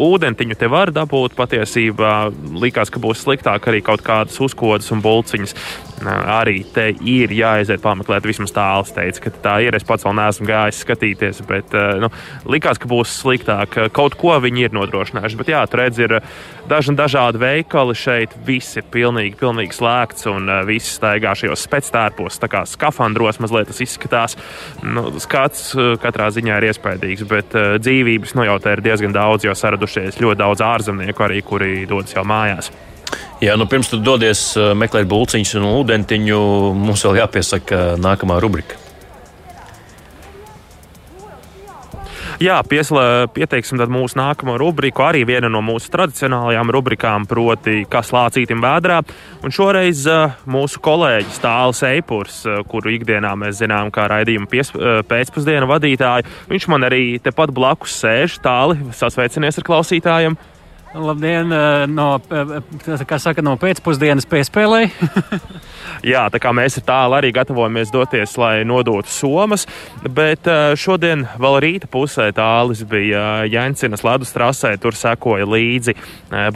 ūdentiņu 0.00 0.58
te 0.58 0.70
var 0.72 0.94
dabūt. 0.94 1.36
Patiesībā 1.38 2.14
likās, 2.60 2.90
ka 2.90 3.02
būs 3.02 3.24
sliktāk 3.26 3.68
arī 3.70 3.82
kaut 3.84 4.04
kādas 4.06 4.40
uzkodas 4.42 4.90
un 4.94 5.04
bulciņas. 5.04 5.56
Arī 6.00 6.62
te 6.72 6.86
ir 7.04 7.32
jāaiziet 7.36 7.82
pameklēt. 7.84 8.24
Vismaz 8.24 8.54
tāls 8.56 8.94
teica, 8.96 9.26
ka 9.26 9.32
tā 9.44 9.56
ir. 9.66 9.76
Es 9.76 9.84
pats 9.84 10.06
vēl 10.06 10.16
neesmu 10.16 10.48
gājis 10.48 10.80
skatīties, 10.86 11.42
bet 11.48 11.76
nu, 12.00 12.08
likās, 12.48 12.80
ka 12.80 12.88
būs 12.88 13.18
sliktāk. 13.20 13.76
Kaut 13.92 14.16
ko 14.20 14.38
viņi 14.40 14.70
ir 14.70 14.76
nodrošinājuši. 14.76 15.40
Bet 15.40 15.52
jā, 15.52 15.60
tur 15.68 15.84
redz, 15.84 16.00
ir 16.00 16.16
daži 16.70 16.96
dažādi 16.96 17.42
veikali 17.42 17.96
šeit. 17.98 18.32
Viss 18.46 18.80
ir 18.80 18.88
pilnīgi, 18.92 19.36
pilnīgi 19.40 19.76
slēgts 19.76 20.30
un 20.32 20.48
viss 20.68 20.96
staigā 21.10 21.34
šajos 21.34 21.66
spēctērpos, 21.66 22.38
tā 22.40 22.50
kā 22.50 22.64
skafandros 22.68 23.40
mazliet 23.42 23.70
tas 23.70 23.82
izskatās. 23.82 24.36
Nu, 24.82 25.08
skats 25.22 25.72
katrā 26.02 26.30
ziņā 26.34 26.60
ir 26.60 26.70
iespaidīgs, 26.70 27.26
bet 27.30 27.56
uh, 27.58 27.74
dzīvības 27.82 28.36
nu, 28.38 28.46
jau 28.46 28.58
te 28.62 28.76
ir 28.76 28.84
diezgan 28.84 29.16
daudz, 29.16 29.48
jo 29.48 29.56
saradušies 29.56 30.20
ļoti 30.22 30.42
daudz 30.42 30.62
ārzemnieku 30.64 31.26
arī, 31.26 31.42
kuri 31.46 31.72
dodas 31.90 32.14
jau 32.14 32.24
mājās. 32.28 32.70
Jā, 33.40 33.56
nu 33.56 33.64
pirms 33.66 33.88
tu 33.90 33.98
dodies 34.04 34.52
meklēt 34.76 35.08
būciņus 35.10 35.56
un 35.58 35.66
ūdentiņu, 35.72 36.38
mums 36.76 37.06
vēl 37.08 37.22
jāpiesaka 37.22 37.96
nākamā 37.98 38.36
rubrika. 38.44 38.89
Jā, 42.40 42.54
pieslē, 42.64 43.26
pieteiksim 43.36 43.76
mūsu 43.92 44.16
nākamo 44.16 44.54
rubriku, 44.56 45.02
arī 45.04 45.26
viena 45.28 45.50
no 45.52 45.60
mūsu 45.60 45.90
tradicionālajām 45.92 46.70
rubrikām, 46.72 47.26
proti, 47.28 47.82
kas 47.84 48.14
lācītim 48.16 48.62
vēdrā. 48.64 49.02
Un 49.44 49.52
šoreiz 49.52 50.06
uh, 50.08 50.38
mūsu 50.48 50.80
kolēģis 50.80 51.42
Tāls 51.42 51.82
Eipurs, 51.84 52.38
uh, 52.48 52.62
kuru 52.64 52.94
ikdienā 52.94 53.34
mēs 53.36 53.58
zinām 53.60 53.90
kā 53.92 54.06
raidījuma 54.08 54.48
pies, 54.48 54.72
uh, 54.72 55.02
pēcpusdienu 55.04 55.68
vadītāju, 55.68 56.32
viņš 56.48 56.68
man 56.72 56.88
arī 56.88 57.02
tepat 57.20 57.52
blakus 57.52 57.98
sēž. 58.00 58.38
Tāli, 58.40 58.88
sasveicinies 58.96 59.60
ar 59.60 59.68
klausītājiem! 59.68 60.40
Labdien, 60.94 61.52
no, 61.94 62.06
saka, 63.22 63.44
no 63.46 63.54
pēcpusdienas 63.60 64.26
piespēlē. 64.26 64.88
Jā, 66.10 66.24
tā 66.32 66.40
kā 66.42 66.50
mēs 66.56 66.80
tālu 66.86 67.14
arī 67.18 67.30
gatavojamies 67.34 67.92
doties, 67.94 68.32
lai 68.40 68.64
nodotu 68.66 69.10
somas, 69.12 69.66
bet 70.02 70.48
šodien 70.80 71.26
vēl 71.38 71.58
rīta 71.62 71.90
pusē 71.90 72.30
tālis 72.34 72.82
bija 72.88 73.44
Jēncinas 73.46 74.02
ledus 74.06 74.32
trasē, 74.34 74.72
tur 74.80 74.96
sekoja 74.96 75.46
līdzi 75.46 75.94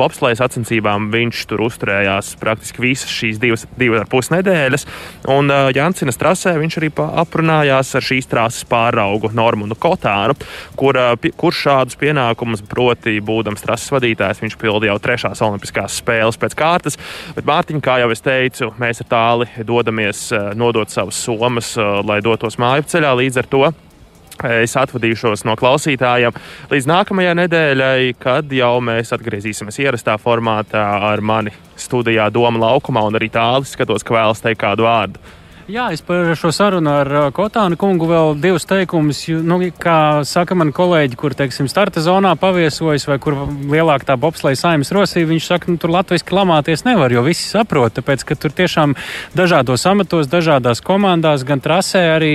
bobslējas 0.00 0.42
sacensībām. 0.42 1.10
Viņš 1.14 1.44
tur 1.50 1.66
uzturējās 1.68 2.32
praktiski 2.40 2.82
visas 2.82 3.12
šīs 3.14 3.38
divas, 3.42 3.66
divas 3.78 4.02
ar 4.02 4.10
pus 4.10 4.32
nedēļas, 4.34 4.88
un 5.34 5.52
Jēncinas 5.76 6.18
trasē 6.18 6.56
viņš 6.58 6.80
arī 6.80 6.90
aprunājās 7.04 7.94
ar 7.94 8.08
šīs 8.08 8.30
trases 8.32 8.66
pāraugu 8.70 9.30
Normunu 9.36 9.78
Kotānu, 9.78 10.34
kur, 10.80 10.98
kur 11.38 11.54
šādus 11.54 12.00
pienākumus, 12.00 12.64
proti, 12.66 13.20
būdams 13.22 13.62
trases 13.62 13.92
vadītājs, 13.94 14.23
viņš 14.42 14.56
pildīja 14.60 14.92
jau 14.92 15.00
trešās 15.02 15.42
olimpiskās 15.44 15.98
spēles 16.00 16.38
pēc 16.40 16.56
kārtas, 16.58 16.98
bet 17.36 17.48
Mārtiņ, 17.48 17.80
kā 17.84 17.98
jau 18.02 18.10
es 18.14 18.24
teicu, 18.24 18.70
mēs 18.80 19.02
ar 19.04 19.10
tāli 19.10 19.48
dodamies 19.66 20.26
eh, 20.32 20.52
nodot 20.58 20.90
savas 20.92 21.18
somas, 21.18 21.74
eh, 21.76 21.90
lai 22.06 22.20
dotos 22.24 22.58
māju 22.60 22.86
ceļā. 22.94 23.12
Līdz 23.20 23.42
ar 23.42 23.50
to 23.52 23.62
eh, 23.68 24.56
es 24.62 24.76
atvadīšos 24.80 25.44
no 25.48 25.56
klausītājiem 25.60 26.36
līdz 26.72 26.90
nākamajai 26.90 27.36
nedēļai, 27.44 28.10
kad 28.22 28.52
jau 28.52 28.74
mēs 28.84 29.14
atgriezīsimies 29.16 29.80
ierastā 29.84 30.18
formātā 30.22 30.84
ar 31.12 31.22
mani 31.24 31.54
studijā 31.76 32.30
Doma 32.34 32.68
laukumā 32.68 33.04
un 33.08 33.20
arī 33.20 33.30
tālāk 33.34 33.68
skatos, 33.68 34.06
ka 34.06 34.18
vēlas 34.18 34.44
teikt 34.44 34.62
kādu 34.64 34.88
vārdu. 34.88 35.20
Jā, 35.64 35.86
es 35.96 36.02
par 36.04 36.26
šo 36.36 36.50
sarunu 36.52 36.90
ar 36.92 37.08
uh, 37.08 37.26
Kotānu 37.32 37.78
kungu 37.80 38.04
vēl 38.04 38.34
divus 38.36 38.66
teikumus. 38.68 39.22
Nu, 39.48 39.56
kā 39.80 40.20
saka 40.28 40.52
mani 40.60 40.74
kolēģi, 40.76 41.16
kur, 41.16 41.32
teiksim, 41.32 41.70
starta 41.72 42.02
zonā 42.04 42.34
paviesojas 42.36 43.06
vai 43.08 43.16
kur 43.16 43.38
lielāk 43.72 44.04
tā 44.04 44.18
bobsleja 44.20 44.60
saimnes 44.60 44.92
rosī, 44.92 45.22
viņš 45.24 45.46
saka, 45.48 45.72
nu, 45.72 45.80
tur 45.80 45.94
latviski 45.94 46.36
lamāties 46.36 46.84
nevar, 46.84 47.14
jo 47.16 47.24
visi 47.24 47.48
saprot, 47.48 47.96
tāpēc, 47.96 48.26
ka 48.28 48.36
tur 48.36 48.52
tiešām 48.52 48.92
dažādos 49.32 49.88
amatos, 49.88 50.28
dažādās 50.28 50.84
komandās, 50.84 51.46
gan 51.48 51.64
trasē 51.64 52.04
arī 52.18 52.34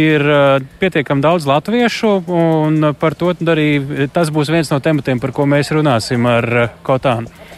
ir 0.00 0.24
uh, 0.24 0.64
pietiekam 0.80 1.20
daudz 1.20 1.44
latviešu, 1.52 2.16
un 2.32 2.94
par 2.96 3.12
to 3.12 3.34
arī 3.44 4.08
tas 4.08 4.32
būs 4.32 4.56
viens 4.56 4.72
no 4.72 4.80
tematiem, 4.80 5.20
par 5.20 5.36
ko 5.36 5.44
mēs 5.44 5.76
runāsim 5.76 6.24
ar 6.32 6.52
uh, 6.64 6.76
Kotānu. 6.80 7.49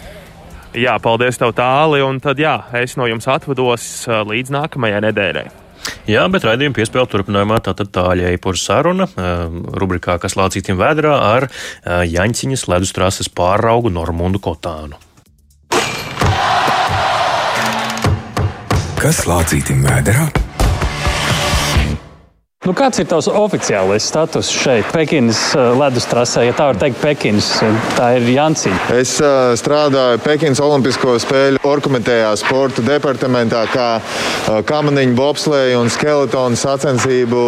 Jā, 0.72 0.94
paldies 1.04 1.36
tev 1.36 1.50
tāli, 1.52 2.00
un 2.00 2.16
tad 2.24 2.38
jā, 2.40 2.54
es 2.80 2.94
no 2.96 3.04
jums 3.04 3.26
atvados 3.28 4.06
līdz 4.08 4.54
nākamajai 4.54 5.02
nedēļai. 5.04 5.44
Jā, 6.08 6.22
bet 6.32 6.46
raidījuma 6.46 6.76
piespēle 6.78 7.08
turpinājumā 7.10 7.58
tātad 7.66 7.90
tāļa 7.92 8.30
eipura 8.32 8.58
saruna 8.58 9.08
rubrikā, 9.76 10.16
kas 10.22 10.38
lācītim 10.38 10.78
vēdrā 10.80 11.14
ar 11.26 11.48
Jaņciņas 12.08 12.68
ledus 12.72 12.94
trases 12.96 13.28
pāraugu 13.28 13.92
Normundu 13.92 14.40
Kotānu. 14.42 14.96
Kas 19.02 19.24
lācītim 19.26 19.82
vēdrā? 19.84 20.30
Nu, 22.62 22.70
kāds 22.78 23.00
ir 23.02 23.08
tavs 23.10 23.26
oficiālais 23.26 24.04
status 24.06 24.46
šeit, 24.54 24.86
Pekinas 24.94 25.38
uh, 25.56 25.72
ledus 25.74 26.04
trasē? 26.06 26.44
Ja 26.46 26.52
tā 26.54 26.68
var 26.68 26.76
teikt, 26.78 27.00
Pekinas, 27.02 27.48
tā 27.96 28.12
ir 28.20 28.28
Jansīna. 28.30 28.78
Es 28.94 29.16
uh, 29.18 29.50
strādāju 29.58 30.20
Pekinas 30.22 30.60
Olimpisko 30.62 31.16
spēļu 31.24 31.58
orkomitējā 31.66 32.28
sporta 32.38 32.84
departamentā 32.86 33.64
kā 33.72 33.86
uh, 33.98 34.60
kamaniņu 34.68 35.16
bobslēju 35.18 35.80
un 35.82 35.90
skeletonu 35.90 36.60
sacensību 36.60 37.42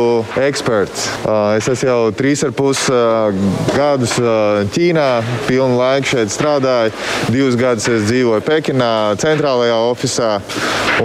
eksperts. 0.49 1.07
Uh, 1.23 1.55
es 1.61 1.71
esmu 1.71 1.93
jau 1.93 2.01
trīs 2.19 2.43
ar 2.43 2.57
pus 2.59 2.83
uh, 2.91 3.31
gadus 3.71 4.17
uh, 4.19 4.67
Ķīnā, 4.75 5.07
pilnu 5.47 5.79
laiku 5.79 6.17
šeit 6.17 6.35
strādāju. 6.35 6.91
Divus 7.31 7.55
gadus 7.63 7.87
es 7.87 8.09
dzīvoju 8.11 8.43
Pekinā, 8.51 8.91
centrālajā 9.23 9.79
ofisā, 9.93 10.35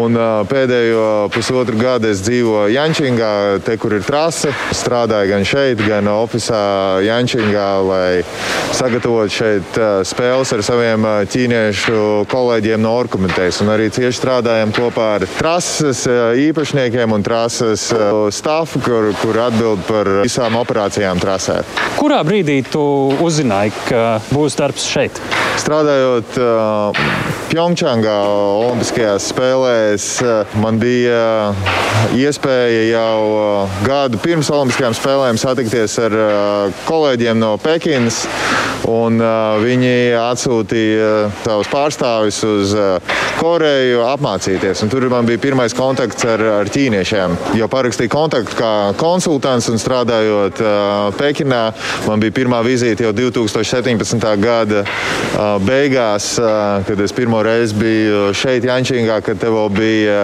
un 0.02 0.18
uh, 0.18 0.42
pēdējo 0.50 1.30
pusotru 1.38 1.78
gadu 1.78 2.10
es 2.10 2.26
dzīvoju 2.26 2.74
Jančingā, 2.74 3.32
te, 3.70 3.78
kur 3.78 3.99
ir 3.99 3.99
ir 4.00 4.06
trase. 4.08 4.52
Strādāju 4.76 5.34
gan 5.34 5.46
šeit, 5.48 5.82
gan 5.84 6.08
oficiālā 6.12 7.04
Jančingā, 7.06 7.68
lai 7.86 8.24
sagatavotu 8.76 9.34
šeit 9.34 9.80
spēles 10.08 10.54
ar 10.56 10.64
saviem 10.66 11.08
ķīniešu 11.30 12.26
kolēģiem 12.32 12.82
no 12.84 12.96
orkomitejas. 13.02 13.62
Un 13.64 13.74
arī 13.74 13.90
cieši 13.94 14.16
strādājam 14.22 14.74
kopā 14.76 15.10
ar 15.18 15.28
trases 15.38 16.06
īpašniekiem 16.48 17.16
un 17.16 17.26
trases 17.26 17.90
stafu, 18.36 18.84
kur, 18.86 19.12
kur 19.22 19.42
atbild 19.50 19.84
par 19.90 20.10
visām 20.24 20.58
operācijām 20.60 21.22
trasē. 21.22 21.60
Kurā 22.00 22.22
brīdī 22.28 22.62
tu 22.72 22.84
uzzināji, 23.26 23.76
ka 23.90 24.06
būs 24.32 24.56
darbs 24.60 24.88
šeit? 24.88 25.20
Strādājot 25.60 26.38
uh, 26.40 27.04
Pjongčangā 27.50 28.14
Olimpiskajās 28.30 29.32
spēlēs, 29.32 30.04
uh, 30.22 30.52
man 30.62 30.78
bija 30.78 31.50
iespēja 32.14 32.84
jau 32.92 33.24
uh, 33.26 33.80
gadu 33.82 34.20
pirms 34.22 34.52
Olimpiskajām 34.54 34.94
spēlēm 34.94 35.40
satikties 35.42 35.98
ar 36.04 36.14
kolēģiem 36.86 37.42
no 37.42 37.56
Pekinas. 37.62 38.28
Viņi 38.90 40.16
atsūtīja 40.18 41.10
savus 41.44 41.68
pārstāvis 41.70 42.38
uz 42.48 42.72
Koreju 43.38 44.00
apmācīties. 44.08 44.82
Un 44.82 44.90
tur 44.90 45.06
man 45.12 45.28
bija 45.28 45.42
pirmais 45.44 45.76
kontakts 45.78 46.26
ar, 46.26 46.42
ar 46.62 46.72
ķīniešiem. 46.74 47.36
Jau 47.60 47.68
parakstīju 47.70 48.12
kontaktu 48.14 48.58
kā 48.58 48.72
konsultants 48.98 49.70
un 49.70 49.78
strādājot 49.82 50.64
Pekinā. 51.20 51.62
Man 52.08 52.24
bija 52.24 52.38
pirmā 52.40 52.64
vizīte 52.66 53.06
jau 53.06 53.14
2017. 53.14 54.26
gada 54.42 54.86
beigās, 55.68 56.32
kad 56.88 57.06
es 57.06 57.14
pirmo 57.16 57.39
reizi 57.46 57.78
biju 57.80 58.30
šeit, 58.38 58.66
Jančingā, 58.68 59.20
kad 59.26 59.40
te 59.42 59.50
vēl 59.52 59.70
bija 59.74 60.20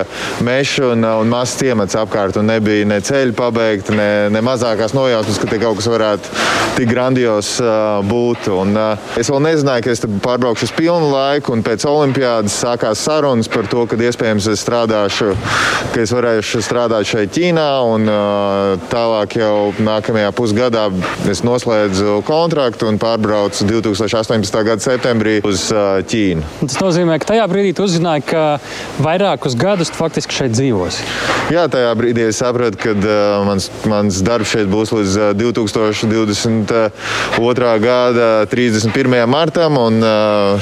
mežs 0.45 0.79
un, 0.85 1.05
un 1.05 1.31
mazs 1.31 1.57
ciemats 1.59 1.97
apkārt. 1.99 2.37
Nebija 2.45 2.87
ne 2.89 2.99
ceļi 3.03 3.35
pabeigti, 3.37 3.95
ne, 3.95 4.09
ne 4.33 4.41
mazākās 4.45 4.95
nojausmas, 4.95 5.39
ka 5.41 5.49
te 5.49 5.59
kaut 5.61 5.79
kas 5.79 5.89
varētu 5.91 6.45
tik 6.75 6.89
grandios 6.91 7.55
uh, 7.63 8.01
būt. 8.05 8.49
Un, 8.51 8.75
uh, 8.75 9.15
es 9.19 9.29
vēl 9.31 9.43
nezināju, 9.45 9.85
ka 9.85 9.93
es 9.93 10.03
pārbraukšu 10.25 10.67
uz 10.67 10.73
pilnu 10.75 11.11
laiku, 11.13 11.53
un 11.55 11.63
pēc 11.65 11.85
olimpiādas 11.89 12.57
sākās 12.65 13.03
sarunas 13.05 13.49
par 13.51 13.69
to, 13.71 13.85
ka 13.89 13.99
iespējams 13.99 14.49
es 14.51 14.63
strādāšu, 14.65 15.31
ka 15.93 16.03
es 16.03 16.13
varēšu 16.15 16.63
strādāt 16.65 17.07
šeit 17.09 17.33
Ķīnā. 17.35 17.69
Un, 17.95 18.09
uh, 18.09 18.75
tālāk 18.91 19.37
jau 19.39 19.71
nākamajā 19.83 20.31
pusgadā 20.35 20.87
es 21.31 21.43
noslēdzu 21.45 22.19
kontraktu 22.27 22.89
un 22.89 22.99
pārbraucu 23.01 23.67
2018. 23.69 24.59
gada 24.67 24.83
septembrī 24.83 25.37
uz 25.47 25.67
uh, 25.73 26.01
Ķīnu. 26.03 26.43
Tas 26.65 26.79
nozīmē, 26.81 27.04
ka 27.21 27.27
tajā 27.33 27.45
brīdī 27.51 27.71
tu 27.75 27.81
uzzināji, 27.85 28.21
ka 28.31 28.41
vairākus 29.03 29.53
gadus 29.59 29.91
tu 29.91 29.97
faktiski 29.99 30.33
šeit 30.35 30.51
dzīvosi. 30.55 30.99
Jā, 31.53 31.63
tajā 31.71 31.91
brīdī 31.97 32.21
es 32.29 32.37
sapratu, 32.41 32.77
ka 32.81 32.91
uh, 32.95 33.03
mans, 33.47 33.63
mans 33.89 34.13
darbs 34.25 34.49
šeit 34.53 34.67
būs 34.71 34.89
līdz 34.95 35.13
uh, 35.19 35.25
2022. 35.37 37.79
gada 37.85 38.29
31. 38.51 39.27
martam, 39.29 39.71
un 39.79 39.95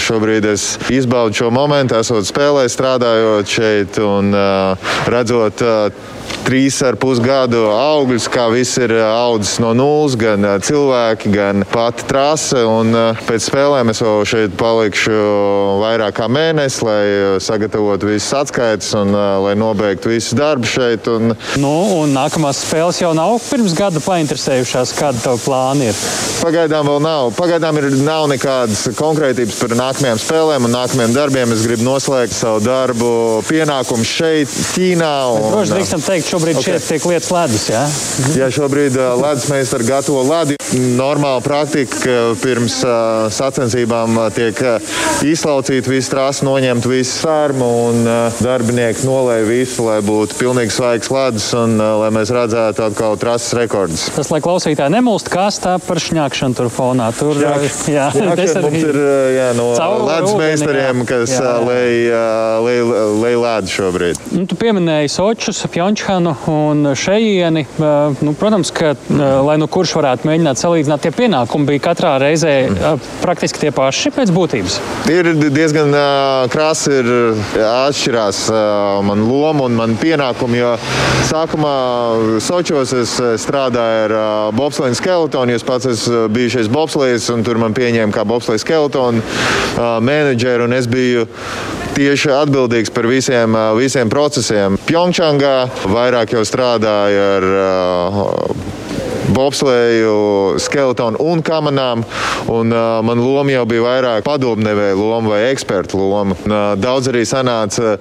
šobrīd 0.02 0.46
es 0.54 0.64
izbaudu 0.92 1.34
šo 1.38 1.50
momentu, 1.54 1.96
esot 2.00 2.26
spēlē, 2.28 2.64
strādājot 2.72 3.46
šeit 3.50 3.98
un 4.04 4.34
redzot 5.12 5.62
trīs 6.44 6.78
ar 6.86 6.98
pus 7.00 7.22
gadu 7.24 7.64
augļus, 7.72 8.28
kā 8.32 8.48
viss 8.54 8.78
ir 8.82 8.94
audzis 9.00 9.60
no 9.64 9.72
nulles, 9.78 10.18
gan 10.20 10.46
cilvēki, 10.64 11.32
gan 11.34 11.64
pati 11.72 12.06
trase. 12.10 12.64
Un 12.68 12.94
pēc 13.28 13.48
spēlēm 13.48 13.92
es 13.94 14.02
vēl 14.04 14.26
šeit 14.28 14.58
palikšu 14.60 15.16
vairāk 15.82 16.18
kā 16.20 16.28
mēnesi, 16.32 16.84
lai 16.86 17.02
sagatavotu 17.44 18.12
visas 18.12 18.34
atskaites 18.44 18.92
un 19.00 19.14
lai 19.46 19.56
nobeigtu 19.60 20.12
visu 20.12 20.38
darbu 20.38 20.70
šeit. 20.70 21.08
Un... 21.12 21.34
Nu, 21.62 21.74
un 22.02 22.14
nākamās 22.16 22.64
spēles 22.66 23.02
jau 23.02 23.14
nav 23.18 23.38
pirms 23.48 23.76
gada 23.78 24.04
painteresējušās, 24.04 24.94
kāda 25.00 25.24
tev 25.24 25.40
plāna 25.46 25.90
ir? 25.92 26.04
Pagaidām 26.44 26.90
vēl 26.92 27.02
nav. 27.04 27.32
Pagaidām 27.38 27.80
ir, 27.80 27.90
nav 28.04 28.28
nekādas 28.32 28.90
konkrētības 29.00 29.62
par 29.62 29.78
nākamajām 29.80 30.20
spēlēm 30.20 30.68
un 30.68 30.76
nākamajiem 30.76 31.16
darbiem. 31.16 31.56
Es 31.56 31.64
gribu 31.68 31.88
noslēgt 31.88 32.36
savu 32.36 32.60
darbu 32.66 33.12
pienākumu 33.48 34.08
šeit, 34.08 34.52
Ķīnā. 34.74 35.14
Un, 35.38 35.50
droši 35.54 35.76
drīkstam 35.78 36.04
teikt, 36.04 36.33
šobrīd 36.34 36.58
okay. 36.58 36.74
šeit 36.74 36.88
tiek 36.90 37.06
lietas 37.12 37.30
ledus. 37.34 37.66
Jā, 37.70 37.84
jā 38.42 38.50
šobrīd 38.54 38.98
uh, 38.98 39.14
ledus 39.22 39.48
meistars 39.52 39.90
gatavo 39.90 40.24
ledu. 40.26 40.58
Normāla 40.98 41.42
praktika 41.46 42.34
pirms 42.42 42.80
uh, 42.86 43.28
sacensībām 43.34 44.18
tiek 44.34 44.58
izlaucīta 45.26 45.92
visa 45.92 46.14
trasa, 46.16 46.46
noņemta 46.48 46.90
visa 46.90 47.14
sārma 47.24 47.68
un 47.84 48.08
darbinieki 48.40 49.06
nolēja 49.06 49.46
visu, 49.48 49.86
lai 49.86 50.00
būtu 50.06 50.38
pilnīgi 50.40 50.74
svaigs 50.74 51.12
ledus 51.14 51.50
un 51.58 51.78
lai 51.78 52.10
mēs 52.14 52.32
redzētu 52.34 52.86
atkal 52.88 53.18
trases 53.22 53.54
rekordus. 53.58 54.08
Tas, 54.16 54.32
lai 54.34 54.42
klausītāji 54.44 54.96
nemulst, 54.96 55.30
kas 55.34 55.60
tā 55.64 55.76
par 55.84 56.02
šņākšanu 56.02 56.58
tur 56.58 56.72
fonā. 56.74 57.12
Tur, 57.18 57.38
Šņāk, 57.38 57.68
jā, 57.98 58.10
tas 58.14 58.58
arī 58.62 58.82
ir 58.82 59.00
jā, 59.38 59.50
no 59.58 59.70
ledus 60.08 60.34
meistariem, 60.40 61.06
kas 61.10 61.38
lej 61.70 63.38
ledu 63.46 63.74
šobrīd. 63.78 64.26
Nu, 64.34 64.48
tu 64.50 64.58
pieminēji 64.60 65.12
Sočus, 65.14 65.64
Pjončhanu. 65.74 66.23
Lionu 66.24 66.36
un 66.48 66.96
šejieni. 66.96 67.66
Nu, 68.22 68.34
protams, 68.40 68.72
ka, 68.72 68.96
lai 69.44 69.58
nu 69.60 69.68
kurš 69.68 69.96
varētu 69.98 70.28
mēģināt 70.28 70.60
salīdzināt, 70.62 71.04
tie 71.04 71.12
pienākumi 71.12 71.68
bija 71.68 71.84
katrā 71.90 72.14
reizē 72.22 72.54
praktiski 73.24 73.60
tie 73.60 73.72
paši 73.76 74.14
pēc 74.16 74.32
būtības. 74.32 74.78
Ir 75.12 75.34
diezgan 75.44 75.92
krāsa, 76.54 76.96
ir 77.02 77.12
atšķirās 77.60 78.46
man 79.04 79.26
loma 79.28 79.68
un 79.68 79.78
man 79.80 79.98
pienākumi, 80.00 80.62
jo 80.62 80.74
sākumā 81.28 81.76
Sočos 82.44 82.96
es 82.96 83.18
strādāju 83.44 84.08
ar 84.08 84.18
bobslēju 84.56 85.00
skeletonu, 85.00 85.54
jo 85.54 85.60
es 85.60 85.68
pats 85.68 85.92
esmu 85.92 86.28
bijušais 86.34 86.72
bobslējs 86.72 87.30
un 87.36 87.44
tur 87.44 87.60
man 87.62 87.76
pieņēma 87.76 88.16
kā 88.16 88.24
bobslēju 88.28 88.64
skeletonu 88.64 89.24
menedžeru 90.04 90.70
un 90.70 90.78
es 90.80 90.88
biju 90.88 91.28
tieši 91.94 92.32
atbildīgs 92.34 92.90
par 92.94 93.06
visiem, 93.06 93.54
visiem 93.78 94.10
procesiem. 94.10 94.80
Pjongčangā 94.88 95.68
vairāk 95.86 96.13
jau 96.36 96.46
strādāju 96.48 97.28
ar 97.38 97.50
bobslēju, 99.34 100.60
skeletonu 100.62 101.22
un 101.24 101.42
kamanām. 101.46 102.04
Un, 102.52 102.74
uh, 102.74 103.00
man 103.06 103.22
loma 103.24 103.54
jau 103.54 103.64
bija 103.70 103.86
vairāk 103.86 104.26
padomdevēja 104.28 104.98
loma 105.00 105.34
vai 105.34 105.42
eksperta 105.52 105.98
loma. 105.98 106.36
Un, 106.46 106.54
uh, 106.54 106.74
daudz 106.80 107.10
arī 107.12 107.24
sanāca 107.28 107.96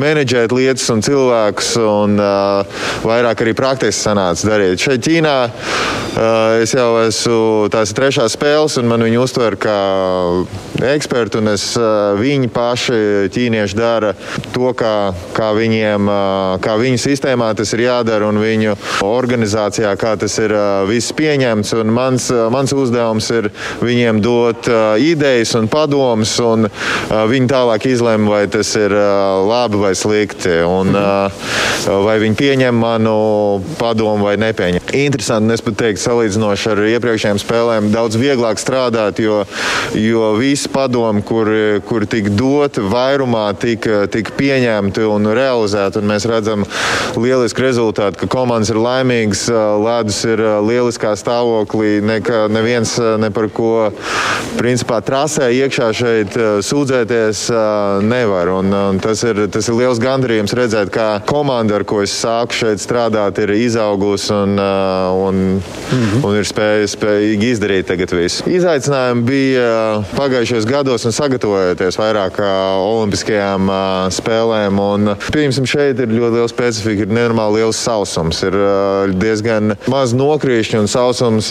menedžēt 0.00 0.54
lietas 0.56 0.88
un 0.94 1.04
cilvēkus, 1.04 1.72
un 1.82 2.16
uh, 2.22 2.84
vairāk 3.06 3.44
arī 3.44 3.54
praktiski 3.58 4.08
sanāca 4.08 4.48
darīt. 4.48 4.80
Šeit 4.82 5.04
Ķīnā 5.04 5.36
uh, 5.46 6.62
es 6.62 6.74
jau 6.76 6.90
esmu 7.04 7.68
tās 7.72 7.92
trešās 7.96 8.38
spēles, 8.38 8.78
un 8.80 8.88
man 8.90 9.04
viņi 9.04 9.20
uztver 9.22 9.58
kā 9.60 9.78
ekspertu, 10.82 11.40
un 11.42 11.52
es, 11.52 11.64
viņi 12.18 12.50
paši 12.52 12.98
ķīnieši 13.32 13.78
dara 13.78 14.12
to, 14.52 14.72
kā, 14.76 15.12
kā 15.36 15.52
viņiem, 15.56 16.10
kā 16.62 16.76
viņu 16.80 17.00
sistēmā 17.00 17.52
tas 17.58 17.72
ir 17.76 17.84
jādara, 17.86 18.28
un 18.28 18.40
viņu 18.42 18.74
organizācijā, 19.06 19.92
kā 20.00 20.14
tas 20.20 20.36
ir 20.42 20.54
viss 20.90 21.14
pieņemts. 21.16 21.74
Mans, 21.92 22.28
mans 22.52 22.74
uzdevums 22.76 23.30
ir 23.34 23.50
viņiem 23.82 24.20
dot 24.24 24.68
idejas 25.02 25.54
un 25.58 25.68
padomus, 25.72 26.34
un 26.42 26.68
viņi 27.08 27.50
tālāk 27.52 27.86
izlemj, 27.92 28.28
vai 28.32 28.42
tas 28.52 28.74
ir 28.78 28.94
labi 29.48 29.80
vai 29.82 29.92
slikti, 29.98 30.58
un 30.66 30.96
vai 30.96 32.18
viņi 32.22 32.38
pieņem 32.38 32.78
manu 32.78 33.16
padomu 33.78 34.28
vai 34.28 34.36
nepieņem. 34.40 34.90
Interesanti, 35.02 35.48
un 35.48 35.56
es 35.56 35.64
pat 35.64 35.78
teiktu, 35.82 36.02
salīdzinoši 36.04 36.70
ar 36.72 36.82
iepriekšējām 36.92 37.40
spēlēm, 37.42 37.90
daudz 37.94 38.18
vieglāk 38.20 38.60
strādāt, 38.60 39.20
jo, 39.22 39.42
jo 39.98 40.32
visi 40.38 40.70
padomi, 40.72 41.22
kur, 41.26 41.48
kur 41.86 42.06
tika 42.10 42.32
doti, 42.32 42.82
vairumā 42.92 43.44
tika, 43.60 44.06
tika 44.12 44.34
pieņemti 44.38 45.04
un 45.08 45.30
realizēti. 45.36 46.00
Un 46.00 46.10
mēs 46.10 46.26
redzam 46.28 46.66
lielisku 47.16 47.64
rezultātu, 47.64 48.22
ka 48.22 48.30
komandas 48.32 48.72
ir 48.72 48.80
laimīgas, 48.82 49.46
ledus 49.82 50.22
ir 50.28 50.42
lieliskā 50.66 51.14
stāvoklī. 51.18 52.00
Nekā, 52.12 52.46
neviens 52.52 52.96
ne 53.20 53.30
par 53.34 53.48
ko 53.54 53.90
principā, 54.58 55.00
trasē 55.04 55.50
iekšā 55.54 55.90
šeit 55.96 56.38
sūdzēties 56.66 57.44
nevar. 58.06 58.52
Un, 58.58 58.72
un 58.72 59.00
tas, 59.02 59.22
ir, 59.28 59.44
tas 59.52 59.68
ir 59.68 59.78
liels 59.78 60.00
gandarījums 60.02 60.56
redzēt, 60.56 60.92
kā 60.94 61.08
komanda, 61.28 61.78
ar 61.78 61.86
ko 61.88 62.02
es 62.04 62.14
sāku 62.22 62.56
šeit 62.62 62.82
strādāt, 62.82 63.40
ir 63.42 63.54
izaugusi 63.56 64.32
un, 64.34 64.56
un, 64.58 65.40
mm 65.58 66.02
-hmm. 66.02 66.24
un 66.26 66.36
ir 66.38 66.48
spēj, 66.48 66.86
spējīgi 66.96 67.52
izdarīt 67.54 67.88
tagad 67.90 68.12
visu. 68.16 68.44
Izaicinājumi 68.50 69.22
bija 69.26 70.02
pagājušajos 70.62 70.66
gados 70.66 71.04
un 71.06 71.12
sagatavojoties 71.12 71.98
vairāk 71.98 72.38
olimpiskajām 72.42 73.70
spēlēm. 74.12 74.78
Un, 74.78 75.14
pieņemsim, 75.32 75.66
šeit 75.66 76.00
ir 76.00 76.12
ļoti 76.12 76.36
liela 76.36 76.50
specifika, 76.50 77.04
ir 77.06 77.12
nenormāli 77.12 77.62
liels 77.62 77.78
sausums, 77.78 78.42
ir 78.46 78.56
diezgan 79.18 79.76
maz 79.90 80.14
nokrīšņi 80.14 80.80
un 80.82 80.88
sausums 80.90 81.50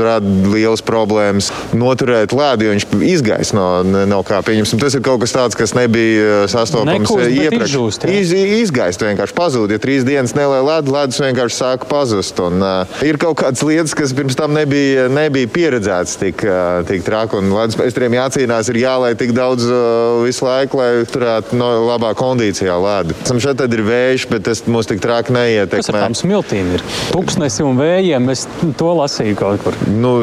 rada 0.00 0.26
lielas 0.52 0.82
problēmas. 0.84 1.50
Noturēt 1.72 2.34
ledu, 2.36 2.66
jo 2.66 2.74
viņš 2.74 2.86
izgaisa 3.12 3.56
no, 3.56 3.66
no 4.08 4.20
kā. 4.26 4.42
Pieņemsim, 4.44 4.80
tas 4.82 4.96
ir 4.96 5.04
kaut 5.04 5.22
kas 5.22 5.34
tāds, 5.34 5.58
kas 5.58 5.74
nebija 5.76 6.46
sastopams 6.50 7.08
Nekūst, 7.08 7.32
iepriekš. 7.32 7.72
Izžūst, 7.72 8.06
Iz, 8.10 8.32
izgaist 8.62 9.02
vienkārši 9.02 9.36
pazūd. 9.36 9.72
Ja 9.72 9.80
trīs 9.82 10.06
dienas 10.06 10.34
nelēja 10.36 10.66
ledu, 10.66 10.94
ledus 10.96 11.20
vienkārši 11.22 11.58
sāka 11.58 11.88
pazust. 11.90 12.40
Un, 12.42 12.60
uh, 12.62 13.02
ir 13.06 13.18
kaut 13.22 13.38
kādas 13.40 13.62
lietas, 13.66 13.94
kas 13.96 14.14
pirms 14.16 14.36
tam 14.38 14.54
nebija, 14.56 15.08
nebija 15.12 15.50
pieredzētas 15.52 16.18
tik, 16.20 16.44
uh, 16.46 16.82
tik 16.88 17.06
traki. 17.06 17.38
Un 17.38 17.52
ledus 17.54 17.78
meistariem 17.80 18.18
jācīnās, 18.18 18.41
ir 18.46 18.78
jālai 18.82 19.12
tik 19.18 19.32
daudz 19.36 19.66
uh, 19.68 20.22
visu 20.24 20.46
laiku, 20.46 20.80
lai 20.80 21.04
turētu 21.08 21.58
no 21.58 21.68
labā 21.86 22.12
kondīcijā 22.18 22.76
ledu. 22.82 23.16
Šeit 23.42 23.58
tad 23.60 23.72
ir 23.74 23.82
vējš, 23.86 24.26
bet 24.30 24.46
tas 24.48 24.62
mums 24.66 24.88
tik 24.90 25.02
traki 25.02 25.34
neietekmē. 25.34 25.82
Tas 25.82 25.90
ar 25.92 26.00
tām 26.04 26.16
smiltīm 26.16 26.74
ir. 26.76 26.84
Tuksnesi 27.12 27.64
un 27.66 27.80
vējiem 27.80 28.30
es 28.32 28.46
to 28.78 28.92
lasīju 28.98 29.38
kaut 29.38 29.64
kur. 29.64 29.78
Nu, 29.90 30.14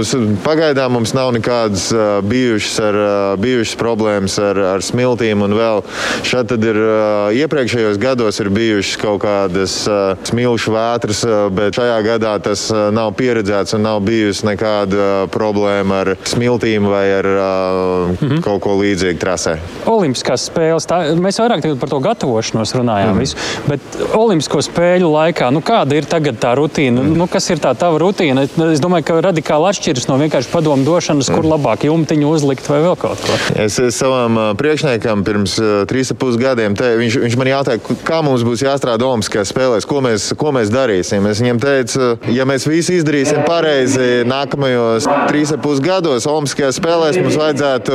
pagaidām 0.46 0.96
mums 0.98 1.14
nav 1.18 1.32
nekādas 1.36 1.90
uh, 1.96 2.20
bijušas, 2.26 2.78
ar, 2.90 3.00
uh, 3.00 3.34
bijušas 3.42 3.78
problēmas 3.80 4.38
ar, 4.44 4.62
ar 4.76 4.86
smiltīm. 4.86 5.46
Vēl 5.60 5.84
šeit 6.28 6.54
ir 6.58 6.80
uh, 6.80 7.36
iepriekšējos 7.36 8.00
gados 8.02 8.40
ir 8.44 8.52
bijušas 8.54 9.00
kaut 9.02 9.22
kādas 9.24 9.76
uh, 9.90 10.16
smilšu 10.30 10.74
vētras, 10.76 11.24
uh, 11.28 11.48
bet 11.54 11.78
šajā 11.78 12.00
gadā 12.06 12.36
tas 12.44 12.68
uh, 12.74 12.88
nav 12.96 13.14
pieredzēts 13.20 13.76
un 13.78 13.86
nav 13.88 14.02
bijusi 14.06 14.48
nekāda 14.48 15.00
uh, 15.00 15.26
problēma 15.32 16.04
ar 16.04 16.14
smiltīm 16.28 16.88
vai 16.90 17.06
ar 17.20 17.30
uh, 17.30 17.99
mm 18.08 18.18
-hmm. 18.20 18.42
kaut 18.46 18.62
ko 18.64 18.76
līdzīgu 18.80 19.20
trasē. 19.20 19.58
Olimpiskās 19.86 20.48
spēles, 20.50 20.88
tā, 20.88 21.02
mēs 21.16 21.40
vairāk 21.42 21.66
par 21.80 21.90
to 21.90 22.00
gatavošanos 22.00 22.76
runājām, 22.76 23.14
mm. 23.14 23.20
visu, 23.20 23.36
bet 23.68 23.80
Olimpisko 24.14 24.62
spēļu 24.62 25.12
laikā, 25.12 25.52
nu, 25.52 25.62
kāda 25.62 25.96
ir 25.96 26.06
tagad 26.06 26.40
tā 26.40 26.56
rutīna? 26.56 27.02
Mm. 27.02 27.18
Nu, 27.18 27.28
kas 27.28 27.50
ir 27.50 27.60
tā 27.60 27.74
tava 27.78 28.00
rutīna? 28.00 28.48
Es 28.72 28.82
domāju, 28.84 29.04
ka 29.04 29.22
radikāli 29.22 29.70
atšķiras 29.70 30.08
no 30.08 30.18
vienkārši 30.18 30.52
padomu 30.52 30.86
došanas, 30.86 31.30
kur 31.34 31.46
labāk 31.46 31.86
jumtiņu 31.88 32.30
uzlikt 32.30 32.70
vai 32.70 32.82
vēl 32.86 32.96
kaut 33.00 33.20
ko. 33.26 33.38
Es, 33.56 33.80
es 33.80 33.98
savam 34.00 34.40
priekšniekam 34.58 35.24
pirms 35.24 35.58
trīs 35.90 36.12
ap 36.12 36.20
pus 36.20 36.38
gadiem 36.40 36.76
te, 36.76 36.92
viņš, 37.00 37.18
viņš 37.24 37.38
man 37.40 37.50
jautāja, 37.52 37.82
kā 38.08 38.22
mums 38.26 38.44
būs 38.48 38.64
jāstrādā 38.66 39.08
Olimpiskajās 39.08 39.52
spēlēs, 39.54 39.88
ko 39.90 40.02
mēs, 40.06 40.30
ko 40.40 40.54
mēs 40.56 40.72
darīsim. 40.74 41.26
Es 41.30 41.42
viņam 41.42 41.62
teicu, 41.64 42.10
ja 42.36 42.46
mēs 42.50 42.68
visi 42.70 43.00
izdarīsim 43.00 43.44
pareizi 43.48 44.24
nākamajos 44.30 45.08
trīs 45.30 45.54
pus 45.64 45.82
gados 45.84 46.28
Olimpiskajās 46.30 46.80
spēlēs, 46.80 47.20
mums 47.24 47.38
vajadzētu 47.40 47.89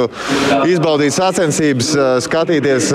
izbaudīt 0.68 1.14
sacensības, 1.14 1.90
skatīties 2.24 2.90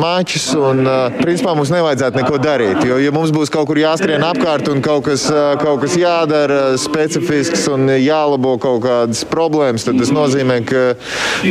mačus 0.00 0.48
un 0.58 0.84
principā 1.20 1.54
mums 1.56 1.72
nevajadzētu 1.72 2.22
neko 2.22 2.40
darīt. 2.42 2.82
Jo, 2.88 2.98
ja 3.02 3.12
mums 3.14 3.32
būs 3.34 3.52
kaut 3.52 3.68
kur 3.70 3.80
jāskrien 3.80 4.24
apkārt 4.26 4.68
un 4.72 4.82
kaut 4.84 5.06
kas, 5.08 5.26
kaut 5.62 5.82
kas 5.84 5.96
jādara, 6.00 6.60
specifisks 6.80 7.66
un 7.72 7.90
jālabo 7.96 8.56
kaut 8.62 8.82
kādas 8.86 9.24
problēmas, 9.28 9.86
tad 9.86 10.00
tas 10.00 10.12
nozīmē, 10.14 10.60
ka, 10.68 10.84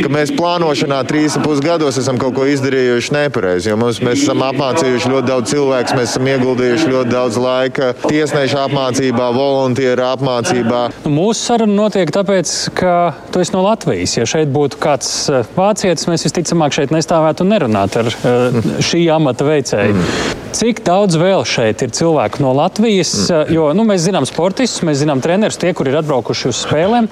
ka 0.02 0.12
mēs 0.12 0.34
plānošanā 0.36 1.02
trīs 1.08 1.36
un 1.38 1.46
pus 1.46 1.62
gados 1.64 1.98
esam 2.00 2.18
kaut 2.20 2.36
ko 2.36 2.46
izdarījuši 2.50 3.16
nepareizi. 3.16 3.70
Jo 3.72 3.78
mums, 3.80 4.00
mēs 4.04 4.24
esam 4.24 4.44
apmācījuši 4.46 5.12
ļoti 5.12 5.28
daudz 5.28 5.52
cilvēku, 5.52 5.96
mēs 5.98 6.14
esam 6.14 6.30
ieguldījuši 6.32 6.92
ļoti 6.92 7.12
daudz 7.12 7.38
laika 7.42 7.92
tiesnešu 8.04 8.60
apmācībā, 8.66 9.30
volunteeru 9.36 10.06
apmācībā. 10.10 10.82
Mūsu 11.08 11.38
saruna 11.40 11.76
notiek 11.76 12.12
tāpēc, 12.14 12.54
ka 12.78 12.94
tu 13.32 13.42
esi 13.42 13.54
no 13.54 13.64
Latvijas. 13.66 14.16
Ja 14.18 14.26
šeit 14.32 14.52
būtu 14.52 14.80
kāds 14.82 15.10
eh, 15.30 15.50
vācietis, 15.56 16.08
mēs 16.10 16.26
visticamāk 16.28 16.76
šeit 16.76 16.94
nestāvētu 16.94 17.44
un 17.44 17.52
nerunātu 17.54 18.02
ar 18.02 18.12
eh, 18.12 18.62
šī 18.90 19.04
amata 19.14 19.48
veicēju. 19.48 19.98
Mm. 19.98 20.41
Cik 20.52 20.82
daudz 20.84 21.16
vēl 21.16 21.46
šeit 21.48 21.80
ir 21.84 21.92
cilvēku 21.96 22.42
no 22.44 22.52
Latvijas? 22.56 23.12
Mm. 23.30 23.52
Jo 23.54 23.68
nu, 23.76 23.86
mēs 23.88 24.04
zinām 24.04 24.26
sportistus, 24.28 24.82
mēs 24.84 25.00
zinām 25.00 25.22
trenerus, 25.24 25.56
tie, 25.60 25.72
kur 25.76 25.88
ir 25.88 25.96
atbraukuši 26.02 26.50
uz 26.50 26.60
spēlēm, 26.66 27.08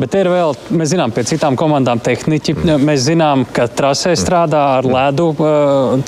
bet 0.00 0.16
ir 0.18 0.30
vēl, 0.32 0.56
mēs 0.74 0.90
zinām, 0.92 1.12
pie 1.14 1.22
citām 1.28 1.58
komandām 1.60 2.02
tehniķi. 2.02 2.56
Mm. 2.58 2.86
Mēs 2.88 3.04
zinām, 3.06 3.44
ka 3.54 3.68
trasē 3.70 4.16
strādā 4.18 4.62
ar 4.80 4.88
ledu 4.88 5.30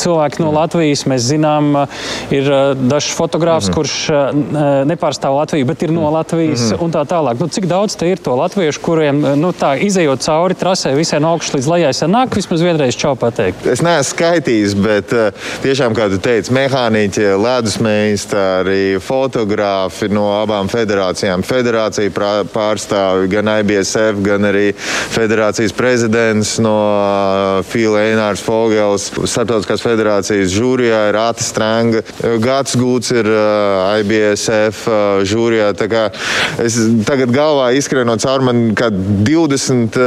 cilvēki 0.03 0.43
no 0.43 0.51
Latvijas. 0.57 1.05
Mēs 1.11 1.29
zinām, 1.31 1.71
ir 2.35 2.51
dažs 2.83 3.13
fotogrāfs, 3.19 3.71
mm. 3.71 3.77
kurš 3.79 3.97
nepārstāv 4.91 5.39
Latviju, 5.39 5.69
bet 5.71 5.87
ir 5.87 5.95
no 5.95 6.11
Latvijas 6.15 6.73
mm. 6.73 6.83
un 6.83 6.95
tā 6.95 7.07
tālāk. 7.09 7.39
Nu, 7.39 7.51
cik 7.53 7.71
daudz 7.71 7.97
te 7.99 8.11
ir 8.11 8.23
to 8.23 8.35
latviešu, 8.39 8.83
kuriem 8.83 9.23
nu, 9.39 9.53
tā 9.55 9.77
izējot 9.87 10.27
cauri 10.27 10.59
trasē 10.59 10.97
visai 10.99 11.23
no 11.23 11.37
augšas 11.37 11.57
līdz 11.61 11.71
lejai 11.77 11.95
sanāk 11.97 12.35
vismaz 12.37 12.67
vienreiz 12.67 12.99
čau 12.99 13.15
pateikt? 13.19 13.67
Es 13.71 13.85
neesmu 13.85 14.11
skaitījis, 14.13 14.77
bet 14.83 15.15
tiešām, 15.63 15.95
kā 15.97 16.09
tu 16.13 16.19
teici, 16.23 16.53
mehāniķi, 16.73 17.25
ledusmeistari, 17.37 18.97
fotogrāfi 19.03 20.09
no 20.13 20.25
abām 20.39 20.71
federācijām. 20.73 21.43
Federācija 21.45 22.13
pārstāvi 22.49 23.29
gan 23.33 23.51
IBSF, 23.61 24.23
gan 24.25 24.49
arī 24.49 24.71
federācijas 25.13 25.75
prezidents 25.77 26.55
no 26.63 26.73
Fila 27.69 28.07
Einārs 28.07 28.41
Fogels. 28.45 29.11
Startautiskās 29.29 29.85
federācijas 29.85 30.53
žūrijā 30.55 31.03
ir 31.11 31.19
Ata 31.21 31.45
Stranga. 31.45 32.03
Gads 32.41 32.79
Gūts 32.81 33.13
ir 33.13 33.29
IBSF 34.01 34.87
žūrijā. 35.29 35.73
Tā 35.77 35.91
kā 35.93 36.07
es 36.63 36.79
tagad 37.09 37.35
galvā 37.35 37.73
izskrienot 37.77 38.25
cauri 38.25 38.49
man 38.49 38.65
kā 38.79 38.89
20 38.93 40.01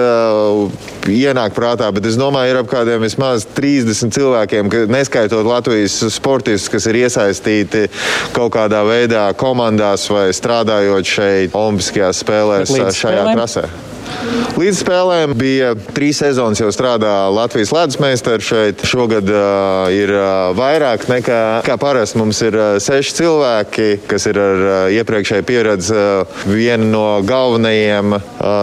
ienāk 1.14 1.54
prātā, 1.54 1.92
bet 1.94 2.10
es 2.10 2.18
domāju, 2.18 2.56
ir 2.56 2.62
ap 2.64 2.72
kādiem 2.72 3.06
vismaz 3.06 3.46
30 3.54 4.14
cilvēkiem, 4.16 4.74
neskaitot 4.90 5.46
Latvijas 5.46 6.00
sportiem 6.16 6.55
sportistus, 6.56 6.72
kas 6.72 6.88
ir 6.90 7.00
iesaistīti 7.04 7.86
kaut 8.36 8.54
kādā 8.56 8.84
veidā 8.88 9.28
komandās 9.38 10.08
vai 10.10 10.30
strādājot 10.34 11.06
šeit 11.06 11.56
Olimpiskajās 11.56 12.24
spēlēs 12.24 12.72
šajā 12.72 12.96
spēlēm? 12.96 13.36
trasē. 13.36 13.95
Līdz 14.56 14.78
spēlēm 14.80 15.34
bija 15.36 15.74
trīs 15.96 16.22
sezonas, 16.22 16.62
jau 16.62 16.70
strādā 16.72 17.12
Latvijas 17.34 17.74
ledus 17.76 17.98
meistars 18.00 18.48
šeit. 18.48 18.84
Šogad 18.88 19.28
uh, 19.28 19.90
ir 19.92 20.14
uh, 20.16 20.54
vairāk 20.56 21.08
nekā 21.12 21.42
kā 21.66 21.76
parasti. 21.82 22.20
Mums 22.22 22.40
ir 22.46 22.56
uh, 22.56 22.68
seši 22.82 23.18
cilvēki, 23.18 23.88
kas 24.08 24.28
ir 24.32 24.40
ar 24.40 24.64
uh, 24.64 24.76
iepriekšēju 24.96 25.48
pieredzi. 25.48 25.92
Uh, 25.96 26.40
viena 26.48 26.88
no 26.88 27.04
galvenajiem 27.28 28.16
uh, 28.16 28.22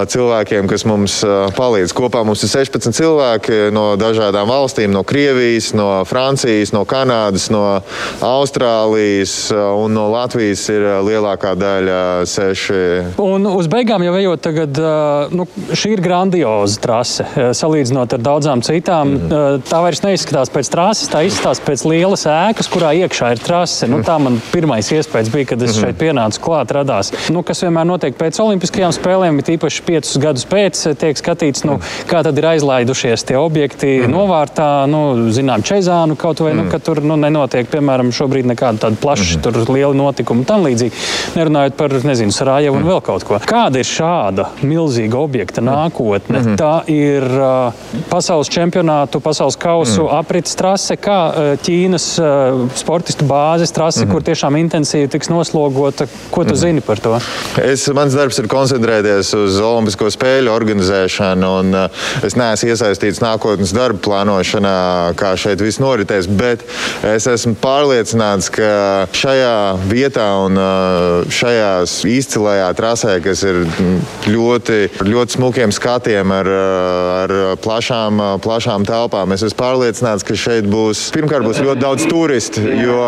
cilvēkiem, 0.09 0.70
kas 0.70 0.86
mums 0.88 1.18
uh, 1.26 1.51
palīdz. 1.57 1.93
Kopā 1.97 2.24
mums 2.26 2.45
ir 2.47 2.53
16 2.55 2.97
cilvēki 2.97 3.61
no 3.74 3.93
dažādām 4.01 4.49
valstīm, 4.49 4.95
no 4.95 5.05
Krievijas, 5.07 5.72
no 5.76 5.90
Francijas, 6.09 6.72
no 6.72 6.86
Kanādas, 6.88 7.51
no 7.53 7.82
Austrālijas 8.24 9.36
uh, 9.53 9.74
un 9.82 9.93
no 9.99 10.09
Latvijas 10.14 10.64
ir 10.72 10.86
uh, 10.88 10.99
lielākā 11.05 11.53
daļa 11.59 12.01
uh, 12.22 12.26
seši. 12.28 12.82
Un 13.22 13.47
uz 13.53 13.68
beigām 13.72 14.05
jau 14.09 14.16
ejot, 14.18 14.45
tagad, 14.49 14.80
uh, 14.80 15.32
nu, 15.37 15.47
šī 15.72 15.97
ir 15.97 16.03
grandioza 16.05 16.80
trase. 16.83 17.26
uh, 17.26 17.51
Salīdzinot 17.57 18.16
ar 18.16 18.22
daudzām 18.22 18.62
citām, 18.64 19.16
mm. 19.16 19.64
tā 19.68 19.80
vairs 19.85 20.03
neizskatās 20.05 20.51
pēc 20.53 20.70
trases, 20.72 21.11
tā 21.12 21.22
izskatās 21.26 21.62
pēc 21.64 21.85
lielas 21.89 22.26
ēkas, 22.28 22.70
kurā 22.72 22.93
iekšā 23.03 23.33
ir 23.37 23.43
trase. 23.43 23.89
Nu, 23.91 24.03
tā 24.07 24.18
man 24.22 24.39
pirmais 24.53 24.89
iespējas 24.95 25.30
bija, 25.33 25.53
kad 25.53 25.62
es 25.64 25.76
šeit 25.78 25.99
pienācu 26.01 26.43
klāt, 26.43 26.72
radās. 26.74 27.12
Nu, 27.33 27.45
kas 27.47 27.62
vienmēr 27.64 27.89
notiek 27.89 28.16
pēc 28.18 28.41
Olimpiskajām 28.43 28.95
spēlēm, 28.97 29.41
bet 29.41 29.53
īpaši 29.57 29.85
piecus 29.87 30.18
gadus 30.22 30.47
pēc 30.49 30.83
tiek 31.01 31.18
skatīts, 31.18 31.64
nu, 31.68 31.78
kā 32.11 32.22
tad 32.26 32.39
ir 32.41 32.49
aizlaidušies 32.55 33.26
tie 33.28 33.39
objekti 33.41 33.95
novārtā, 34.11 34.70
nu, 34.91 35.30
zinām, 35.35 35.64
Čezānu 35.66 36.16
kaut 36.20 36.43
vai, 36.45 36.55
nu, 36.59 36.66
ka 36.72 36.80
tur 36.83 37.03
nu, 37.05 37.16
nenotiek, 37.20 37.68
piemēram, 37.72 38.12
šobrīd 38.14 38.49
nekāda 38.53 38.87
tāda 38.87 39.01
plaša, 39.03 39.41
tur 39.45 39.61
liela 39.70 39.95
notikuma 39.97 40.43
un 40.43 40.49
tam 40.49 40.66
līdzīgi. 40.66 41.03
Nerunājot 41.39 41.78
par, 41.78 41.95
nezinu, 42.07 42.35
Sarajevu 42.35 42.80
un 42.80 42.89
vēl 42.89 43.03
kaut 43.05 43.26
ko. 43.28 43.39
Kāda 43.47 43.83
ir 43.83 43.89
šāda 43.89 44.49
milzīga 44.66 45.22
objekta 45.23 45.62
nākotne? 45.64 46.43
Tā 46.59 46.73
ir 46.91 47.25
uh, 47.25 47.85
pasaules 48.11 48.51
čempionātu, 48.53 49.23
pasaules 49.25 49.57
kausu 49.61 50.09
aprits 50.12 50.57
trase, 50.59 50.97
kā 51.01 51.18
uh, 51.31 51.51
Ķīnas 51.62 52.07
uh, 52.20 52.64
sportistu 52.79 53.27
bāzes 53.29 53.73
trase, 53.75 54.07
kur 54.11 54.25
tiešām 54.27 54.59
intensīvi 54.61 55.11
tiks 55.12 55.31
noslogota. 55.33 56.09
Ko 56.33 56.45
tu 56.49 56.57
zini 56.59 56.83
par 56.85 57.01
to? 57.03 57.14
Es, 57.62 57.87
mans 57.95 58.16
darbs 58.16 58.41
ir 58.43 58.49
koncentrēties 58.51 59.33
uz 59.39 59.59
Olimpisko 59.62 60.11
spēļu 60.12 60.53
organizēšanu, 60.53 61.53
un 61.62 61.77
uh, 61.85 62.05
es 62.27 62.37
neesmu 62.39 62.73
iesaistīts 62.73 63.23
nākotnes 63.25 63.75
darba 63.77 64.03
plānošanā, 64.03 64.77
kā 65.18 65.35
šeit 65.41 65.62
viss 65.64 65.81
noritēs. 65.83 66.29
Bet 66.29 66.64
es 67.07 67.29
esmu 67.31 67.57
pārliecināts, 67.62 68.51
ka 68.53 68.73
šajā 69.16 69.55
vietā 69.91 70.29
un 70.47 70.59
uh, 70.59 71.33
šajās 71.33 71.99
izcilajā 72.09 72.68
trasē, 72.79 73.18
kas 73.25 73.45
ir 73.47 73.62
mm, 73.64 73.99
ļoti, 74.33 74.79
ļoti 75.12 75.36
smukiem 75.36 75.72
skatiem, 75.74 76.32
ar, 76.32 76.48
uh, 76.48 77.10
ar 77.22 77.32
plašām, 77.62 78.20
uh, 78.20 78.34
plašām 78.42 78.86
telpām, 78.88 79.34
es 79.34 79.44
esmu 79.44 79.58
pārliecināts, 79.60 80.24
ka 80.26 80.36
šeit 80.38 80.68
būs 80.70 81.04
pirmkārt 81.14 81.44
būs 81.46 81.60
ļoti 81.62 81.82
daudz 81.82 82.06
turistu, 82.08 82.62
jo 82.80 82.98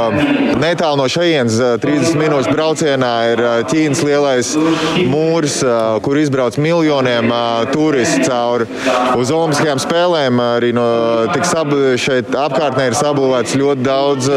netālu 0.60 1.00
no 1.00 1.08
šejienes, 1.10 1.56
uh, 1.60 1.76
30 1.82 2.18
minūšu 2.20 2.52
braucienā, 2.52 3.12
ir 3.32 3.42
Ķīnas 3.70 4.02
lielais 4.04 4.52
mūrs, 5.08 5.56
kur 6.04 6.18
izbrauc 6.20 6.56
miljoniem 6.60 7.30
turistu 7.72 8.26
cauri. 8.28 8.66
Uz 9.18 9.30
Olimpiskajām 9.34 9.80
spēlēm 9.82 10.40
arī 10.42 10.72
no 10.76 10.84
sab, 11.48 11.72
šeit 12.00 12.32
apkārtnē 12.38 12.88
ir 12.90 12.96
sabūvēts 12.98 13.56
ļoti 13.60 13.84
daudz 13.86 14.30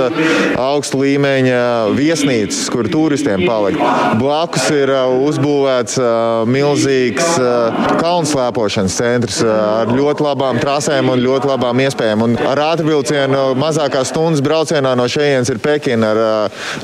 augstu 0.62 1.02
līmeņa 1.04 1.62
viesnīcas, 1.98 2.64
kur 2.74 2.90
turistiem 2.92 3.46
palikt. 3.48 3.82
Blakus 4.22 4.70
ir 4.76 4.94
uzbūvēts 5.28 6.00
milzīgs 6.52 7.38
uh, 7.58 7.98
kalnslēpošanas 7.98 8.98
centrs 8.98 9.42
ar 9.46 9.92
ļoti 9.94 10.24
labām 10.26 10.60
trasēm 10.62 11.12
un 11.14 11.22
ļoti 11.22 11.50
labām 11.50 11.82
iespējām. 11.86 12.24
Un 12.26 12.36
ar 12.48 12.62
ātrvilcienu 12.72 13.44
mazākā 13.60 14.04
stundas 14.08 14.44
braucienā 14.46 14.94
no 14.98 15.08
šejienes 15.12 15.52
ir 15.52 15.62
Pekina 15.64 16.12
ar, 16.14 16.22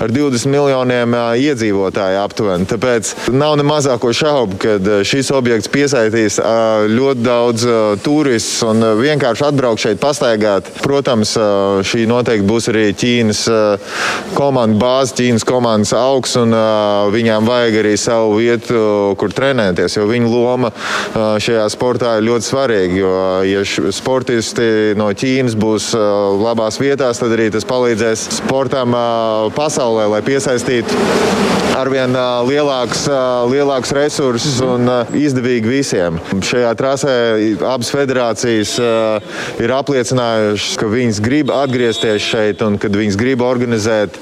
ar 0.04 0.14
20 0.14 0.52
miljoniem 0.52 1.16
iedzīvotāju 1.40 2.22
aptuveni. 2.24 2.68
Tāpēc 2.70 3.14
nav 3.34 3.58
ne 3.60 3.66
mazāko 3.68 4.12
šaubu, 4.16 4.60
ka 4.62 5.02
šis 5.08 5.32
objekts 5.36 5.72
piesaistīs 5.74 6.40
ļoti 6.94 7.26
daudz 7.26 7.68
turistus 8.06 8.64
un 8.68 8.84
vienkārši 9.00 9.48
atbraukt 9.50 9.84
šeit 9.86 10.02
pastaigāt. 10.04 10.70
Protams, 10.84 11.36
šī 11.88 12.06
noteikti 12.10 12.48
būs 12.48 12.70
arī 12.74 12.86
Ķīnas 12.98 13.44
komanda 14.38 14.80
bāze, 14.82 15.16
Ķīnas 15.20 15.48
komandas 15.48 15.94
augs, 15.98 16.36
un 16.40 16.56
viņām 17.14 17.48
vajag 17.50 17.80
arī 17.84 17.96
savu 18.00 18.38
vietu, 18.40 18.80
kur 19.20 19.34
trenēties, 19.36 19.98
jo 19.98 20.08
viņu 20.10 20.32
loma 20.32 20.63
uh, 20.70 21.36
šajā 21.44 21.66
sportā 21.74 22.18
ir 22.20 22.28
ļoti 22.30 22.50
svarīga. 22.50 23.00
Jo, 23.00 23.14
ja 23.48 23.64
sportisti 23.96 24.94
no 25.00 25.10
Ķīnas 25.14 25.58
būs 25.60 25.92
labās 26.44 26.80
vietās, 26.82 27.22
tad 27.22 27.34
arī 27.36 27.50
tas 27.54 27.68
palīdzēs 27.68 28.28
sportam 28.40 28.96
pasaulē, 29.56 30.08
lai 30.12 30.22
piesaistītu 30.26 31.02
arvien 31.74 32.14
lielākus, 32.48 33.08
lielākus 33.50 33.94
resursus 33.98 34.60
un 34.64 34.86
izdevīgi 35.18 35.70
visiem. 35.70 36.20
Šajā 36.46 36.74
trasē 36.78 37.16
abas 37.66 37.90
federācijas 37.94 38.76
ir 39.64 39.74
apliecinājušas, 39.74 40.78
ka 40.80 40.90
viņas 40.92 41.22
grib 41.26 41.54
atgriezties 41.54 42.28
šeit 42.28 42.62
un 42.66 42.78
kad 42.82 42.94
viņas 42.98 43.18
grib 43.20 43.42
organizēt 43.46 44.20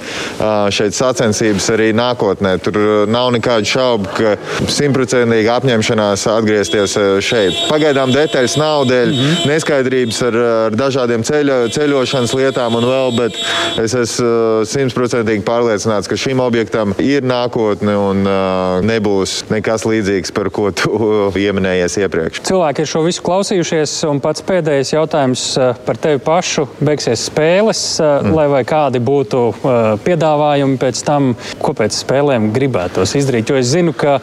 šeit 0.74 0.96
sacensības 0.96 1.68
arī 1.76 1.92
nākotnē. 1.98 2.56
Tur 2.64 2.80
nav 3.12 3.34
nekādu 3.36 3.68
šaubu, 3.68 4.14
ka 4.16 4.36
simtprocentīga 4.72 5.60
apņemšanās 5.60 6.28
atgriezties 6.38 6.96
uh, 7.00 7.08
šeit. 7.24 7.58
Pagaidām 7.72 8.14
detaļas 8.16 8.58
nav 8.62 8.86
dēļ 8.90 9.14
neskaidrības 9.50 10.22
ar, 10.30 10.40
ar 10.68 10.78
dažādiem 10.78 11.26
ceļo, 11.28 11.60
ceļošanas 11.76 12.36
lietām 12.38 12.80
un 12.80 12.88
vēl, 12.90 13.16
bet 13.18 13.40
es 13.82 13.96
esmu 13.98 14.28
uh, 14.28 14.66
simtprocentīgi 14.68 15.46
pārliecināts, 15.48 16.10
ka 16.10 16.20
šim 16.20 16.44
objektam 16.44 16.96
ir 17.02 17.26
nākotne 17.28 17.98
un 18.00 18.24
uh, 18.28 18.80
nebūs 18.86 19.42
nekas 19.52 19.86
līdzīgs, 19.90 20.34
par 20.36 20.52
ko 20.54 20.70
tu 20.76 20.92
pieminējies 21.38 22.00
iepriekš. 22.06 22.44
Cilvēki 22.48 22.86
ir 22.86 22.92
šo 22.92 23.04
visu 23.06 23.24
klausījušies, 23.26 23.96
un 24.10 24.22
pats 24.24 24.44
pēdējais 24.46 24.94
jautājums 24.96 25.46
eh, 25.58 25.74
par 25.86 26.00
tevi 26.02 26.22
pašu. 26.24 26.68
Beigsies 26.82 27.28
spēles, 27.30 27.84
mm. 28.02 28.34
lai 28.38 28.48
vai 28.52 28.64
kādi 28.68 29.02
būtu 29.04 29.44
eh, 29.52 29.82
piedāvājumi 30.06 30.80
pēc 30.82 31.04
tam, 31.08 31.34
ko 31.62 31.76
pēc 31.78 32.02
spēlēm 32.04 32.52
gribētos 32.56 33.16
izdarīt. 33.20 33.52
Jo 33.52 33.62
es 33.62 33.72
zinu, 33.74 33.96
ka 33.98 34.20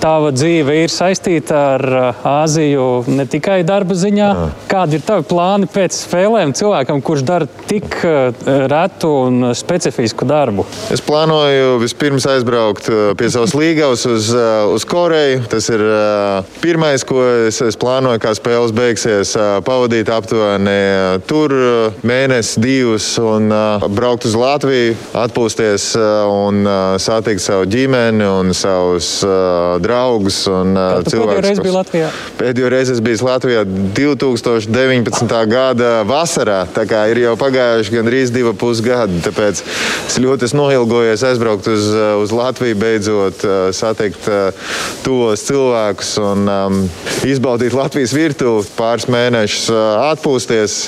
tava 0.00 0.30
dzīve 0.34 0.74
ir 0.84 0.92
saistīta 0.92 1.58
ar 1.74 1.84
eh, 1.84 2.26
Āziju 2.30 2.86
ne 3.12 3.26
tikai 3.28 3.60
darba 3.66 3.96
ziņā. 3.98 4.28
Kādi 4.70 4.98
ir 4.98 5.04
tavi 5.04 5.26
plāni 5.28 5.68
pēc 5.70 5.96
spēlēm 6.06 6.54
cilvēkam, 6.56 7.02
kurš 7.04 7.24
dara 7.28 7.48
tik 7.68 7.98
eh, 8.06 8.30
retu 8.70 9.10
un 9.26 9.50
specifisku 9.56 10.28
darbu? 10.28 10.64
Es 10.94 11.02
plānoju 11.04 11.78
vispirms 11.82 12.26
aizbraukt 12.30 12.88
uh, 12.90 12.98
pie 13.18 13.28
savas 13.32 13.52
līgavas 13.56 14.04
uz, 14.08 14.30
uh, 14.34 14.70
uz 14.74 14.84
Koreju. 14.88 15.42
Tas 15.50 15.68
ir 15.72 15.82
uh, 15.84 16.48
pirmais, 16.62 17.04
ko 17.06 17.22
es, 17.48 17.60
es 17.64 17.78
plānoju, 17.80 18.20
kā 18.22 18.32
spēles 18.36 18.74
beigsies. 18.76 19.34
uh, 19.38 19.58
Pavadīt 19.66 20.10
aptuveni 20.12 20.76
uh, 20.76 21.18
tur 21.28 21.54
uh, 21.54 22.00
mēnesi, 22.06 22.60
divus 22.62 23.12
un 23.22 23.50
uh, 23.52 23.86
braukt 23.92 24.26
uz 24.28 24.36
Latviju, 24.38 24.96
atpūsties 25.20 25.90
uh, 25.98 26.30
un 26.30 26.62
uh, 26.64 26.96
satikt 27.02 27.44
savu 27.44 27.68
ģimeni 27.70 28.26
un 28.28 28.54
savus 28.56 29.18
uh, 29.26 29.78
draugus 29.90 30.44
un 30.50 30.78
uh, 30.78 31.00
Tu 31.04 31.18
pēdējo 31.18 31.42
reizi 31.42 31.64
biji 31.64 31.74
Latvijā. 31.74 32.10
Pēdējo 32.38 32.70
reizi 32.72 32.94
es 32.94 33.02
biju 33.04 33.26
Latvijā 33.26 33.64
2019. 33.98 35.36
gada 35.50 35.92
vasarā. 36.08 36.62
Tā 36.74 36.86
kā 36.88 37.04
ir 37.10 37.22
jau 37.24 37.34
pagājuši 37.40 37.96
gandrīz 37.96 38.32
divi 38.34 38.54
pusgadi. 38.58 39.20
Tāpēc 39.24 39.62
es 40.06 40.18
ļoti 40.22 40.48
esmu 40.48 40.60
noilgojies 40.60 41.24
aizbraukt 41.30 41.68
uz, 41.72 41.90
uz 42.22 42.34
Latviju, 42.34 42.78
beidzot 42.80 43.44
uh, 43.46 43.58
satikt 43.74 44.28
uh, 44.30 44.70
tos 45.04 45.44
cilvēkus 45.48 46.14
un 46.22 46.50
um, 46.50 46.80
izbaudīt 47.28 47.76
Latvijas 47.76 48.14
virtuvi, 48.16 48.66
pāris 48.78 49.08
mēnešus 49.10 49.70
uh, 49.74 49.82
atpūsties 50.12 50.80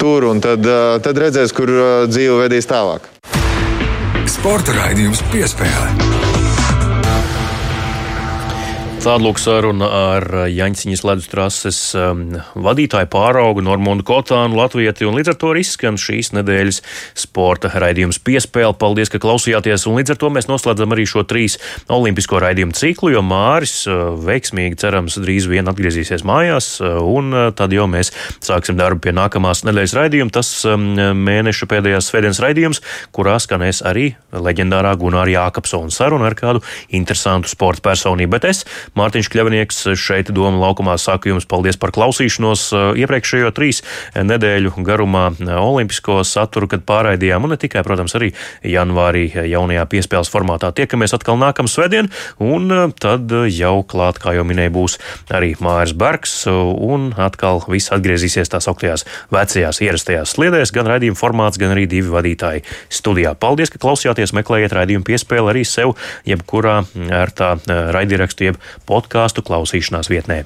tur 0.00 0.28
un 0.30 0.42
tad, 0.44 0.64
uh, 0.66 0.96
tad 1.04 1.20
redzēs, 1.20 1.54
kur 1.56 1.72
uh, 1.72 1.84
dzīve 2.10 2.44
vedīs 2.44 2.70
tālāk. 2.70 3.10
Sporta 4.30 4.76
raidījums 4.76 5.24
piespēle. 5.32 6.03
Tāda 9.04 9.20
lūk 9.20 9.36
saruna 9.36 9.84
ar 10.16 10.24
Jaņciņas 10.48 11.02
ledus 11.04 11.26
trases 11.28 11.78
um, 11.92 12.22
vadītāju 12.56 13.04
pāraugu 13.12 13.60
Normundu 13.60 14.00
Kotānu 14.08 14.56
Latvieti, 14.56 15.04
un 15.04 15.18
līdz 15.18 15.34
ar 15.34 15.36
to 15.42 15.50
arī 15.52 15.60
izskan 15.60 15.98
šīs 16.00 16.30
nedēļas 16.32 16.78
sporta 17.20 17.68
raidījums 17.68 18.16
piespēle. 18.24 18.72
Paldies, 18.80 19.12
ka 19.12 19.20
klausījāties, 19.20 19.84
un 19.90 19.98
līdz 19.98 20.14
ar 20.14 20.20
to 20.22 20.30
mēs 20.32 20.48
noslēdzam 20.48 20.96
arī 20.96 21.04
šo 21.10 21.20
trīs 21.28 21.58
olimpisko 21.92 22.40
raidījumu 22.46 22.72
ciklu, 22.78 23.10
jo 23.12 23.20
Māris 23.20 23.74
uh, 23.92 24.14
veiksmīgi 24.24 24.80
cerams 24.80 25.18
drīz 25.20 25.50
vien 25.52 25.68
atgriezīsies 25.68 26.24
mājās, 26.24 26.70
uh, 26.80 26.96
un 27.04 27.52
tad 27.60 27.76
jau 27.76 27.84
mēs 27.92 28.08
sāksim 28.40 28.80
darbu 28.80 29.04
pie 29.04 29.12
nākamās 29.20 29.66
nedēļas 29.68 29.96
raidījuma. 30.00 30.32
Tas 30.38 30.54
um, 30.64 30.88
mēneša 30.96 31.68
pēdējās 31.74 32.08
svētdienas 32.08 32.40
raidījums, 32.40 32.80
kurā 33.12 33.36
skanēs 33.36 33.84
arī 33.84 34.14
leģendārā 34.32 34.96
Gunāra 34.96 35.36
Jākapsona 35.36 35.92
saruna 35.92 36.32
ar 36.32 36.40
kādu 36.40 36.64
interesantu 36.88 37.52
sporta 37.52 37.84
personību. 37.90 38.40
Mārtiņš 38.94 39.30
Kļavnieks 39.32 39.80
šeit 39.98 40.30
Doma 40.34 40.60
laukumā 40.62 40.94
saka 41.02 41.30
jums 41.30 41.46
paldies 41.50 41.78
par 41.80 41.90
klausīšanos 41.94 42.68
iepriekšējo 43.00 43.50
trīs 43.56 43.82
nedēļu 44.14 44.74
garumā 44.86 45.24
olimpisko 45.58 46.20
saturu, 46.26 46.68
kad 46.70 46.84
pārraidījām, 46.86 47.46
un 47.46 47.54
ne 47.54 47.58
tikai, 47.60 47.82
protams, 47.86 48.14
arī 48.14 48.30
janvārī 48.62 49.26
jaunajā 49.50 49.86
piespēles 49.90 50.30
formātā. 50.30 50.70
Tiekamies 50.76 51.16
atkal 51.16 51.40
nākamā 51.40 51.70
svētdien, 51.70 52.10
un 52.38 52.70
tad 53.02 53.34
jau 53.50 53.74
klāt, 53.90 54.20
kā 54.22 54.36
jau 54.36 54.46
minēju, 54.46 54.74
būs 54.78 54.98
arī 55.34 55.54
Māris 55.64 55.94
Bergs, 55.98 56.36
un 56.46 57.10
atkal 57.18 57.64
viss 57.66 57.92
atgriezīsies 57.94 58.52
tās 58.52 58.70
augtajās 58.70 59.06
vecajās 59.34 59.82
ierastajās 59.84 60.36
sliedēs, 60.36 60.74
gan 60.74 60.88
raidījuma 60.92 61.18
formāts, 61.18 61.58
gan 61.60 61.74
arī 61.74 61.88
divi 61.90 62.14
vadītāji 62.14 62.64
studijā. 62.94 63.34
Paldies, 63.38 63.74
ka 63.74 63.82
klausījāties, 63.82 64.34
meklējiet 64.38 64.74
raidījumu 64.78 65.06
piespēli 65.10 65.50
arī 65.54 65.66
sev, 65.68 65.96
jebkurā 66.28 66.80
ar 67.10 67.34
tā 67.34 67.54
raidierakstu, 67.66 68.50
jeb 68.50 68.62
podkāstu 68.86 69.44
klausīšanās 69.46 70.10
vietnē. 70.12 70.44